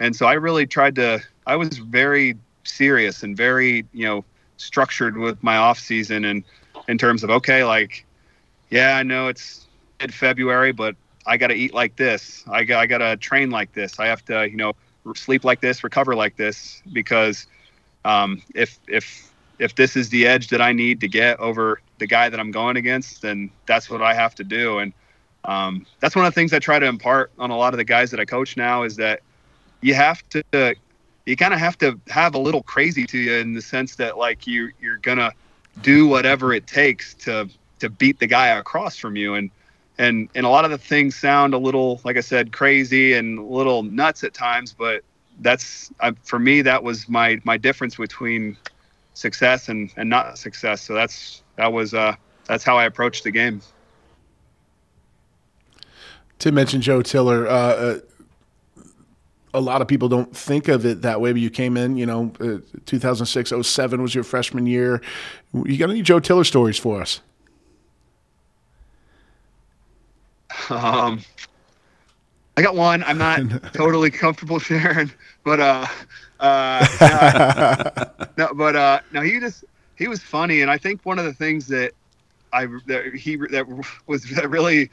And 0.00 0.14
so 0.14 0.26
I 0.26 0.34
really 0.34 0.66
tried 0.66 0.94
to. 0.96 1.20
I 1.46 1.56
was 1.56 1.78
very 1.78 2.36
serious 2.64 3.22
and 3.22 3.36
very 3.36 3.86
you 3.92 4.06
know 4.06 4.24
structured 4.56 5.16
with 5.16 5.42
my 5.42 5.56
off 5.56 5.78
season 5.78 6.24
and 6.24 6.44
in 6.88 6.98
terms 6.98 7.24
of 7.24 7.30
okay, 7.30 7.64
like 7.64 8.04
yeah, 8.70 8.96
I 8.96 9.02
know 9.02 9.28
it's 9.28 9.66
mid 10.00 10.12
February, 10.12 10.72
but 10.72 10.96
I 11.26 11.36
got 11.36 11.48
to 11.48 11.54
eat 11.54 11.74
like 11.74 11.96
this. 11.96 12.44
I 12.50 12.64
got 12.64 12.80
I 12.80 12.86
got 12.86 12.98
to 12.98 13.16
train 13.16 13.50
like 13.50 13.72
this. 13.72 13.98
I 13.98 14.06
have 14.06 14.24
to 14.26 14.48
you 14.48 14.56
know 14.56 14.72
sleep 15.14 15.44
like 15.44 15.60
this, 15.60 15.84
recover 15.84 16.14
like 16.14 16.36
this, 16.36 16.82
because 16.92 17.46
um, 18.04 18.42
if 18.54 18.78
if 18.88 19.27
if 19.58 19.74
this 19.74 19.96
is 19.96 20.08
the 20.08 20.26
edge 20.26 20.48
that 20.48 20.60
I 20.60 20.72
need 20.72 21.00
to 21.00 21.08
get 21.08 21.38
over 21.40 21.80
the 21.98 22.06
guy 22.06 22.28
that 22.28 22.38
I'm 22.38 22.50
going 22.50 22.76
against, 22.76 23.22
then 23.22 23.50
that's 23.66 23.90
what 23.90 24.02
I 24.02 24.14
have 24.14 24.34
to 24.36 24.44
do. 24.44 24.78
And 24.78 24.92
um, 25.44 25.86
that's 26.00 26.14
one 26.14 26.24
of 26.24 26.32
the 26.32 26.34
things 26.34 26.52
I 26.52 26.58
try 26.58 26.78
to 26.78 26.86
impart 26.86 27.32
on 27.38 27.50
a 27.50 27.56
lot 27.56 27.74
of 27.74 27.78
the 27.78 27.84
guys 27.84 28.10
that 28.10 28.20
I 28.20 28.24
coach 28.24 28.56
now 28.56 28.82
is 28.82 28.96
that 28.96 29.20
you 29.80 29.94
have 29.94 30.22
to 30.30 30.74
you 31.28 31.36
kind 31.36 31.52
of 31.52 31.60
have 31.60 31.76
to 31.78 32.00
have 32.08 32.34
a 32.34 32.38
little 32.38 32.62
crazy 32.62 33.06
to 33.06 33.18
you 33.18 33.34
in 33.34 33.52
the 33.52 33.60
sense 33.60 33.96
that 33.96 34.16
like 34.16 34.46
you 34.46 34.70
you're 34.80 34.96
gonna 34.96 35.32
do 35.82 36.06
whatever 36.06 36.52
it 36.52 36.66
takes 36.66 37.14
to 37.14 37.48
to 37.80 37.90
beat 37.90 38.18
the 38.18 38.26
guy 38.26 38.48
across 38.48 38.96
from 38.96 39.14
you 39.14 39.34
and 39.34 39.50
and 39.98 40.28
and 40.34 40.46
a 40.46 40.48
lot 40.48 40.64
of 40.64 40.70
the 40.70 40.78
things 40.78 41.14
sound 41.14 41.52
a 41.52 41.58
little 41.58 42.00
like 42.04 42.16
i 42.16 42.20
said 42.20 42.50
crazy 42.52 43.12
and 43.12 43.38
a 43.38 43.42
little 43.42 43.82
nuts 43.82 44.24
at 44.24 44.32
times 44.32 44.72
but 44.72 45.02
that's 45.40 45.92
uh, 46.00 46.12
for 46.22 46.38
me 46.38 46.62
that 46.62 46.82
was 46.82 47.08
my 47.08 47.38
my 47.44 47.56
difference 47.56 47.96
between 47.96 48.56
success 49.18 49.68
and 49.68 49.90
and 49.96 50.08
not 50.08 50.38
success 50.38 50.80
so 50.80 50.94
that's 50.94 51.42
that 51.56 51.72
was 51.72 51.92
uh 51.92 52.14
that's 52.46 52.62
how 52.62 52.78
i 52.78 52.84
approached 52.84 53.24
the 53.24 53.30
game 53.30 53.60
tim 56.38 56.54
mentioned 56.54 56.84
joe 56.84 57.02
tiller 57.02 57.48
uh, 57.48 57.52
uh, 57.52 57.98
a 59.54 59.60
lot 59.60 59.82
of 59.82 59.88
people 59.88 60.08
don't 60.08 60.36
think 60.36 60.68
of 60.68 60.84
it 60.84 61.02
that 61.02 61.20
way, 61.20 61.32
but 61.32 61.40
you 61.40 61.50
came 61.50 61.76
in, 61.76 61.96
you 61.96 62.06
know, 62.06 62.32
uh, 62.40 62.58
2006, 62.86 63.52
07 63.62 64.02
was 64.02 64.14
your 64.14 64.22
freshman 64.22 64.66
year. 64.66 65.00
You 65.52 65.76
got 65.78 65.90
any 65.90 66.02
Joe 66.02 66.20
Tiller 66.20 66.44
stories 66.44 66.78
for 66.78 67.00
us? 67.00 67.20
Um, 70.70 71.22
I 72.56 72.62
got 72.62 72.74
one. 72.74 73.02
I'm 73.04 73.18
not 73.18 73.40
totally 73.72 74.10
comfortable 74.10 74.58
sharing, 74.58 75.10
but 75.44 75.60
uh, 75.60 75.86
uh, 76.40 78.04
no, 78.36 78.52
but 78.54 78.76
uh, 78.76 79.00
no, 79.12 79.20
he 79.20 79.40
just 79.40 79.64
he 79.96 80.08
was 80.08 80.20
funny, 80.20 80.60
and 80.62 80.70
I 80.70 80.78
think 80.78 81.04
one 81.04 81.18
of 81.18 81.24
the 81.24 81.34
things 81.34 81.66
that 81.68 81.92
I 82.52 82.66
that 82.86 83.14
he 83.14 83.36
that 83.36 83.66
was 84.06 84.24
that 84.30 84.48
really 84.48 84.90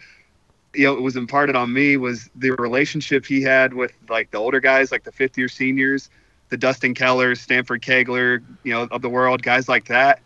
you 0.74 0.86
know 0.86 0.96
was 0.96 1.16
imparted 1.16 1.56
on 1.56 1.72
me 1.72 1.98
was 1.98 2.30
the 2.36 2.52
relationship 2.52 3.26
he 3.26 3.42
had 3.42 3.74
with 3.74 3.94
like 4.10 4.32
the 4.32 4.38
older 4.38 4.60
guys, 4.60 4.92
like 4.92 5.04
the 5.04 5.12
fifth 5.12 5.38
year 5.38 5.48
seniors, 5.48 6.10
the 6.50 6.58
Dustin 6.58 6.94
Kellers, 6.94 7.40
Stanford 7.40 7.82
Keglar, 7.82 8.44
you 8.64 8.74
know, 8.74 8.88
of 8.92 9.02
the 9.02 9.10
world, 9.10 9.42
guys 9.42 9.70
like 9.70 9.86
that. 9.86 10.22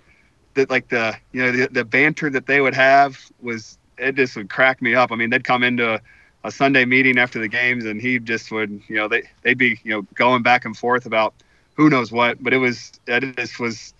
That 0.55 0.69
like 0.69 0.89
the 0.89 1.15
you 1.31 1.43
know 1.43 1.51
the, 1.51 1.67
the 1.67 1.85
banter 1.85 2.29
that 2.29 2.47
they 2.47 2.61
would 2.61 2.73
have 2.73 3.19
was 3.41 3.77
it 3.97 4.15
just 4.15 4.35
would 4.35 4.49
crack 4.49 4.81
me 4.81 4.95
up. 4.95 5.11
I 5.11 5.15
mean, 5.15 5.29
they'd 5.29 5.43
come 5.43 5.63
into 5.63 6.01
a, 6.43 6.51
Sunday 6.51 6.85
meeting 6.85 7.17
after 7.17 7.39
the 7.39 7.47
games, 7.47 7.85
and 7.85 8.01
he 8.01 8.19
just 8.19 8.51
would, 8.51 8.81
you 8.87 8.95
know, 8.95 9.07
they 9.07 9.23
they'd 9.43 9.57
be, 9.57 9.79
you 9.83 9.91
know, 9.91 10.01
going 10.15 10.43
back 10.43 10.65
and 10.65 10.75
forth 10.75 11.05
about 11.05 11.33
who 11.75 11.89
knows 11.89 12.11
what. 12.11 12.41
But 12.43 12.53
it 12.53 12.57
was 12.57 12.91
it 13.07 13.35
just 13.35 13.59
was, 13.59 13.93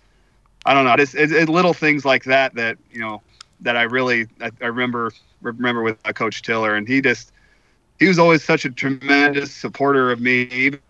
I 0.64 0.74
don't 0.74 0.84
know, 0.84 0.96
just 0.96 1.14
it, 1.14 1.32
it, 1.32 1.48
little 1.48 1.74
things 1.74 2.04
like 2.04 2.24
that 2.24 2.54
that 2.54 2.78
you 2.90 3.00
know 3.00 3.22
that 3.60 3.76
I 3.76 3.82
really 3.82 4.26
I, 4.40 4.50
I 4.60 4.66
remember 4.66 5.12
remember 5.42 5.82
with 5.82 5.98
uh, 6.04 6.12
Coach 6.12 6.42
Tiller, 6.42 6.74
and 6.74 6.86
he 6.86 7.00
just 7.00 7.32
he 7.98 8.08
was 8.08 8.18
always 8.18 8.42
such 8.42 8.64
a 8.64 8.70
tremendous 8.70 9.52
supporter 9.52 10.10
of 10.10 10.20
me. 10.20 10.42
Even 10.52 10.80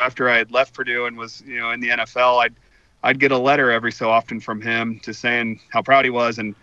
after 0.00 0.28
I 0.28 0.36
had 0.36 0.50
left 0.50 0.74
Purdue 0.74 1.06
and 1.06 1.16
was, 1.16 1.42
you 1.46 1.58
know, 1.58 1.70
in 1.70 1.80
the 1.80 1.88
NFL, 1.90 2.42
I'd 2.42 2.54
I'd 3.02 3.20
get 3.20 3.32
a 3.32 3.38
letter 3.38 3.70
every 3.70 3.92
so 3.92 4.10
often 4.10 4.40
from 4.40 4.60
him 4.60 4.98
to 5.00 5.12
saying 5.12 5.60
how 5.70 5.82
proud 5.82 6.04
he 6.04 6.10
was 6.10 6.38
and 6.38 6.54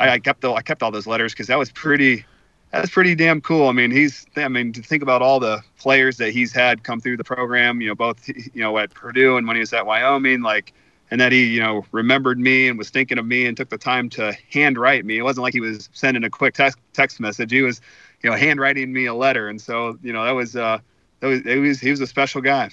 I 0.00 0.18
kept 0.18 0.40
the, 0.40 0.52
I 0.52 0.62
kept 0.62 0.82
all 0.82 0.90
those 0.90 1.06
letters 1.06 1.32
because 1.32 1.48
that 1.48 1.58
was 1.58 1.70
pretty 1.70 2.24
that 2.72 2.82
was 2.82 2.90
pretty 2.90 3.14
damn 3.14 3.40
cool. 3.40 3.68
I 3.68 3.72
mean, 3.72 3.90
he's 3.90 4.26
I 4.36 4.48
mean 4.48 4.72
to 4.74 4.82
think 4.82 5.02
about 5.02 5.22
all 5.22 5.40
the 5.40 5.62
players 5.78 6.16
that 6.18 6.30
he's 6.32 6.52
had 6.52 6.84
come 6.84 7.00
through 7.00 7.16
the 7.16 7.24
program, 7.24 7.80
you 7.80 7.88
know, 7.88 7.94
both 7.94 8.28
you 8.28 8.50
know 8.54 8.78
at 8.78 8.94
Purdue 8.94 9.36
and 9.36 9.46
when 9.46 9.56
he 9.56 9.60
was 9.60 9.72
at 9.72 9.86
Wyoming, 9.86 10.42
like 10.42 10.72
and 11.10 11.20
that 11.20 11.32
he 11.32 11.44
you 11.46 11.60
know 11.60 11.84
remembered 11.92 12.38
me 12.38 12.68
and 12.68 12.78
was 12.78 12.90
thinking 12.90 13.18
of 13.18 13.26
me 13.26 13.46
and 13.46 13.56
took 13.56 13.70
the 13.70 13.78
time 13.78 14.08
to 14.10 14.36
handwrite 14.52 15.04
me. 15.04 15.18
It 15.18 15.22
wasn't 15.22 15.42
like 15.42 15.54
he 15.54 15.60
was 15.60 15.88
sending 15.92 16.24
a 16.24 16.30
quick 16.30 16.54
text 16.54 16.78
text 16.92 17.18
message. 17.20 17.50
He 17.50 17.62
was 17.62 17.80
you 18.22 18.30
know 18.30 18.36
handwriting 18.36 18.92
me 18.92 19.06
a 19.06 19.14
letter, 19.14 19.48
and 19.48 19.60
so 19.60 19.98
you 20.02 20.12
know 20.12 20.24
that 20.24 20.32
was 20.32 20.54
uh 20.54 20.78
that 21.20 21.26
was, 21.26 21.40
it 21.40 21.58
was 21.58 21.80
he 21.80 21.90
was 21.90 22.00
a 22.00 22.06
special 22.06 22.40
guy. 22.40 22.70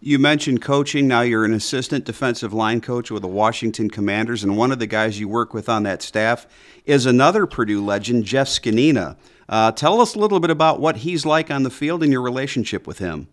You 0.00 0.20
mentioned 0.20 0.62
coaching. 0.62 1.08
Now 1.08 1.22
you're 1.22 1.44
an 1.44 1.52
assistant 1.52 2.04
defensive 2.04 2.52
line 2.52 2.80
coach 2.80 3.10
with 3.10 3.22
the 3.22 3.28
Washington 3.28 3.90
Commanders, 3.90 4.44
and 4.44 4.56
one 4.56 4.70
of 4.70 4.78
the 4.78 4.86
guys 4.86 5.18
you 5.18 5.26
work 5.26 5.52
with 5.52 5.68
on 5.68 5.82
that 5.82 6.02
staff 6.02 6.46
is 6.84 7.04
another 7.04 7.46
Purdue 7.46 7.84
legend, 7.84 8.24
Jeff 8.24 8.46
Zgonina. 8.46 9.16
Uh, 9.48 9.72
tell 9.72 10.00
us 10.00 10.14
a 10.14 10.18
little 10.20 10.38
bit 10.38 10.50
about 10.50 10.78
what 10.78 10.98
he's 10.98 11.26
like 11.26 11.50
on 11.50 11.64
the 11.64 11.70
field 11.70 12.04
and 12.04 12.12
your 12.12 12.22
relationship 12.22 12.86
with 12.86 12.98
him. 12.98 13.26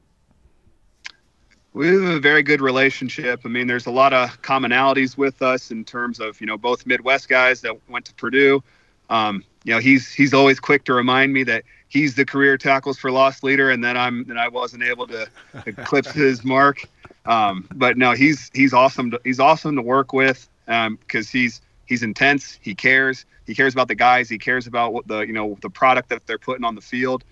We 1.74 1.88
have 1.88 2.02
a 2.02 2.20
very 2.20 2.42
good 2.42 2.62
relationship. 2.62 3.42
I 3.46 3.50
mean, 3.50 3.68
there's 3.68 3.86
a 3.86 3.92
lot 3.92 4.14
of 4.14 4.42
commonalities 4.42 5.18
with 5.18 5.44
us 5.44 5.70
in 5.70 5.84
terms 5.84 6.20
of 6.20 6.42
you 6.42 6.48
know 6.48 6.58
both 6.58 6.88
Midwest 6.88 7.30
guys 7.30 7.62
that 7.62 7.78
went 7.88 8.06
to 8.06 8.14
Purdue. 8.16 8.64
Um, 9.12 9.44
you 9.66 9.74
know, 9.74 9.80
he's 9.80 10.12
he's 10.12 10.34
always 10.34 10.60
quick 10.60 10.86
to 10.86 10.94
remind 10.94 11.32
me 11.32 11.44
that 11.44 11.64
he's 11.96 12.14
the 12.14 12.26
career 12.26 12.58
tackles 12.58 13.00
for 13.00 13.10
loss 13.10 13.42
leader, 13.42 13.72
and 13.72 13.82
then 13.82 13.96
I'm 13.96 14.30
and 14.30 14.38
I 14.38 14.50
wasn't 14.50 14.84
able 14.84 15.08
to 15.08 15.28
eclipse 15.66 16.12
his 16.12 16.44
mark. 16.56 16.84
Um, 17.26 17.68
but 17.74 17.98
no, 17.98 18.12
he's 18.12 18.52
he's 18.54 18.74
awesome. 18.74 19.12
To, 19.12 19.22
he's 19.24 19.40
awesome 19.40 19.78
to 19.78 19.82
work 19.82 20.12
with 20.12 20.48
because 20.66 20.88
um, 20.88 21.00
he's 21.32 21.62
he's 21.86 22.04
intense. 22.04 22.60
He 22.62 22.76
cares. 22.76 23.26
He 23.48 23.56
cares 23.56 23.74
about 23.74 23.88
the 23.88 23.96
guys. 23.96 24.28
He 24.28 24.38
cares 24.38 24.68
about 24.68 24.92
what 24.92 25.08
the 25.08 25.22
you 25.22 25.32
know 25.32 25.58
the 25.62 25.70
product 25.70 26.10
that 26.10 26.28
they're 26.28 26.38
putting 26.38 26.66
on 26.66 26.76
the 26.76 26.82
field, 26.82 27.24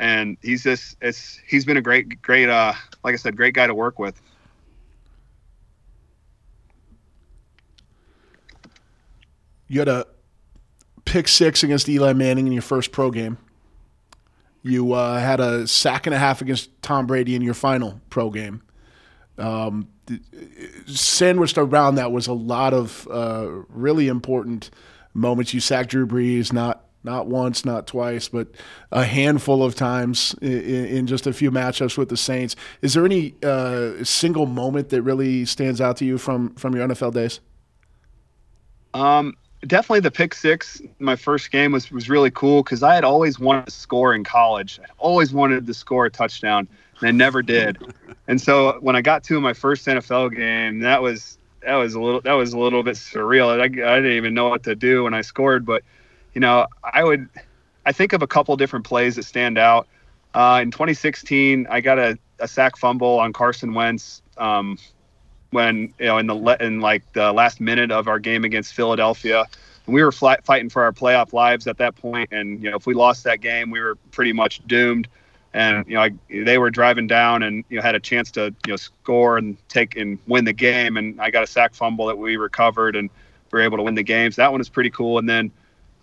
and 0.00 0.36
he's 0.42 0.64
just 0.64 0.96
it's 1.00 1.40
he's 1.46 1.64
been 1.64 1.76
a 1.76 1.82
great 1.82 2.20
great 2.20 2.48
uh 2.48 2.72
like 3.04 3.14
I 3.14 3.16
said 3.16 3.36
great 3.36 3.54
guy 3.54 3.68
to 3.68 3.74
work 3.74 4.00
with. 4.00 4.20
You 9.68 9.78
had 9.80 9.88
a 9.88 10.06
pick 11.04 11.28
six 11.28 11.62
against 11.62 11.88
Eli 11.88 12.14
Manning 12.14 12.46
in 12.46 12.52
your 12.52 12.62
first 12.62 12.90
pro 12.90 13.10
game. 13.10 13.38
You 14.62 14.92
uh, 14.92 15.18
had 15.18 15.40
a 15.40 15.66
sack 15.66 16.06
and 16.06 16.14
a 16.14 16.18
half 16.18 16.40
against 16.40 16.70
Tom 16.82 17.06
Brady 17.06 17.34
in 17.34 17.42
your 17.42 17.54
final 17.54 18.00
pro 18.10 18.30
game. 18.30 18.62
Um, 19.38 19.88
sandwiched 20.86 21.58
around 21.58 21.94
that 21.96 22.10
was 22.10 22.26
a 22.26 22.32
lot 22.32 22.74
of 22.74 23.06
uh, 23.10 23.48
really 23.68 24.08
important 24.08 24.70
moments. 25.14 25.54
You 25.54 25.60
sacked 25.60 25.90
Drew 25.90 26.06
Brees 26.06 26.52
not 26.52 26.84
not 27.04 27.28
once, 27.28 27.64
not 27.64 27.86
twice, 27.86 28.28
but 28.28 28.48
a 28.90 29.04
handful 29.04 29.62
of 29.62 29.74
times 29.74 30.34
in, 30.42 30.86
in 30.86 31.06
just 31.06 31.26
a 31.26 31.32
few 31.32 31.50
matchups 31.50 31.96
with 31.96 32.08
the 32.08 32.16
Saints. 32.16 32.56
Is 32.82 32.94
there 32.94 33.04
any 33.04 33.34
uh, 33.42 34.02
single 34.04 34.46
moment 34.46 34.88
that 34.88 35.02
really 35.02 35.44
stands 35.44 35.80
out 35.80 35.96
to 35.98 36.04
you 36.04 36.18
from 36.18 36.54
from 36.56 36.74
your 36.74 36.86
NFL 36.88 37.14
days? 37.14 37.40
Um, 38.94 39.36
definitely 39.66 40.00
the 40.00 40.10
pick 40.10 40.34
six 40.34 40.80
my 40.98 41.16
first 41.16 41.50
game 41.50 41.72
was 41.72 41.90
was 41.90 42.08
really 42.08 42.30
cool 42.30 42.62
because 42.62 42.82
I 42.82 42.94
had 42.94 43.04
always 43.04 43.38
wanted 43.38 43.66
to 43.66 43.72
score 43.72 44.14
in 44.14 44.24
college. 44.24 44.78
I 44.82 44.86
always 44.98 45.32
wanted 45.32 45.66
to 45.66 45.74
score 45.74 46.06
a 46.06 46.10
touchdown, 46.10 46.68
and 47.00 47.08
I 47.08 47.12
never 47.12 47.42
did. 47.42 47.78
and 48.28 48.40
so 48.40 48.78
when 48.80 48.96
I 48.96 49.02
got 49.02 49.24
to 49.24 49.40
my 49.40 49.52
first 49.52 49.86
NFL 49.86 50.36
game, 50.36 50.80
that 50.80 51.02
was 51.02 51.38
that 51.62 51.74
was 51.74 51.94
a 51.94 52.00
little 52.00 52.20
that 52.20 52.34
was 52.34 52.52
a 52.52 52.58
little 52.58 52.82
bit 52.82 52.96
surreal. 52.96 53.60
I, 53.60 53.64
I 53.64 53.96
didn't 53.96 54.16
even 54.16 54.34
know 54.34 54.48
what 54.48 54.62
to 54.64 54.74
do 54.74 55.04
when 55.04 55.14
I 55.14 55.22
scored, 55.22 55.66
but 55.66 55.82
you 56.34 56.40
know 56.40 56.66
I 56.84 57.02
would 57.02 57.28
I 57.84 57.92
think 57.92 58.12
of 58.12 58.22
a 58.22 58.26
couple 58.26 58.56
different 58.56 58.84
plays 58.84 59.16
that 59.16 59.24
stand 59.24 59.58
out. 59.58 59.88
Uh, 60.34 60.60
in 60.62 60.70
2016, 60.70 61.66
I 61.70 61.80
got 61.80 61.98
a, 61.98 62.18
a 62.38 62.46
sack 62.46 62.76
fumble 62.76 63.18
on 63.18 63.32
Carson 63.32 63.72
Wentz. 63.72 64.22
Um, 64.36 64.78
when 65.50 65.92
you 65.98 66.06
know 66.06 66.18
in 66.18 66.26
the 66.26 66.56
in 66.60 66.80
like 66.80 67.10
the 67.12 67.32
last 67.32 67.60
minute 67.60 67.90
of 67.90 68.08
our 68.08 68.18
game 68.18 68.44
against 68.44 68.74
Philadelphia. 68.74 69.44
We 69.86 70.02
were 70.02 70.12
fighting 70.12 70.68
for 70.68 70.82
our 70.82 70.92
playoff 70.92 71.32
lives 71.32 71.66
at 71.66 71.78
that 71.78 71.96
point, 71.96 72.30
and 72.30 72.62
you 72.62 72.70
know 72.70 72.76
if 72.76 72.86
we 72.86 72.92
lost 72.92 73.24
that 73.24 73.40
game, 73.40 73.70
we 73.70 73.80
were 73.80 73.96
pretty 74.10 74.34
much 74.34 74.60
doomed. 74.66 75.08
and 75.54 75.86
you 75.88 75.94
know 75.94 76.02
I, 76.02 76.10
they 76.28 76.58
were 76.58 76.70
driving 76.70 77.06
down 77.06 77.42
and 77.42 77.64
you 77.70 77.76
know 77.76 77.82
had 77.82 77.94
a 77.94 78.00
chance 78.00 78.30
to 78.32 78.54
you 78.66 78.72
know 78.72 78.76
score 78.76 79.38
and 79.38 79.56
take 79.68 79.96
and 79.96 80.18
win 80.26 80.44
the 80.44 80.52
game, 80.52 80.98
and 80.98 81.18
I 81.20 81.30
got 81.30 81.42
a 81.42 81.46
sack 81.46 81.74
fumble 81.74 82.06
that 82.06 82.18
we 82.18 82.36
recovered 82.36 82.96
and 82.96 83.08
we 83.50 83.58
were 83.58 83.64
able 83.64 83.78
to 83.78 83.82
win 83.82 83.94
the 83.94 84.02
games. 84.02 84.36
So 84.36 84.42
that 84.42 84.50
one 84.50 84.58
was 84.58 84.68
pretty 84.68 84.90
cool, 84.90 85.18
and 85.18 85.26
then 85.28 85.50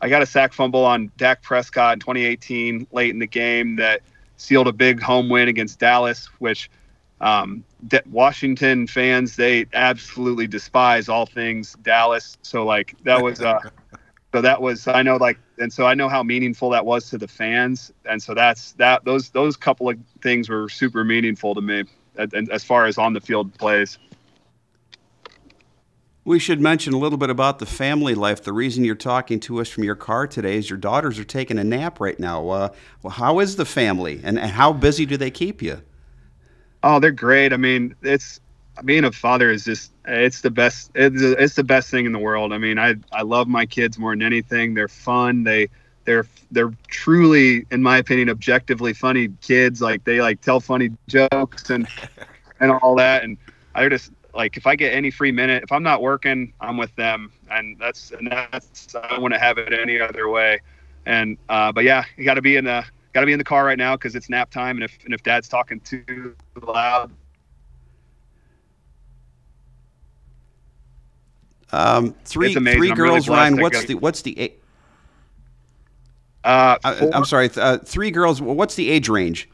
I 0.02 0.10
got 0.10 0.24
a 0.24 0.26
sack 0.26 0.54
fumble 0.54 0.84
on 0.84 1.12
Dak 1.18 1.44
Prescott 1.44 1.94
in 1.94 2.00
2018 2.00 2.88
late 2.92 3.12
in 3.12 3.20
the 3.20 3.28
game 3.28 3.76
that 3.76 4.02
sealed 4.38 4.68
a 4.68 4.74
big 4.74 5.00
home 5.00 5.30
win 5.30 5.48
against 5.48 5.80
Dallas, 5.80 6.26
which 6.40 6.70
um, 7.22 7.64
Washington 8.12 8.88
fans 8.88 9.36
they 9.36 9.66
absolutely 9.74 10.48
despise 10.48 11.08
all 11.08 11.26
things 11.26 11.76
Dallas. 11.82 12.38
So 12.42 12.66
like 12.66 12.96
that 13.04 13.22
was 13.22 13.42
uh, 13.42 13.60
so 14.34 14.42
that 14.42 14.62
was 14.62 14.88
I 14.88 15.02
know 15.02 15.18
like 15.18 15.40
and 15.58 15.72
so 15.72 15.86
I 15.86 15.94
know 15.94 16.10
how 16.10 16.24
meaningful 16.24 16.70
that 16.72 16.86
was 16.86 17.10
to 17.10 17.18
the 17.18 17.28
fans, 17.28 17.92
and 18.06 18.22
so 18.22 18.34
that's 18.34 18.74
that 18.74 19.06
those 19.06 19.30
those 19.30 19.56
couple 19.56 19.90
of 19.90 19.98
things 20.22 20.50
were 20.50 20.68
super 20.68 21.04
meaningful 21.04 21.56
to 21.56 21.62
me, 21.62 21.86
and 22.18 22.52
as 22.52 22.64
far 22.64 22.86
as 22.86 22.98
on 22.98 23.14
the 23.14 23.22
field 23.22 23.54
plays. 23.58 23.98
We 26.26 26.40
should 26.40 26.60
mention 26.60 26.94
a 26.94 26.98
little 26.98 27.20
bit 27.20 27.30
about 27.30 27.60
the 27.60 27.68
family 27.68 28.16
life. 28.16 28.44
The 28.44 28.52
reason 28.52 28.84
you're 28.84 28.96
talking 28.96 29.40
to 29.42 29.62
us 29.62 29.70
from 29.70 29.84
your 29.84 29.96
car 29.96 30.26
today 30.26 30.58
is 30.58 30.72
your 30.72 30.80
daughters 30.80 31.20
are 31.20 31.24
taking 31.24 31.60
a 31.60 31.64
nap 31.64 32.00
right 32.00 32.20
now. 32.20 32.50
Uh, 32.50 32.70
well, 33.04 33.12
how 33.12 33.40
is 33.40 33.58
the 33.58 33.66
family, 33.66 34.22
and, 34.24 34.40
and 34.40 34.50
how 34.50 34.74
busy 34.74 35.06
do 35.06 35.18
they 35.18 35.30
keep 35.30 35.62
you? 35.62 35.84
Oh, 36.86 37.00
they're 37.00 37.12
great. 37.12 37.52
I 37.52 37.58
mean, 37.58 37.96
it's 38.04 38.40
being 38.84 39.06
a 39.06 39.12
father 39.12 39.50
is 39.50 39.66
just 39.66 39.92
it's 40.06 40.42
the 40.42 40.52
best 40.52 40.92
it's, 40.94 41.20
it's 41.20 41.56
the 41.56 41.64
best 41.64 41.90
thing 41.90 42.06
in 42.06 42.12
the 42.12 42.20
world. 42.20 42.54
I 42.54 42.60
mean 42.60 42.78
i 42.78 42.96
i 43.12 43.24
love 43.24 43.48
my 43.48 43.66
kids 43.66 43.98
more 43.98 44.12
than 44.12 44.22
anything. 44.22 44.76
They're 44.76 44.88
fun. 44.88 45.44
They 45.44 45.70
they're 46.04 46.28
they're 46.52 46.72
truly 46.88 47.66
in 47.72 47.82
my 47.82 47.98
opinion 47.98 48.30
objectively 48.30 48.94
funny 48.94 49.30
kids. 49.42 49.82
Like 49.82 50.04
they 50.04 50.22
like 50.22 50.42
tell 50.42 50.60
funny 50.60 50.92
jokes 51.08 51.72
and 51.72 51.88
and 52.60 52.72
all 52.72 52.96
that. 52.98 53.24
And 53.24 53.38
i 53.74 53.90
just 53.90 54.12
like 54.36 54.56
if 54.56 54.68
i 54.68 54.76
get 54.76 54.94
any 54.94 55.10
free 55.10 55.32
minute 55.32 55.64
if 55.64 55.72
i'm 55.72 55.84
not 55.84 56.04
working 56.04 56.54
i'm 56.62 56.78
with 56.78 56.96
them. 56.98 57.32
And 57.50 57.80
that's 57.80 58.12
and 58.12 58.30
that's 58.32 58.94
i 58.96 59.08
don't 59.10 59.24
want 59.24 59.34
to 59.34 59.40
have 59.40 59.58
it 59.58 59.74
any 59.74 60.00
other 60.00 60.30
way. 60.30 60.60
And 61.08 61.38
uh 61.50 61.72
but 61.72 61.84
yeah 61.84 62.04
you 62.16 62.26
got 62.26 62.36
to 62.36 62.44
be 62.44 62.58
in 62.58 62.66
the 62.66 62.86
got 63.16 63.22
to 63.22 63.26
be 63.26 63.32
in 63.32 63.40
the 63.40 63.46
car 63.46 63.66
right 63.66 63.78
now 63.78 63.96
because 63.96 64.14
it's 64.14 64.30
nap 64.30 64.52
time 64.52 64.76
and 64.76 64.84
if 64.84 65.00
and 65.06 65.14
if 65.14 65.24
dad's 65.24 65.48
talking 65.48 65.80
too 65.80 66.36
loud 66.62 67.10
Um, 71.72 72.16
three 72.24 72.54
three 72.54 72.92
I'm 72.92 72.96
girls, 72.96 73.28
really 73.28 73.40
Ryan. 73.40 73.62
What's 73.62 73.84
the 73.86 73.96
what's 73.96 74.22
the 74.22 74.40
age? 74.40 74.54
Uh, 76.46 76.78
I, 76.84 77.10
am 77.14 77.26
sorry. 77.26 77.50
Uh, 77.56 77.80
three 77.80 78.12
girls. 78.12 78.42
What's 78.42 78.76
the 78.76 78.90
age 78.90 79.10
range? 79.10 79.50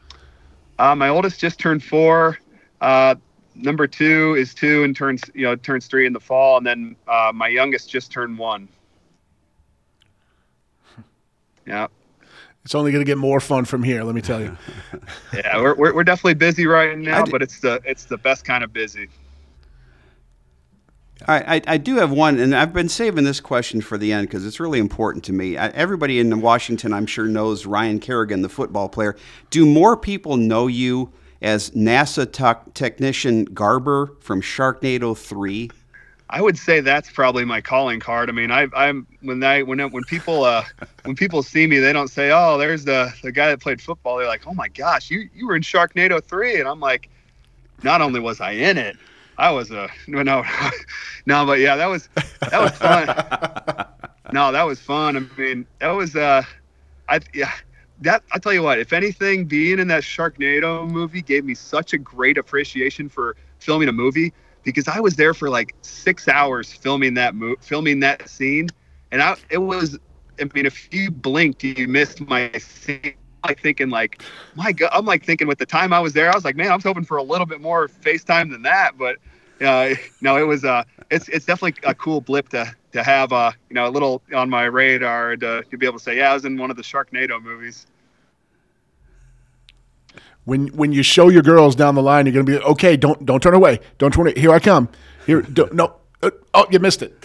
Uh, 0.78 0.94
my 0.94 1.08
oldest 1.08 1.40
just 1.40 1.58
turned 1.58 1.82
four. 1.82 2.38
Uh, 2.80 3.16
number 3.56 3.88
two 3.88 4.36
is 4.36 4.54
two 4.54 4.84
and 4.84 4.94
turns 4.94 5.22
you 5.34 5.42
know 5.42 5.56
turns 5.56 5.86
three 5.86 6.06
in 6.06 6.12
the 6.12 6.20
fall, 6.20 6.58
and 6.58 6.66
then 6.66 6.94
uh, 7.08 7.32
my 7.34 7.48
youngest 7.48 7.90
just 7.90 8.12
turned 8.12 8.38
one. 8.38 8.68
Yeah. 11.64 11.86
It's 12.64 12.74
only 12.74 12.92
going 12.92 13.04
to 13.04 13.08
get 13.08 13.18
more 13.18 13.40
fun 13.40 13.64
from 13.64 13.82
here. 13.82 14.04
Let 14.04 14.14
me 14.14 14.20
tell 14.20 14.40
you. 14.40 14.56
yeah, 15.34 15.60
we're, 15.60 15.74
we're, 15.74 15.94
we're 15.94 16.04
definitely 16.04 16.34
busy 16.34 16.66
right 16.66 16.96
now, 16.96 17.24
but 17.26 17.42
it's 17.42 17.58
the 17.58 17.80
it's 17.84 18.04
the 18.04 18.18
best 18.18 18.44
kind 18.44 18.62
of 18.62 18.72
busy. 18.72 19.08
I, 21.26 21.56
I, 21.56 21.60
I, 21.68 21.76
do 21.76 21.96
have 21.96 22.10
one, 22.10 22.38
and 22.38 22.54
I've 22.54 22.72
been 22.72 22.88
saving 22.88 23.24
this 23.24 23.40
question 23.40 23.80
for 23.80 23.96
the 23.96 24.12
end 24.12 24.28
because 24.28 24.44
it's 24.44 24.58
really 24.58 24.78
important 24.78 25.24
to 25.24 25.32
me. 25.32 25.56
I, 25.56 25.68
everybody 25.68 26.18
in 26.18 26.40
Washington, 26.40 26.92
I'm 26.92 27.06
sure, 27.06 27.26
knows 27.26 27.66
Ryan 27.66 28.00
Kerrigan, 28.00 28.42
the 28.42 28.48
football 28.48 28.88
player. 28.88 29.16
Do 29.50 29.64
more 29.66 29.96
people 29.96 30.36
know 30.36 30.66
you 30.66 31.12
as 31.40 31.70
NASA 31.70 32.30
t- 32.30 32.70
technician 32.74 33.44
Garber 33.44 34.14
from 34.20 34.40
Sharknado 34.40 35.16
3? 35.16 35.70
I 36.32 36.40
would 36.40 36.56
say 36.56 36.80
that's 36.80 37.12
probably 37.12 37.44
my 37.44 37.60
calling 37.60 38.00
card. 38.00 38.30
I 38.30 38.32
mean, 38.32 38.50
I, 38.50 38.66
I'm 38.74 39.06
when 39.20 39.44
I 39.44 39.62
when 39.62 39.78
when 39.90 40.02
people 40.04 40.44
uh, 40.44 40.64
when 41.04 41.14
people 41.14 41.42
see 41.42 41.66
me, 41.66 41.78
they 41.78 41.92
don't 41.92 42.08
say, 42.08 42.30
"Oh, 42.32 42.56
there's 42.56 42.86
the 42.86 43.12
the 43.22 43.30
guy 43.30 43.48
that 43.50 43.60
played 43.60 43.82
football." 43.82 44.16
They're 44.16 44.26
like, 44.26 44.46
"Oh 44.46 44.54
my 44.54 44.68
gosh, 44.68 45.10
you 45.10 45.28
you 45.34 45.46
were 45.46 45.54
in 45.54 45.60
Sharknado 45.60 46.24
3," 46.24 46.60
and 46.60 46.66
I'm 46.66 46.80
like, 46.80 47.10
not 47.82 48.00
only 48.00 48.18
was 48.18 48.40
I 48.40 48.52
in 48.52 48.78
it, 48.78 48.96
I 49.36 49.50
was 49.50 49.70
a 49.70 49.90
no, 50.08 50.22
no, 50.22 50.42
no, 51.26 51.44
but 51.44 51.58
yeah, 51.58 51.76
that 51.76 51.86
was 51.86 52.08
that 52.40 52.62
was 52.62 52.72
fun. 52.72 53.06
no, 54.32 54.52
that 54.52 54.62
was 54.62 54.80
fun. 54.80 55.18
I 55.18 55.38
mean, 55.38 55.66
that 55.80 55.90
was 55.90 56.16
uh, 56.16 56.44
I 57.10 57.20
yeah, 57.34 57.52
that 58.00 58.22
I 58.32 58.38
tell 58.38 58.54
you 58.54 58.62
what, 58.62 58.78
if 58.78 58.94
anything, 58.94 59.44
being 59.44 59.78
in 59.78 59.88
that 59.88 60.02
Sharknado 60.02 60.90
movie 60.90 61.20
gave 61.20 61.44
me 61.44 61.54
such 61.54 61.92
a 61.92 61.98
great 61.98 62.38
appreciation 62.38 63.10
for 63.10 63.36
filming 63.58 63.90
a 63.90 63.92
movie 63.92 64.32
because 64.62 64.88
I 64.88 65.00
was 65.00 65.16
there 65.16 65.34
for 65.34 65.50
like 65.50 65.74
six 65.82 66.28
hours 66.28 66.72
filming 66.72 67.14
that 67.14 67.34
mo- 67.34 67.56
filming 67.60 68.00
that 68.00 68.28
scene, 68.28 68.68
and 69.10 69.22
I 69.22 69.36
it 69.50 69.58
was. 69.58 69.98
I 70.40 70.48
mean, 70.54 70.66
if 70.66 70.92
you 70.92 71.10
blinked, 71.10 71.62
you 71.62 71.86
missed 71.86 72.26
my 72.26 72.50
scene 72.52 73.14
like 73.44 73.60
thinking 73.60 73.90
like, 73.90 74.22
my 74.54 74.72
God, 74.72 74.90
I'm 74.92 75.04
like 75.04 75.24
thinking 75.24 75.46
with 75.46 75.58
the 75.58 75.66
time 75.66 75.92
I 75.92 76.00
was 76.00 76.12
there, 76.12 76.30
I 76.30 76.34
was 76.34 76.44
like, 76.44 76.56
man, 76.56 76.70
I 76.70 76.74
was 76.74 76.84
hoping 76.84 77.04
for 77.04 77.16
a 77.16 77.22
little 77.22 77.46
bit 77.46 77.60
more 77.60 77.88
FaceTime 77.88 78.50
than 78.50 78.62
that. 78.62 78.96
But 78.96 79.16
uh, 79.60 79.94
no, 80.20 80.36
it 80.36 80.44
was 80.44 80.64
uh, 80.64 80.84
it's 81.10 81.28
it's 81.28 81.44
definitely 81.44 81.80
a 81.88 81.94
cool 81.94 82.20
blip 82.20 82.48
to 82.50 82.74
to 82.92 83.02
have 83.02 83.32
uh, 83.32 83.52
you 83.70 83.74
know, 83.74 83.86
a 83.86 83.90
little 83.90 84.22
on 84.34 84.50
my 84.50 84.64
radar 84.64 85.36
to, 85.36 85.62
to 85.70 85.78
be 85.78 85.86
able 85.86 85.98
to 85.98 86.04
say, 86.04 86.16
yeah, 86.16 86.30
I 86.30 86.34
was 86.34 86.44
in 86.44 86.58
one 86.58 86.70
of 86.70 86.76
the 86.76 86.82
Sharknado 86.82 87.42
movies. 87.42 87.86
When 90.44 90.68
when 90.68 90.92
you 90.92 91.02
show 91.02 91.28
your 91.28 91.42
girls 91.42 91.76
down 91.76 91.94
the 91.94 92.02
line, 92.02 92.26
you're 92.26 92.32
gonna 92.32 92.44
be 92.44 92.58
okay. 92.64 92.96
Don't 92.96 93.24
don't 93.24 93.42
turn 93.42 93.54
away. 93.54 93.80
Don't 93.98 94.12
turn 94.12 94.26
it. 94.26 94.36
Here 94.36 94.52
I 94.52 94.58
come. 94.58 94.88
Here, 95.26 95.46
no. 95.72 95.94
Uh, 96.22 96.30
oh, 96.54 96.66
you 96.70 96.78
missed 96.78 97.02
it 97.02 97.24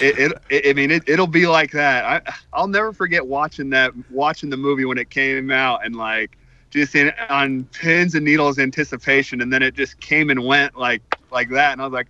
it, 0.00 0.32
it, 0.50 0.68
I 0.68 0.72
mean, 0.72 0.90
it, 0.90 1.02
it'll 1.06 1.26
be 1.26 1.46
like 1.46 1.70
that. 1.72 2.04
I, 2.04 2.34
I'll 2.52 2.68
never 2.68 2.92
forget 2.92 3.26
watching 3.26 3.70
that, 3.70 3.92
watching 4.10 4.50
the 4.50 4.56
movie 4.56 4.84
when 4.84 4.98
it 4.98 5.10
came 5.10 5.50
out, 5.50 5.84
and 5.84 5.96
like 5.96 6.36
just 6.70 6.94
in, 6.94 7.12
on 7.28 7.64
pins 7.64 8.14
and 8.14 8.24
needles 8.24 8.58
anticipation, 8.58 9.40
and 9.40 9.52
then 9.52 9.62
it 9.62 9.74
just 9.74 10.00
came 10.00 10.30
and 10.30 10.44
went 10.44 10.76
like 10.76 11.02
like 11.30 11.50
that, 11.50 11.72
and 11.72 11.80
I 11.80 11.84
was 11.84 11.92
like, 11.92 12.08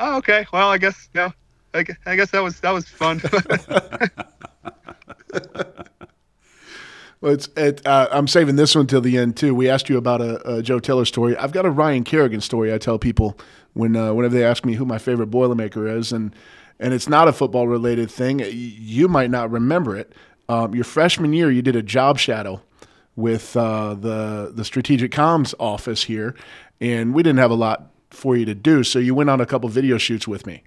oh, 0.00 0.16
okay, 0.18 0.46
well, 0.52 0.70
I 0.70 0.78
guess, 0.78 1.08
yeah, 1.14 1.30
I, 1.74 1.84
I 2.06 2.16
guess 2.16 2.30
that 2.30 2.40
was 2.40 2.60
that 2.60 2.70
was 2.70 2.86
fun. 2.86 3.20
Well, 7.20 7.32
it's 7.32 7.48
it, 7.56 7.84
uh, 7.84 8.08
I'm 8.12 8.28
saving 8.28 8.56
this 8.56 8.76
one 8.76 8.86
till 8.86 9.00
the 9.00 9.18
end 9.18 9.36
too. 9.36 9.54
We 9.54 9.68
asked 9.68 9.88
you 9.88 9.96
about 9.96 10.20
a, 10.20 10.56
a, 10.56 10.62
Joe 10.62 10.78
Tiller 10.78 11.04
story. 11.04 11.36
I've 11.36 11.52
got 11.52 11.66
a 11.66 11.70
Ryan 11.70 12.04
Kerrigan 12.04 12.40
story. 12.40 12.72
I 12.72 12.78
tell 12.78 12.98
people 12.98 13.36
when 13.74 13.96
uh, 13.96 14.14
whenever 14.14 14.34
they 14.34 14.44
ask 14.44 14.64
me 14.64 14.74
who 14.74 14.84
my 14.84 14.98
favorite 14.98 15.30
Boilermaker 15.30 15.92
is, 15.96 16.12
and 16.12 16.34
and 16.78 16.94
it's 16.94 17.08
not 17.08 17.26
a 17.26 17.32
football 17.32 17.66
related 17.66 18.10
thing. 18.10 18.40
You 18.52 19.08
might 19.08 19.30
not 19.30 19.50
remember 19.50 19.96
it. 19.96 20.12
Um, 20.48 20.74
your 20.74 20.84
freshman 20.84 21.32
year, 21.32 21.50
you 21.50 21.60
did 21.60 21.74
a 21.74 21.82
job 21.82 22.18
shadow 22.18 22.62
with 23.16 23.56
uh, 23.56 23.94
the 23.94 24.52
the 24.54 24.64
strategic 24.64 25.10
comms 25.10 25.54
office 25.58 26.04
here, 26.04 26.36
and 26.80 27.14
we 27.14 27.24
didn't 27.24 27.40
have 27.40 27.50
a 27.50 27.56
lot 27.56 27.90
for 28.10 28.36
you 28.36 28.44
to 28.44 28.54
do, 28.54 28.84
so 28.84 28.98
you 28.98 29.14
went 29.14 29.28
on 29.28 29.40
a 29.40 29.46
couple 29.46 29.68
video 29.68 29.98
shoots 29.98 30.26
with 30.28 30.46
me, 30.46 30.62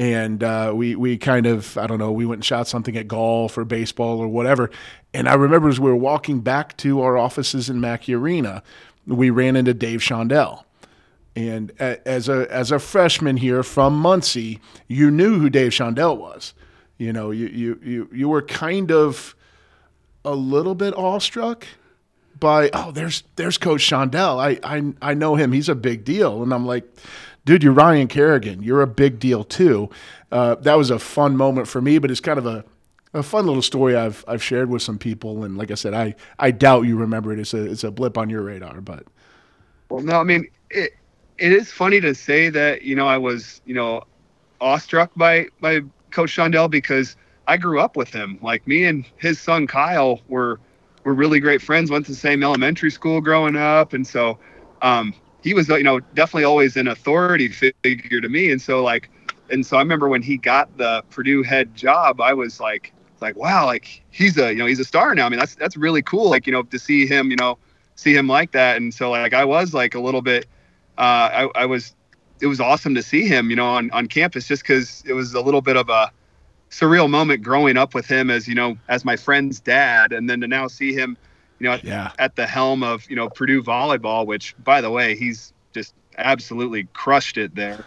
and 0.00 0.42
uh, 0.42 0.72
we 0.74 0.96
we 0.96 1.16
kind 1.16 1.46
of 1.46 1.76
I 1.76 1.86
don't 1.86 1.98
know 1.98 2.10
we 2.10 2.26
went 2.26 2.38
and 2.38 2.44
shot 2.44 2.66
something 2.66 2.96
at 2.96 3.06
golf 3.06 3.56
or 3.56 3.64
baseball 3.64 4.18
or 4.18 4.26
whatever, 4.26 4.70
and 5.14 5.28
I 5.28 5.34
remember 5.34 5.68
as 5.68 5.78
we 5.78 5.90
were 5.90 5.96
walking 5.96 6.40
back 6.40 6.76
to 6.78 7.02
our 7.02 7.16
offices 7.16 7.68
in 7.70 7.80
Mackey 7.80 8.14
Arena, 8.14 8.62
we 9.06 9.30
ran 9.30 9.56
into 9.56 9.74
Dave 9.74 10.00
Shondell 10.00 10.64
and 11.36 11.72
as 11.80 12.28
a 12.28 12.50
as 12.50 12.72
a 12.72 12.78
freshman 12.78 13.36
here 13.36 13.62
from 13.62 13.98
Muncie, 13.98 14.60
you 14.88 15.10
knew 15.10 15.38
who 15.38 15.48
Dave 15.48 15.72
Shondell 15.72 16.18
was. 16.18 16.54
You 16.98 17.12
know, 17.12 17.30
you 17.30 17.46
you 17.46 17.80
you 17.82 18.08
you 18.12 18.28
were 18.28 18.42
kind 18.42 18.90
of 18.90 19.34
a 20.24 20.34
little 20.34 20.74
bit 20.74 20.94
awestruck 20.94 21.66
by 22.38 22.70
oh, 22.72 22.90
there's 22.90 23.22
there's 23.36 23.58
Coach 23.58 23.82
Shondell. 23.82 24.38
I 24.38 24.58
I 24.64 25.10
I 25.10 25.14
know 25.14 25.36
him. 25.36 25.52
He's 25.52 25.68
a 25.68 25.74
big 25.74 26.04
deal. 26.04 26.42
And 26.42 26.52
I'm 26.52 26.66
like, 26.66 26.84
dude, 27.44 27.62
you're 27.62 27.72
Ryan 27.72 28.08
Kerrigan. 28.08 28.62
You're 28.62 28.82
a 28.82 28.86
big 28.86 29.18
deal 29.18 29.44
too. 29.44 29.90
Uh, 30.30 30.54
that 30.56 30.74
was 30.74 30.90
a 30.90 30.98
fun 30.98 31.36
moment 31.36 31.68
for 31.68 31.80
me, 31.80 31.98
but 31.98 32.10
it's 32.10 32.20
kind 32.20 32.38
of 32.38 32.46
a 32.46 32.64
a 33.12 33.22
fun 33.24 33.44
little 33.46 33.62
story 33.62 33.96
I've 33.96 34.24
I've 34.28 34.42
shared 34.42 34.70
with 34.70 34.82
some 34.82 34.98
people. 34.98 35.44
And 35.44 35.56
like 35.56 35.70
I 35.70 35.74
said, 35.74 35.94
I 35.94 36.14
I 36.38 36.50
doubt 36.50 36.82
you 36.82 36.96
remember 36.96 37.32
it. 37.32 37.38
It's 37.40 37.54
a 37.54 37.70
it's 37.70 37.84
a 37.84 37.90
blip 37.90 38.16
on 38.16 38.30
your 38.30 38.42
radar, 38.42 38.80
but. 38.80 39.04
Well, 39.88 40.02
no, 40.02 40.20
I 40.20 40.22
mean, 40.22 40.46
it, 40.70 40.92
it 41.38 41.52
is 41.52 41.72
funny 41.72 42.00
to 42.00 42.14
say 42.14 42.48
that 42.50 42.82
you 42.82 42.94
know 42.94 43.08
I 43.08 43.18
was 43.18 43.60
you 43.64 43.74
know 43.74 44.04
awestruck 44.60 45.10
by 45.16 45.46
by 45.60 45.80
Coach 46.10 46.36
Shondell 46.36 46.70
because 46.70 47.16
I 47.48 47.56
grew 47.56 47.80
up 47.80 47.96
with 47.96 48.12
him. 48.12 48.38
Like 48.42 48.66
me 48.68 48.84
and 48.84 49.04
his 49.16 49.40
son 49.40 49.66
Kyle 49.66 50.20
were 50.28 50.60
were 51.04 51.14
really 51.14 51.40
great 51.40 51.62
friends. 51.62 51.90
Went 51.90 52.06
to 52.06 52.12
the 52.12 52.18
same 52.18 52.44
elementary 52.44 52.90
school 52.90 53.20
growing 53.20 53.56
up, 53.56 53.92
and 53.92 54.06
so 54.06 54.38
um, 54.82 55.14
he 55.42 55.54
was 55.54 55.68
you 55.68 55.82
know 55.82 56.00
definitely 56.00 56.44
always 56.44 56.76
an 56.76 56.88
authority 56.88 57.48
figure 57.48 58.20
to 58.20 58.28
me. 58.28 58.50
And 58.50 58.60
so 58.60 58.82
like 58.82 59.10
and 59.50 59.66
so 59.66 59.76
I 59.76 59.80
remember 59.80 60.08
when 60.08 60.22
he 60.22 60.36
got 60.36 60.76
the 60.76 61.02
Purdue 61.10 61.42
head 61.42 61.74
job, 61.74 62.20
I 62.20 62.34
was 62.34 62.60
like 62.60 62.92
like 63.20 63.36
wow, 63.36 63.66
like 63.66 64.02
he's 64.10 64.38
a 64.38 64.52
you 64.52 64.58
know 64.58 64.66
he's 64.66 64.80
a 64.80 64.84
star 64.84 65.14
now. 65.14 65.26
I 65.26 65.28
mean 65.28 65.38
that's 65.38 65.54
that's 65.54 65.76
really 65.76 66.02
cool. 66.02 66.30
Like 66.30 66.46
you 66.46 66.52
know 66.52 66.62
to 66.62 66.78
see 66.78 67.06
him 67.06 67.30
you 67.30 67.36
know 67.36 67.58
see 68.00 68.14
him 68.14 68.26
like 68.26 68.52
that. 68.52 68.78
And 68.78 68.92
so 68.92 69.10
like 69.10 69.34
I 69.34 69.44
was 69.44 69.74
like 69.74 69.94
a 69.94 70.00
little 70.00 70.22
bit, 70.22 70.46
uh, 70.98 71.48
I, 71.54 71.62
I 71.62 71.66
was, 71.66 71.94
it 72.40 72.46
was 72.46 72.60
awesome 72.60 72.94
to 72.94 73.02
see 73.02 73.26
him, 73.26 73.50
you 73.50 73.56
know, 73.56 73.66
on, 73.66 73.90
on 73.90 74.06
campus 74.06 74.48
just 74.48 74.62
because 74.62 75.04
it 75.06 75.12
was 75.12 75.34
a 75.34 75.40
little 75.40 75.60
bit 75.60 75.76
of 75.76 75.90
a 75.90 76.10
surreal 76.70 77.10
moment 77.10 77.42
growing 77.42 77.76
up 77.76 77.94
with 77.94 78.06
him 78.06 78.30
as, 78.30 78.48
you 78.48 78.54
know, 78.54 78.78
as 78.88 79.04
my 79.04 79.16
friend's 79.16 79.60
dad. 79.60 80.12
And 80.12 80.30
then 80.30 80.40
to 80.40 80.48
now 80.48 80.66
see 80.66 80.94
him, 80.94 81.16
you 81.60 81.66
know, 81.68 81.74
at, 81.74 81.84
Yeah. 81.84 82.10
at 82.18 82.34
the 82.34 82.46
helm 82.46 82.82
of, 82.82 83.08
you 83.08 83.14
know, 83.14 83.28
Purdue 83.28 83.62
volleyball, 83.62 84.26
which 84.26 84.56
by 84.64 84.80
the 84.80 84.90
way, 84.90 85.14
he's 85.14 85.52
just 85.72 85.94
absolutely 86.18 86.84
crushed 86.92 87.38
it 87.38 87.54
there. 87.54 87.84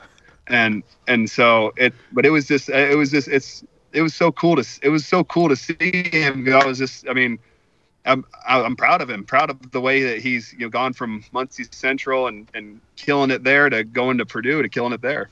And, 0.48 0.84
and 1.08 1.30
so 1.30 1.74
it, 1.76 1.94
but 2.14 2.26
it 2.26 2.30
was 2.30 2.48
just, 2.48 2.70
it 2.70 2.98
was 2.98 3.12
just, 3.12 3.28
it's, 3.28 3.64
it 3.92 4.02
was 4.02 4.16
so 4.16 4.32
cool 4.32 4.56
to, 4.56 4.66
it 4.82 4.90
was 4.90 5.06
so 5.06 5.24
cool 5.26 5.50
to 5.50 5.56
see 5.56 6.10
him. 6.12 6.48
I 6.54 6.66
was 6.66 6.78
just, 6.78 7.08
I 7.10 7.14
mean, 7.14 7.40
I'm 8.06 8.26
I'm 8.48 8.76
proud 8.76 9.02
of 9.02 9.10
him. 9.10 9.24
Proud 9.24 9.50
of 9.50 9.72
the 9.72 9.80
way 9.80 10.04
that 10.04 10.20
he's 10.20 10.52
you 10.54 10.60
know 10.60 10.70
gone 10.70 10.94
from 10.94 11.24
Muncie 11.32 11.66
Central 11.72 12.28
and 12.28 12.50
and 12.54 12.82
killing 12.96 13.32
it 13.32 13.44
there 13.44 13.70
to 13.70 13.84
going 13.84 14.18
to 14.18 14.26
Purdue 14.26 14.62
to 14.62 14.70
killing 14.70 14.94
it 14.94 15.02
there. 15.02 15.30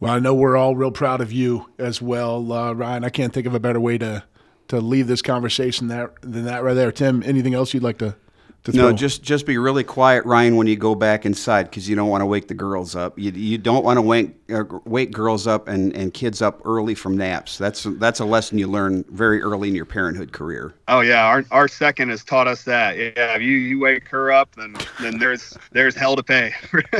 Well, 0.00 0.14
I 0.14 0.18
know 0.18 0.34
we're 0.34 0.56
all 0.56 0.74
real 0.74 0.90
proud 0.90 1.20
of 1.20 1.30
you 1.30 1.70
as 1.78 2.00
well, 2.00 2.52
uh, 2.52 2.72
Ryan. 2.72 3.04
I 3.04 3.10
can't 3.10 3.32
think 3.32 3.46
of 3.46 3.54
a 3.54 3.60
better 3.60 3.78
way 3.78 3.98
to 3.98 4.24
to 4.70 4.80
leave 4.80 5.06
this 5.06 5.20
conversation 5.20 5.88
that 5.88 6.20
than 6.22 6.44
that 6.44 6.62
right 6.62 6.74
there. 6.74 6.92
Tim, 6.92 7.22
anything 7.24 7.54
else 7.54 7.74
you'd 7.74 7.82
like 7.82 7.98
to 7.98 8.14
to 8.62 8.72
throw? 8.72 8.90
No, 8.90 8.92
just 8.92 9.22
just 9.22 9.44
be 9.44 9.58
really 9.58 9.82
quiet, 9.82 10.24
Ryan, 10.24 10.56
when 10.56 10.68
you 10.68 10.76
go 10.76 10.94
back 10.94 11.26
inside 11.26 11.64
because 11.64 11.88
you 11.88 11.96
don't 11.96 12.08
want 12.08 12.22
to 12.22 12.26
wake 12.26 12.46
the 12.46 12.54
girls 12.54 12.94
up. 12.94 13.18
You, 13.18 13.32
you 13.32 13.58
don't 13.58 13.84
want 13.84 13.96
to 13.96 14.02
wake 14.02 14.36
uh, 14.52 14.64
wake 14.84 15.10
girls 15.10 15.48
up 15.48 15.66
and, 15.66 15.94
and 15.96 16.14
kids 16.14 16.40
up 16.40 16.60
early 16.64 16.94
from 16.94 17.16
naps. 17.16 17.58
That's 17.58 17.82
that's 17.98 18.20
a 18.20 18.24
lesson 18.24 18.58
you 18.58 18.68
learn 18.68 19.04
very 19.10 19.42
early 19.42 19.68
in 19.68 19.74
your 19.74 19.86
parenthood 19.86 20.32
career. 20.32 20.72
Oh 20.86 21.00
yeah, 21.00 21.26
our 21.26 21.44
our 21.50 21.66
second 21.66 22.10
has 22.10 22.24
taught 22.24 22.46
us 22.46 22.62
that. 22.64 22.96
Yeah, 22.96 23.34
if 23.34 23.42
you 23.42 23.56
you 23.56 23.80
wake 23.80 24.08
her 24.08 24.30
up, 24.30 24.54
then 24.54 24.76
then 25.00 25.18
there's 25.18 25.58
there's 25.72 25.96
hell 25.96 26.14
to 26.14 26.22
pay. 26.22 26.52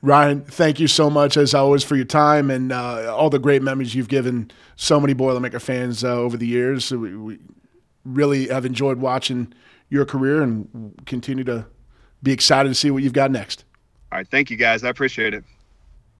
Ryan, 0.00 0.42
thank 0.42 0.80
you 0.80 0.88
so 0.88 1.08
much 1.10 1.36
as 1.36 1.54
always 1.54 1.84
for 1.84 1.96
your 1.96 2.04
time 2.04 2.50
and 2.50 2.72
uh, 2.72 3.14
all 3.14 3.30
the 3.30 3.38
great 3.38 3.62
memories 3.62 3.94
you've 3.94 4.08
given 4.08 4.50
so 4.76 5.00
many 5.00 5.14
Boilermaker 5.14 5.60
fans 5.60 6.04
uh, 6.04 6.14
over 6.14 6.36
the 6.36 6.46
years. 6.46 6.90
We, 6.90 7.16
we 7.16 7.38
really 8.04 8.48
have 8.48 8.64
enjoyed 8.64 8.98
watching 8.98 9.52
your 9.88 10.04
career 10.04 10.42
and 10.42 10.94
continue 11.06 11.44
to 11.44 11.66
be 12.22 12.32
excited 12.32 12.68
to 12.68 12.74
see 12.74 12.90
what 12.90 13.02
you've 13.02 13.12
got 13.12 13.30
next. 13.30 13.64
All 14.10 14.18
right, 14.18 14.28
thank 14.28 14.50
you 14.50 14.56
guys. 14.56 14.84
I 14.84 14.88
appreciate 14.88 15.34
it. 15.34 15.44